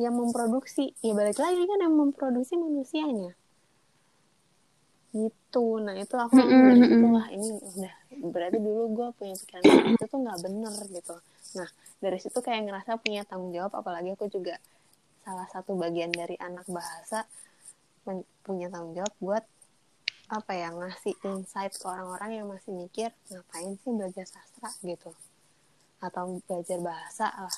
yang 0.00 0.16
memproduksi. 0.16 0.96
Ya 1.04 1.12
balik 1.12 1.38
lagi 1.38 1.62
kan 1.68 1.78
yang 1.82 1.94
memproduksi 1.94 2.56
manusianya. 2.56 3.36
Gitu. 5.12 5.66
Nah 5.84 5.94
itu 6.00 6.14
aku 6.16 6.40
mm 6.40 6.46
-hmm. 6.48 6.62
dari 6.64 6.80
situ 6.88 7.08
lah. 7.12 7.26
Ini 7.28 7.48
udah 7.60 7.94
berarti 8.32 8.58
dulu 8.62 8.82
gue 8.96 9.08
punya 9.18 9.34
pikiran 9.36 9.62
itu 9.92 10.04
tuh 10.08 10.18
nggak 10.22 10.38
bener 10.40 10.74
gitu. 10.88 11.16
Nah 11.60 11.68
dari 12.00 12.18
situ 12.18 12.38
kayak 12.40 12.70
ngerasa 12.70 12.96
punya 12.98 13.22
tanggung 13.28 13.52
jawab 13.52 13.76
apalagi 13.76 14.16
aku 14.16 14.32
juga 14.32 14.56
salah 15.22 15.46
satu 15.52 15.78
bagian 15.78 16.10
dari 16.10 16.34
anak 16.40 16.66
bahasa 16.66 17.28
punya 18.42 18.66
tanggung 18.72 18.98
jawab 18.98 19.14
buat 19.22 19.44
apa 20.32 20.56
ya 20.56 20.72
ngasih 20.72 21.12
insight 21.28 21.76
ke 21.76 21.84
orang-orang 21.84 22.40
yang 22.40 22.46
masih 22.48 22.72
mikir 22.72 23.12
ngapain 23.28 23.76
sih 23.84 23.92
belajar 23.92 24.24
sastra? 24.24 24.72
gitu. 24.80 25.12
Atau 26.00 26.40
belajar 26.48 26.78
bahasa 26.80 27.28
lah. 27.28 27.56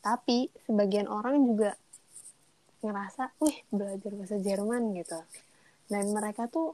Tapi 0.00 0.48
sebagian 0.64 1.04
orang 1.04 1.44
juga 1.44 1.76
ngerasa 2.80 3.36
wih 3.44 3.60
belajar 3.68 4.10
bahasa 4.16 4.36
Jerman 4.40 4.96
gitu. 4.96 5.20
Dan 5.92 6.08
mereka 6.16 6.48
tuh 6.48 6.72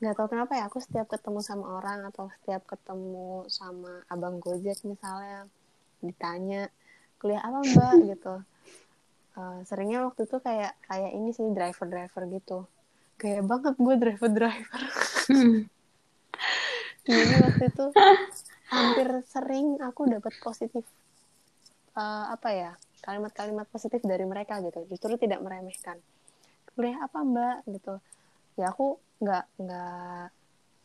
nggak 0.00 0.14
tahu 0.16 0.28
kenapa 0.32 0.56
ya 0.56 0.64
aku 0.72 0.80
setiap 0.80 1.12
ketemu 1.12 1.44
sama 1.44 1.64
orang 1.76 2.08
atau 2.08 2.32
setiap 2.40 2.64
ketemu 2.64 3.44
sama 3.52 4.00
abang 4.08 4.40
gojek 4.40 4.80
misalnya 4.88 5.44
ditanya 6.00 6.72
kuliah 7.20 7.44
apa 7.44 7.60
mbak? 7.68 7.94
gitu. 8.16 8.34
Uh, 9.38 9.60
seringnya 9.68 10.08
waktu 10.08 10.24
itu 10.24 10.40
kayak 10.40 10.72
kayak 10.88 11.12
ini 11.12 11.36
sih 11.36 11.46
driver 11.52 11.86
driver 11.86 12.24
gitu 12.32 12.64
kayak 13.18 13.42
banget 13.44 13.74
gue 13.74 13.94
driver 13.98 14.30
driver 14.30 14.80
hmm. 15.28 15.66
jadi 17.06 17.34
waktu 17.42 17.64
itu 17.68 17.86
hampir 18.68 19.08
sering 19.26 19.80
aku 19.82 20.06
dapat 20.06 20.32
positif 20.40 20.86
uh, 21.98 22.30
apa 22.30 22.48
ya 22.54 22.72
kalimat-kalimat 23.02 23.66
positif 23.70 24.02
dari 24.02 24.24
mereka 24.26 24.58
gitu. 24.62 24.86
Justru 24.90 25.18
tidak 25.18 25.42
meremehkan. 25.42 25.98
Kuliah 26.74 27.02
apa 27.02 27.18
mbak? 27.22 27.66
Gitu. 27.66 27.94
Ya 28.58 28.70
aku 28.74 28.98
nggak 29.18 29.44
nggak 29.58 30.24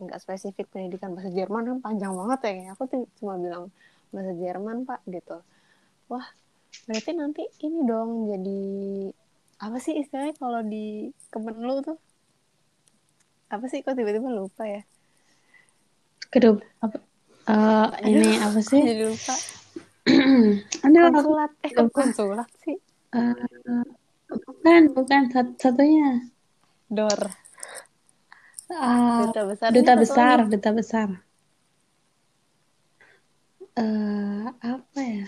nggak 0.03 0.19
spesifik 0.19 0.67
pendidikan 0.73 1.13
bahasa 1.13 1.29
Jerman 1.33 1.63
kan 1.67 1.77
panjang 1.81 2.13
banget 2.13 2.39
ya. 2.49 2.73
Aku 2.77 2.89
tuh 2.89 3.05
cuma 3.21 3.37
bilang 3.37 3.69
bahasa 4.13 4.33
Jerman 4.37 4.85
pak 4.85 5.01
gitu. 5.09 5.41
Wah 6.09 6.25
berarti 6.89 7.11
nanti 7.13 7.45
ini 7.61 7.85
dong 7.85 8.25
jadi 8.25 8.61
apa 9.61 9.77
sih 9.77 9.93
istilahnya 9.93 10.33
kalau 10.41 10.65
di 10.65 11.13
Kemenlu 11.29 11.85
tuh 11.85 11.97
apa 13.53 13.65
sih? 13.69 13.85
Kok 13.85 13.93
tiba-tiba 13.93 14.33
lupa 14.33 14.65
ya? 14.65 14.81
Kedua 16.33 16.57
apa? 16.81 16.97
Uh, 17.45 17.87
ini 18.09 18.41
apa 18.41 18.59
sih? 18.65 18.81
jadi 18.81 19.05
lupa? 19.05 19.35
Aduh, 20.89 21.01
konsulat. 21.13 21.51
Eh 21.61 21.71
kok 21.71 21.89
konsulat 21.93 22.49
sih? 22.65 22.77
Uh, 23.13 23.85
bukan 24.27 24.81
bukan. 24.97 25.21
Satunya. 25.61 26.25
Dor. 26.89 27.29
Uh, 28.73 29.29
duta 29.29 29.41
besar 29.45 29.69
duta 29.69 29.93
besar 29.93 30.37
duta 30.49 30.69
besar. 30.73 31.07
Uh, 33.77 34.49
apa 34.65 34.99
ya? 35.01 35.25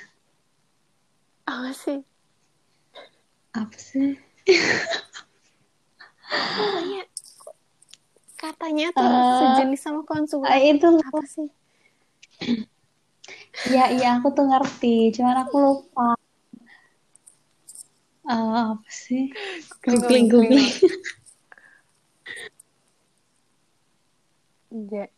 Apa 1.46 1.70
sih? 1.78 2.02
Apa 3.54 3.78
sih 3.78 4.18
katanya 8.36 8.92
tuh 8.92 9.04
uh, 9.04 9.40
sejenis 9.40 9.80
sama 9.80 10.02
konsulat 10.04 10.52
uh, 10.52 10.60
itu 10.62 10.88
apa 11.02 11.24
sih 11.26 11.48
Iya, 13.66 13.90
iya 13.96 14.08
aku 14.20 14.28
tuh 14.36 14.46
ngerti, 14.46 15.10
cuman 15.16 15.48
aku 15.48 15.56
lupa. 15.58 16.14
Uh, 18.26 18.78
apa 18.78 18.90
sih? 18.90 19.34
Googling, 19.82 20.28
Googling, 20.30 20.62
googling. 20.62 20.70
Ja- 24.92 25.14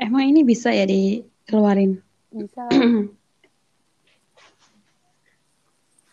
Emang 0.00 0.24
ini 0.26 0.40
bisa 0.42 0.72
ya 0.72 0.88
dikeluarin? 0.88 2.00
bisa 2.32 2.64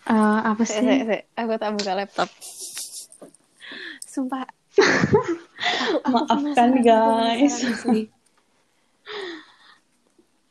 Uh, 0.06 0.40
apa 0.54 0.64
sih? 0.68 0.84
se- 0.84 1.06
se, 1.08 1.18
aku 1.34 1.54
tak 1.58 1.72
buka 1.74 1.94
laptop 1.96 2.30
sumpah 4.04 4.46
Maafkan, 6.08 6.70
guys. 6.86 7.66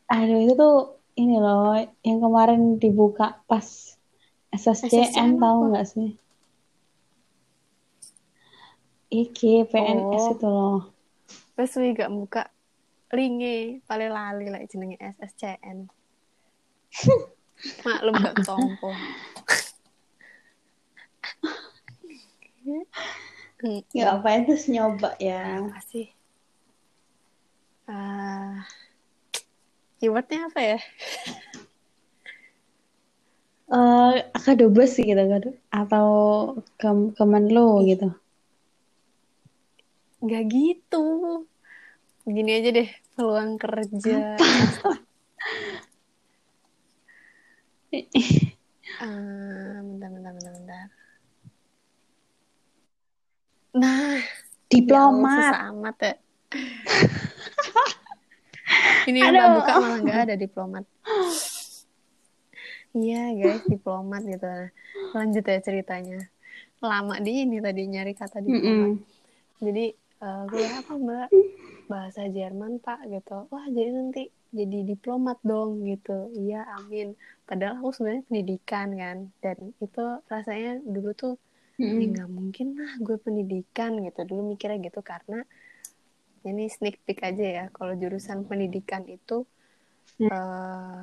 Aduh, 0.07 0.39
itu 0.43 0.55
tuh 0.55 0.77
ini 1.17 1.39
loh, 1.39 1.75
yang 2.03 2.19
kemarin 2.21 2.79
dibuka 2.79 3.43
pas 3.47 3.65
SSCN, 4.53 5.11
SSCN 5.11 5.31
tahu 5.39 5.59
nggak 5.73 5.87
sih? 5.87 6.11
Iki 9.07 9.71
PNS 9.71 10.25
Oh. 10.27 10.33
itu 10.35 10.47
loh. 10.47 10.79
Terus 11.57 11.73
wi 11.81 11.95
gak 11.95 12.13
buka 12.13 12.43
linge 13.15 13.81
paling 13.87 14.11
lali 14.13 14.51
lah 14.51 14.61
jenenge 14.67 14.99
SSCN. 15.01 15.87
Maklum 17.87 18.15
gak 18.21 18.37
tompo. 18.47 18.91
Ya 23.97 24.21
apa 24.21 24.29
itu 24.37 24.53
nyoba 24.69 25.17
ya. 25.17 25.65
apa 25.65 25.81
sih? 25.89 26.13
Ah, 27.89 28.69
keywordnya 29.97 30.53
apa 30.53 30.61
ya? 30.61 30.79
Eh, 33.67 34.13
akadobes 34.37 34.95
sih 34.95 35.09
gitu 35.09 35.19
kan 35.19 35.43
atau 35.73 36.09
ke 36.77 36.89
Kemenlu 37.17 37.83
gitu. 37.89 38.13
Gak 40.23 40.45
gitu. 40.53 41.07
Gini 42.27 42.51
aja 42.59 42.71
deh, 42.75 42.91
peluang 43.15 43.57
kerja. 43.57 44.37
Ah, 48.97 49.79
bentar, 49.83 50.09
bentar, 50.11 50.33
bentar, 50.37 50.53
bentar. 50.53 51.06
Nah, 53.77 54.17
Diplomat. 54.67 55.53
Ya 55.53 55.71
amat 55.71 55.97
ya. 56.03 56.15
Ini 59.07 59.23
tak 59.23 59.49
buka 59.55 59.73
malah 59.79 59.99
nggak 60.03 60.21
ada 60.27 60.35
diplomat. 60.35 60.83
Iya 62.97 63.23
guys, 63.39 63.63
diplomat 63.71 64.27
gitu. 64.27 64.43
Nah, 64.43 64.67
lanjut 65.15 65.47
ya 65.47 65.63
ceritanya. 65.63 66.27
Lama 66.83 67.23
di 67.23 67.47
ini 67.47 67.63
tadi 67.63 67.87
nyari 67.87 68.19
kata 68.19 68.43
diplomat. 68.43 68.67
Mm-mm. 68.67 68.99
Jadi 69.63 69.95
eh, 69.95 70.43
kuliah 70.51 70.83
apa 70.83 70.93
mbak? 70.99 71.31
Bahasa 71.87 72.27
Jerman 72.27 72.83
pak 72.83 73.07
gitu. 73.07 73.47
Wah 73.47 73.67
jadi 73.71 73.95
nanti 73.95 74.27
jadi 74.51 74.83
diplomat 74.83 75.39
dong 75.47 75.87
gitu. 75.87 76.35
Iya 76.35 76.67
amin. 76.83 77.15
Padahal 77.47 77.79
aku 77.79 77.95
sebenarnya 77.95 78.27
pendidikan 78.27 78.91
kan. 78.99 79.31
Dan 79.39 79.71
itu 79.79 80.05
rasanya 80.27 80.83
dulu 80.83 81.15
tuh 81.15 81.39
ya 81.85 81.89
Mm-mm. 81.89 82.13
nggak 82.13 82.29
mungkin 82.37 82.67
lah 82.81 82.93
gue 83.07 83.17
pendidikan 83.25 83.91
gitu. 84.07 84.21
Dulu 84.29 84.41
mikirnya 84.53 84.79
gitu 84.87 85.01
karena 85.11 85.37
ini 86.49 86.65
sneak 86.75 86.97
peek 87.05 87.19
aja 87.29 87.47
ya. 87.59 87.65
Kalau 87.77 87.93
jurusan 88.01 88.39
pendidikan 88.49 89.03
itu 89.17 89.37
eh, 90.33 91.03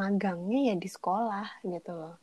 magangnya 0.00 0.58
ya 0.72 0.74
di 0.82 0.88
sekolah 0.96 1.46
gitu 1.72 1.90
loh. 2.00 2.14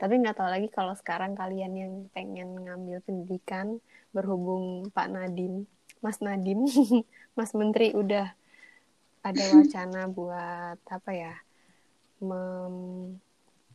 Tapi 0.00 0.14
nggak 0.20 0.36
tahu 0.38 0.48
lagi 0.54 0.68
kalau 0.76 0.94
sekarang 1.00 1.32
kalian 1.40 1.72
yang 1.82 1.92
pengen 2.14 2.48
ngambil 2.64 2.98
pendidikan 3.06 3.66
berhubung 4.14 4.64
Pak 4.96 5.08
Nadim 5.14 5.54
Mas 6.04 6.18
Nadim 6.26 6.60
Mas 7.38 7.52
Menteri 7.60 7.94
udah 8.02 8.26
ada 9.28 9.44
wacana 9.54 10.00
buat 10.16 10.78
apa 10.96 11.10
ya 11.22 11.32
mem- 12.28 13.18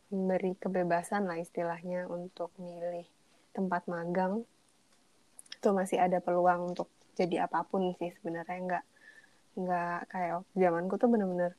memberi 0.08 0.56
kebebasan 0.56 1.28
lah 1.28 1.36
istilahnya 1.36 2.08
untuk 2.08 2.52
milih 2.56 3.04
tempat 3.52 3.84
magang. 3.90 4.44
Itu 5.58 5.74
masih 5.74 5.98
ada 6.00 6.18
peluang 6.22 6.72
untuk 6.74 6.88
jadi 7.18 7.44
apa 7.48 7.64
pun 7.66 7.92
sih 7.98 8.12
sebenarnya. 8.20 8.58
Nggak 8.64 8.84
nggak 9.58 9.98
kayak 10.14 10.46
zamanku 10.54 10.94
tuh 11.02 11.10
bener-bener 11.10 11.52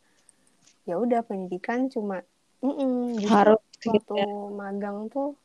ya 0.87 0.95
udah 0.95 1.21
pendidikan 1.21 1.91
cuma 1.91 2.23
mm-mm, 2.63 3.19
justru 3.19 3.29
Harus 3.29 3.61
gitu 3.83 4.15
waktu 4.15 4.15
ya. 4.17 4.27
magang 4.55 4.97
tuh 5.11 5.35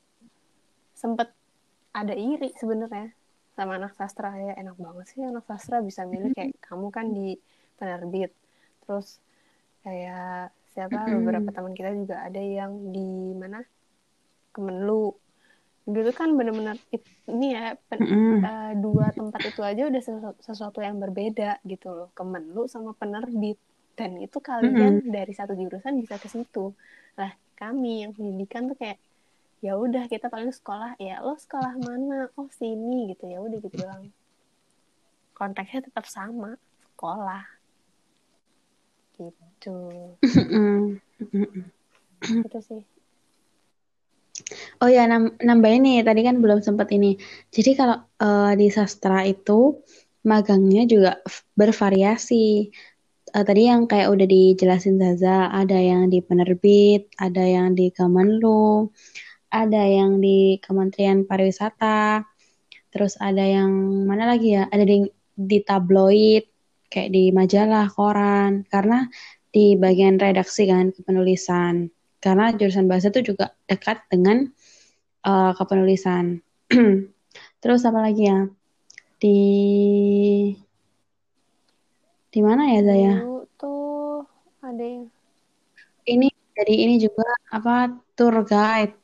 sempet 0.94 1.28
ada 1.92 2.14
iri 2.14 2.50
sebenarnya 2.56 3.12
sama 3.54 3.78
anak 3.78 3.92
sastra. 3.94 4.34
Ya 4.38 4.54
enak 4.58 4.78
banget 4.78 5.06
sih 5.12 5.20
anak 5.22 5.44
sastra 5.46 5.84
bisa 5.84 6.08
milih. 6.08 6.32
Kayak 6.32 6.56
kamu 6.64 6.88
kan 6.90 7.06
di 7.12 7.38
penerbit. 7.78 8.32
Terus 8.86 9.18
kayak 9.84 10.50
siapa? 10.74 10.96
Mm-mm. 10.98 11.14
beberapa 11.22 11.48
teman 11.54 11.72
kita 11.78 11.90
juga 11.94 12.16
ada 12.26 12.40
yang 12.58 12.72
di 12.94 13.06
mana? 13.40 13.58
Kemenlu. 14.54 15.14
Gitu 15.88 16.10
kan 16.16 16.28
bener-bener 16.38 16.76
it- 16.94 17.12
ini 17.30 17.46
ya 17.56 17.74
pen- 17.88 18.04
Mm-mm. 18.04 18.44
eh, 18.44 18.72
dua 18.84 19.06
tempat 19.16 19.40
itu 19.48 19.60
aja 19.64 19.82
udah 19.90 20.02
sesu- 20.04 20.40
sesuatu 20.44 20.78
yang 20.84 20.96
berbeda 21.02 21.58
gitu 21.64 21.88
loh. 21.92 22.08
Kemenlu 22.18 22.68
sama 22.68 22.92
penerbit. 23.00 23.58
Dan 23.94 24.18
itu 24.18 24.38
kalian 24.42 25.06
dari 25.16 25.32
satu 25.38 25.54
jurusan 25.54 25.94
bisa 26.02 26.18
ke 26.18 26.26
situ. 26.26 26.74
Lah 27.18 27.30
kami 27.54 28.02
yang 28.02 28.10
pendidikan 28.16 28.66
tuh 28.70 28.74
kayak 28.74 28.98
ya 29.64 29.78
udah 29.78 30.04
kita 30.10 30.26
paling 30.34 30.50
sekolah. 30.50 30.98
Ya 30.98 31.22
lo 31.24 31.38
sekolah 31.38 31.72
mana? 31.78 32.28
Oh 32.38 32.48
sini 32.50 33.14
gitu. 33.14 33.24
Ya 33.30 33.38
udah 33.40 33.58
gitu 33.62 33.76
doang. 33.78 34.10
Konteksnya 35.34 35.86
tetap 35.86 36.06
sama 36.06 36.54
sekolah 36.94 37.42
gitu 39.18 39.78
itu 42.24 42.60
sih 42.60 42.82
Oh 44.82 44.90
ya, 44.90 45.06
nam 45.06 45.38
nambahin 45.38 45.86
nih, 45.86 45.98
tadi 46.02 46.20
kan 46.26 46.42
belum 46.42 46.58
sempat 46.58 46.90
ini. 46.90 47.14
Jadi 47.54 47.70
kalau 47.78 48.02
eh, 48.18 48.52
di 48.58 48.66
sastra 48.66 49.22
itu 49.22 49.78
magangnya 50.26 50.82
juga 50.90 51.22
bervariasi. 51.54 52.68
Eh, 53.34 53.44
tadi 53.46 53.62
yang 53.70 53.86
kayak 53.86 54.10
udah 54.10 54.26
dijelasin 54.26 54.98
Zaza, 54.98 55.50
ada 55.54 55.78
yang 55.78 56.10
di 56.10 56.18
penerbit, 56.18 57.14
ada 57.18 57.42
yang 57.46 57.78
di 57.78 57.94
Kemenlu, 57.94 58.90
ada 59.54 59.82
yang 59.86 60.18
di 60.18 60.58
Kementerian 60.58 61.22
Pariwisata, 61.26 62.26
terus 62.90 63.14
ada 63.22 63.42
yang 63.42 63.70
mana 64.06 64.34
lagi 64.34 64.58
ya? 64.58 64.66
Ada 64.70 64.84
di, 64.86 65.06
di 65.34 65.58
tabloid, 65.62 66.53
kayak 66.94 67.10
di 67.10 67.34
majalah, 67.34 67.90
koran. 67.90 68.62
Karena 68.70 69.10
di 69.50 69.74
bagian 69.74 70.22
redaksi 70.22 70.70
kan, 70.70 70.94
kepenulisan. 70.94 71.90
Karena 72.22 72.54
jurusan 72.54 72.86
bahasa 72.86 73.10
itu 73.10 73.34
juga 73.34 73.50
dekat 73.66 74.06
dengan 74.06 74.46
eh, 75.26 75.52
kepenulisan. 75.58 76.38
Terus 77.62 77.82
apa 77.82 77.98
lagi 77.98 78.30
ya? 78.30 78.46
Di 79.18 79.38
di 82.34 82.40
mana 82.42 82.66
ya 82.74 82.80
Zaya? 82.82 83.14
dulu 83.22 83.46
tuh 83.54 84.26
ada 84.62 84.82
yang 84.82 85.06
Ini 86.04 86.28
jadi 86.58 86.74
ini 86.84 86.94
juga 87.00 87.24
apa 87.48 87.94
tour 88.18 88.44
guide. 88.44 88.94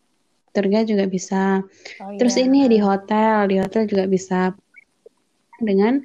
Tour 0.52 0.66
guide 0.68 0.88
juga 0.90 1.04
bisa. 1.06 1.62
oh 2.02 2.10
Terus 2.18 2.34
iya 2.36 2.44
ini 2.44 2.66
di 2.68 2.78
hotel, 2.82 3.48
di 3.48 3.56
hotel 3.62 3.82
juga 3.86 4.04
bisa 4.10 4.52
dengan 5.62 6.02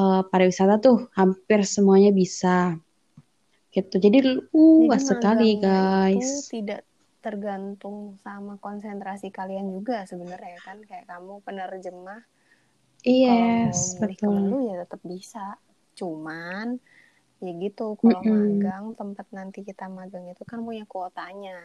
eh, 0.00 0.20
pariwisata 0.30 0.74
tuh 0.84 0.96
hampir 1.18 1.60
semuanya 1.74 2.10
bisa. 2.20 2.76
Gitu. 3.74 3.94
Jadi 4.04 4.18
luas 4.54 5.02
Jadi 5.02 5.06
sekali, 5.10 5.48
magangnya 5.56 5.82
itu 6.04 6.14
guys. 6.14 6.30
tidak 6.52 6.80
tergantung 7.24 7.98
sama 8.24 8.54
konsentrasi 8.64 9.26
kalian 9.38 9.66
juga 9.76 9.96
sebenarnya 10.10 10.58
kan 10.66 10.78
kayak 10.88 11.06
kamu 11.10 11.34
penerjemah 11.46 12.20
mau 13.28 13.48
Yes, 13.58 13.94
betul. 14.00 14.18
Kemenlu 14.22 14.56
ya 14.70 14.74
tetap 14.82 15.00
bisa 15.12 15.44
cuman 15.98 16.66
ya 17.44 17.50
gitu 17.64 17.86
kalau 18.02 18.22
Mm-mm. 18.22 18.32
magang 18.34 18.84
tempat 19.00 19.26
nanti 19.36 19.58
kita 19.68 19.84
magang 19.98 20.24
itu 20.32 20.42
kan 20.50 20.58
punya 20.66 20.84
kuotanya 20.92 21.58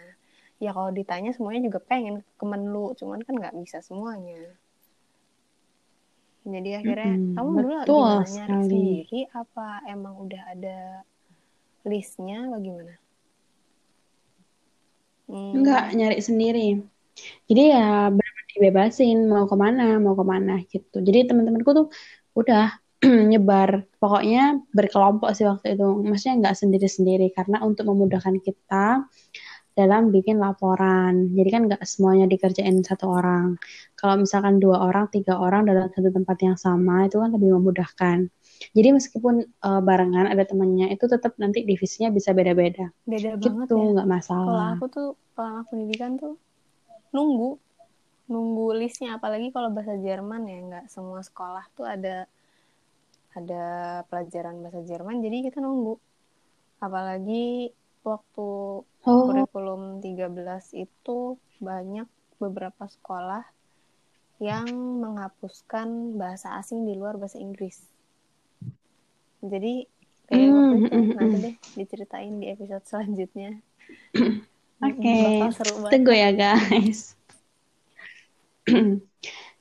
ya 0.64 0.70
kalau 0.76 0.92
ditanya 1.00 1.30
semuanya 1.36 1.62
juga 1.68 1.80
pengen 1.92 2.16
ke 2.26 2.32
Kemenlu 2.40 2.86
cuman 3.00 3.20
kan 3.26 3.34
nggak 3.40 3.56
bisa 3.62 3.78
semuanya 3.88 4.42
jadi 6.56 6.70
akhirnya 6.80 7.12
Mm-mm. 7.12 7.36
kamu 7.36 7.50
dulu 7.62 7.76
Betul 7.84 7.92
gimana 7.92 8.26
nyari 8.34 8.58
sekali. 8.58 8.68
sendiri 8.72 9.20
apa 9.42 9.68
emang 9.94 10.14
udah 10.26 10.42
ada 10.54 10.78
listnya 11.90 12.38
apa 12.48 12.58
gimana 12.66 12.94
Hmm, 15.28 15.52
Enggak, 15.56 15.82
nyari 15.98 16.20
sendiri. 16.24 16.68
Jadi 17.50 17.62
ya 17.74 18.12
dibebasin 18.52 19.18
mau 19.32 19.46
ke 19.52 19.56
mana, 19.64 19.84
mau 20.06 20.16
ke 20.20 20.26
mana 20.34 20.54
gitu. 20.72 20.98
Jadi 21.08 21.20
teman-temanku 21.30 21.72
tuh 21.80 21.88
udah 22.40 22.64
nyebar, 23.32 23.86
pokoknya 24.02 24.40
berkelompok 24.78 25.30
sih 25.38 25.46
waktu 25.52 25.76
itu. 25.76 25.86
Maksudnya 26.08 26.36
nggak 26.42 26.56
sendiri-sendiri 26.62 27.28
karena 27.38 27.58
untuk 27.68 27.86
memudahkan 27.92 28.36
kita 28.48 29.06
dalam 29.78 30.10
bikin 30.10 30.42
laporan. 30.42 31.30
Jadi 31.38 31.50
kan 31.54 31.62
nggak 31.70 31.86
semuanya 31.86 32.26
dikerjain 32.26 32.82
satu 32.82 33.14
orang. 33.14 33.62
Kalau 33.94 34.18
misalkan 34.18 34.58
dua 34.58 34.82
orang, 34.82 35.06
tiga 35.14 35.38
orang 35.38 35.70
dalam 35.70 35.94
satu 35.94 36.10
tempat 36.10 36.38
yang 36.42 36.58
sama, 36.58 37.06
itu 37.06 37.22
kan 37.22 37.30
lebih 37.30 37.54
memudahkan. 37.62 38.26
Jadi 38.74 38.90
meskipun 38.90 39.46
uh, 39.62 39.82
barengan 39.86 40.34
ada 40.34 40.42
temannya, 40.42 40.90
itu 40.90 41.06
tetap 41.06 41.38
nanti 41.38 41.62
divisinya 41.62 42.10
bisa 42.10 42.34
beda-beda. 42.34 42.90
Beda 43.06 43.38
gitu, 43.38 43.54
banget 43.54 43.70
ya. 43.70 43.94
nggak 44.02 44.10
masalah. 44.10 44.50
Kalau 44.50 44.66
aku 44.82 44.86
tuh, 44.90 45.08
kalau 45.38 45.48
anak 45.54 45.66
pendidikan 45.70 46.18
tuh 46.18 46.34
nunggu 47.14 47.62
nunggu 48.28 48.76
listnya 48.76 49.16
apalagi 49.16 49.56
kalau 49.56 49.72
bahasa 49.72 49.96
Jerman 49.96 50.44
ya 50.52 50.60
nggak 50.60 50.86
semua 50.92 51.24
sekolah 51.24 51.64
tuh 51.72 51.88
ada 51.88 52.28
ada 53.32 53.64
pelajaran 54.12 54.60
bahasa 54.60 54.84
Jerman 54.84 55.24
jadi 55.24 55.48
kita 55.48 55.64
nunggu 55.64 55.96
apalagi 56.84 57.72
waktu 58.08 58.48
oh. 58.88 59.24
kurikulum 59.28 60.00
13 60.00 60.32
itu 60.74 61.18
banyak 61.60 62.08
beberapa 62.40 62.86
sekolah 62.88 63.44
yang 64.38 64.70
menghapuskan 65.02 66.16
bahasa 66.16 66.56
asing 66.62 66.86
di 66.86 66.94
luar 66.96 67.20
bahasa 67.20 67.42
Inggris 67.42 67.82
jadi 69.42 69.86
kayak 70.30 70.48
mm, 70.48 70.56
waktu 70.56 70.78
itu 70.86 71.14
nanti 71.18 71.38
deh 71.42 71.56
diceritain 71.76 72.36
di 72.40 72.48
episode 72.54 72.86
selanjutnya 72.86 73.60
Oke, 74.78 75.02
okay. 75.02 75.90
tunggu 75.90 76.14
ya 76.14 76.30
guys. 76.30 77.18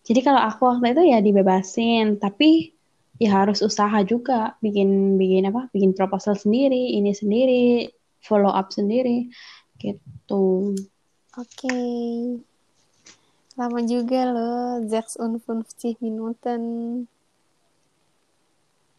Jadi 0.06 0.20
kalau 0.20 0.44
aku 0.44 0.68
waktu 0.68 0.92
itu 0.92 1.02
ya 1.08 1.24
dibebasin, 1.24 2.20
tapi 2.20 2.76
ya 3.16 3.40
harus 3.40 3.64
usaha 3.64 3.96
juga 4.04 4.60
bikin 4.60 5.16
bikin 5.16 5.48
apa? 5.48 5.72
Bikin 5.72 5.96
proposal 5.96 6.36
sendiri, 6.36 7.00
ini 7.00 7.16
sendiri, 7.16 7.88
follow 8.26 8.50
up 8.50 8.74
sendiri 8.74 9.30
gitu. 9.78 10.74
Oke. 11.38 11.46
Okay. 11.46 12.42
Lama 13.56 13.80
juga 13.88 14.20
loh, 14.28 14.84
56 14.84 15.96
Minuten. 16.04 16.62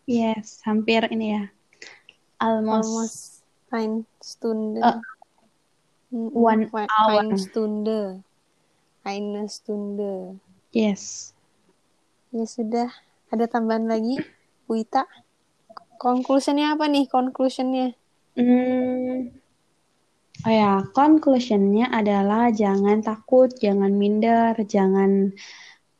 Yes, 0.10 0.66
hampir 0.66 1.06
ini 1.14 1.38
ya. 1.38 1.44
Almost, 2.42 2.90
Almost 2.90 3.18
fine 3.70 3.96
Stunde. 4.18 4.82
Uh, 4.82 4.98
one 6.34 6.72
hour. 6.74 6.88
Fine 7.22 7.38
Stunde. 7.38 8.02
Eine 9.06 9.46
Stunde. 9.46 10.42
Yes. 10.74 11.36
Ya 12.34 12.50
sudah. 12.50 12.90
Ada 13.30 13.46
tambahan 13.46 13.86
lagi, 13.92 14.18
Wita? 14.72 15.04
Conclusionnya 16.00 16.74
apa 16.74 16.88
nih? 16.88 17.06
Conclusionnya? 17.12 17.94
Hmm. 18.38 19.34
Oh 20.46 20.54
ya, 20.54 20.86
conclusionnya 20.94 21.90
adalah 21.90 22.54
jangan 22.54 23.02
takut, 23.02 23.50
jangan 23.58 23.90
minder, 23.98 24.54
jangan 24.70 25.34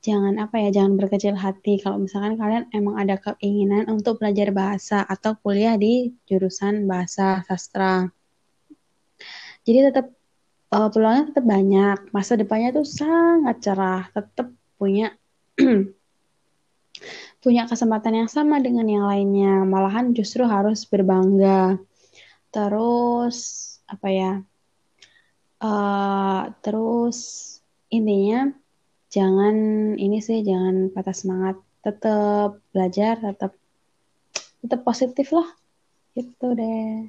jangan 0.06 0.38
apa 0.38 0.62
ya, 0.62 0.70
jangan 0.70 1.02
berkecil 1.02 1.34
hati 1.34 1.82
kalau 1.82 2.06
misalkan 2.06 2.38
kalian 2.38 2.70
emang 2.70 3.02
ada 3.02 3.18
keinginan 3.18 3.90
untuk 3.90 4.22
belajar 4.22 4.54
bahasa 4.54 5.02
atau 5.02 5.34
kuliah 5.42 5.74
di 5.82 6.14
jurusan 6.30 6.86
bahasa 6.86 7.42
sastra. 7.50 8.06
Jadi 9.66 9.90
tetap 9.90 10.14
uh, 10.70 10.88
peluangnya 10.94 11.34
tetap 11.34 11.46
banyak. 11.50 11.98
Masa 12.14 12.38
depannya 12.38 12.70
tuh 12.78 12.86
sangat 12.86 13.66
cerah, 13.66 14.06
tetap 14.14 14.54
punya 14.78 15.18
punya 17.44 17.66
kesempatan 17.66 18.14
yang 18.24 18.30
sama 18.30 18.62
dengan 18.62 18.86
yang 18.86 19.10
lainnya. 19.10 19.66
Malahan 19.66 20.14
justru 20.14 20.46
harus 20.46 20.86
berbangga. 20.86 21.82
Terus 22.52 23.38
apa 23.88 24.08
ya? 24.12 24.34
Uh, 25.58 26.54
terus 26.62 27.18
intinya 27.90 28.54
jangan 29.10 29.56
ini 29.98 30.22
sih 30.22 30.44
jangan 30.44 30.92
patah 30.92 31.16
semangat. 31.16 31.56
Tetap 31.84 32.60
belajar, 32.76 33.20
tetap 33.20 33.52
tetap 34.64 34.82
positif 34.84 35.32
lah. 35.32 35.48
Gitu 36.16 36.48
deh. 36.58 37.08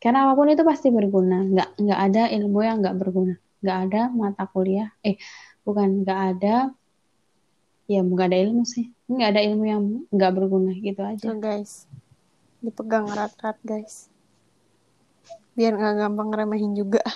Karena 0.00 0.24
apa 0.24 0.32
pun 0.32 0.48
itu 0.48 0.64
pasti 0.64 0.88
berguna. 0.88 1.44
Nggak 1.44 1.68
nggak 1.76 2.00
ada 2.00 2.22
ilmu 2.32 2.58
yang 2.64 2.80
nggak 2.80 2.96
berguna. 2.96 3.34
Nggak 3.60 3.78
ada 3.86 4.00
mata 4.08 4.44
kuliah. 4.48 4.88
Eh 5.04 5.20
bukan 5.62 6.02
nggak 6.02 6.20
ada. 6.36 6.72
Ya 7.90 8.00
nggak 8.00 8.32
ada 8.32 8.38
ilmu 8.48 8.64
sih. 8.64 8.88
Nggak 9.10 9.28
ada 9.36 9.40
ilmu 9.44 9.64
yang 9.68 9.82
nggak 10.08 10.32
berguna 10.32 10.72
gitu 10.78 11.02
aja. 11.04 11.26
So 11.26 11.36
guys, 11.36 11.84
dipegang 12.64 13.12
erat-erat 13.12 13.58
guys. 13.60 14.08
Biar 15.60 15.76
nggak 15.76 15.96
gampang 16.00 16.32
remehin 16.32 16.72
juga. 16.72 17.04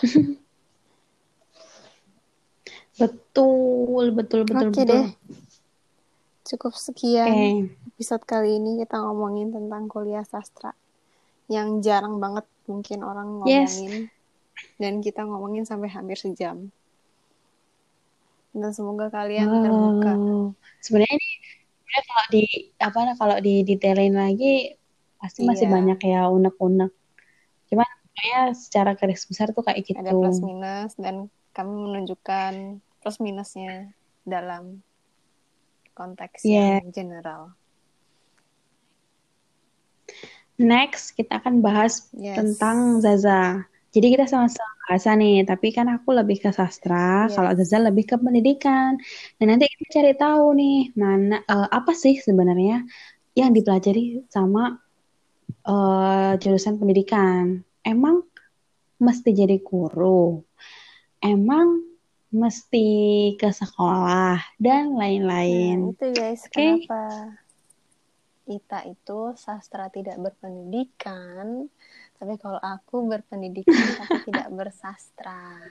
betul, 3.00 4.12
betul, 4.12 4.44
betul, 4.44 4.68
Oke 4.68 4.84
betul. 4.84 4.92
deh. 4.92 5.06
Cukup 6.44 6.76
sekian 6.76 7.32
okay. 7.32 7.72
episode 7.96 8.28
kali 8.28 8.60
ini 8.60 8.84
kita 8.84 9.00
ngomongin 9.00 9.48
tentang 9.48 9.88
kuliah 9.88 10.28
sastra 10.28 10.76
yang 11.48 11.80
jarang 11.80 12.20
banget 12.20 12.44
mungkin 12.68 13.04
orang 13.04 13.40
ngomongin 13.40 14.08
yes. 14.08 14.80
dan 14.80 15.04
kita 15.04 15.24
ngomongin 15.24 15.68
sampai 15.68 15.92
hampir 15.92 16.16
sejam 16.16 16.72
dan 18.54 18.70
semoga 18.70 19.10
kalian 19.10 19.50
wow. 19.50 19.60
terbuka 19.60 20.12
sebenarnya 20.80 21.14
ini 21.18 21.30
sebenarnya 21.84 22.04
kalau 22.06 22.24
di 22.30 22.44
apa 22.78 22.98
kalau 23.18 23.36
di 23.42 23.54
detailin 23.66 24.16
lagi 24.16 24.78
pasti 25.18 25.44
iya. 25.44 25.48
masih 25.52 25.66
banyak 25.68 25.98
ya 26.00 26.30
unek-unek 26.30 26.92
cuman 27.68 27.90
ya 28.14 28.54
secara 28.54 28.94
garis 28.94 29.26
besar 29.26 29.50
tuh 29.50 29.66
kayak 29.66 29.82
gitu 29.82 29.98
ada 29.98 30.14
plus 30.14 30.38
minus 30.38 30.94
dan 30.94 31.26
kami 31.50 31.72
menunjukkan 31.74 32.78
plus 33.02 33.18
minusnya 33.18 33.90
dalam 34.22 34.82
konteks 35.94 36.46
yeah. 36.46 36.78
yang 36.78 36.90
general 36.94 37.54
Next, 40.54 41.18
kita 41.18 41.42
akan 41.42 41.66
bahas 41.66 42.06
yes. 42.14 42.38
tentang 42.38 43.02
Zaza. 43.02 43.66
Jadi 43.90 44.06
kita 44.14 44.26
sama-sama 44.30 44.70
bahasa 44.86 45.14
nih, 45.18 45.42
tapi 45.42 45.74
kan 45.74 45.90
aku 45.90 46.14
lebih 46.14 46.46
ke 46.46 46.50
sastra, 46.54 47.26
yes. 47.26 47.34
kalau 47.34 47.50
Zaza 47.58 47.82
lebih 47.82 48.06
ke 48.06 48.16
pendidikan. 48.18 48.94
Dan 49.38 49.46
nanti 49.50 49.66
kita 49.66 49.98
cari 49.98 50.14
tahu 50.14 50.54
nih 50.54 50.94
mana 50.94 51.42
uh, 51.50 51.66
apa 51.74 51.90
sih 51.90 52.22
sebenarnya 52.22 52.86
yang 53.34 53.50
dipelajari 53.50 54.22
sama 54.30 54.78
uh, 55.66 56.38
jurusan 56.38 56.78
pendidikan. 56.78 57.66
Emang 57.84 58.24
mesti 58.96 59.30
jadi 59.36 59.60
guru? 59.60 60.40
Emang 61.20 61.84
mesti 62.34 62.88
ke 63.38 63.54
sekolah 63.54 64.42
dan 64.58 64.98
lain-lain. 64.98 65.92
Nah, 65.92 65.94
itu 65.94 66.06
guys, 66.10 66.42
okay? 66.50 66.82
kenapa 66.82 67.02
Ita 68.44 68.84
itu 68.84 69.32
sastra 69.40 69.88
tidak 69.88 70.20
berpendidikan, 70.20 71.64
tapi 72.20 72.36
kalau 72.36 72.60
aku 72.60 73.08
berpendidikan 73.08 73.72
tapi 73.72 74.20
tidak 74.28 74.48
bersastra. 74.52 75.64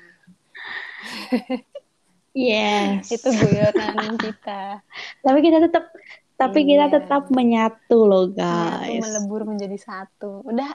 yes. 2.34 3.14
itu 3.14 3.30
guyonan 3.30 4.18
kita. 4.18 4.82
tapi 5.22 5.40
kita 5.46 5.58
tetap 5.70 5.86
tapi 6.34 6.66
iya. 6.66 6.70
kita 6.74 6.86
tetap 6.98 7.24
menyatu 7.30 8.10
loh 8.10 8.26
guys. 8.34 8.90
Menyatu 8.90 9.06
melebur 9.06 9.42
menjadi 9.46 9.78
satu. 9.78 10.42
Udah. 10.42 10.74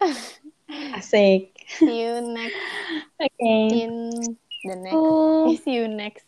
Asik. 0.96 1.52
See 1.68 2.02
you 2.02 2.20
next. 2.32 2.56
Okay. 3.20 3.84
In 3.84 4.10
the 4.64 4.76
next. 4.76 4.96
Oh. 4.96 5.56
See 5.64 5.74
you 5.74 5.88
next. 5.88 6.24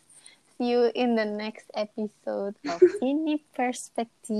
See 0.58 0.70
you 0.70 0.90
in 0.94 1.16
the 1.16 1.24
next 1.24 1.70
episode 1.74 2.54
of 2.68 2.80
Ini 3.02 3.40
Perspective. 3.56 4.30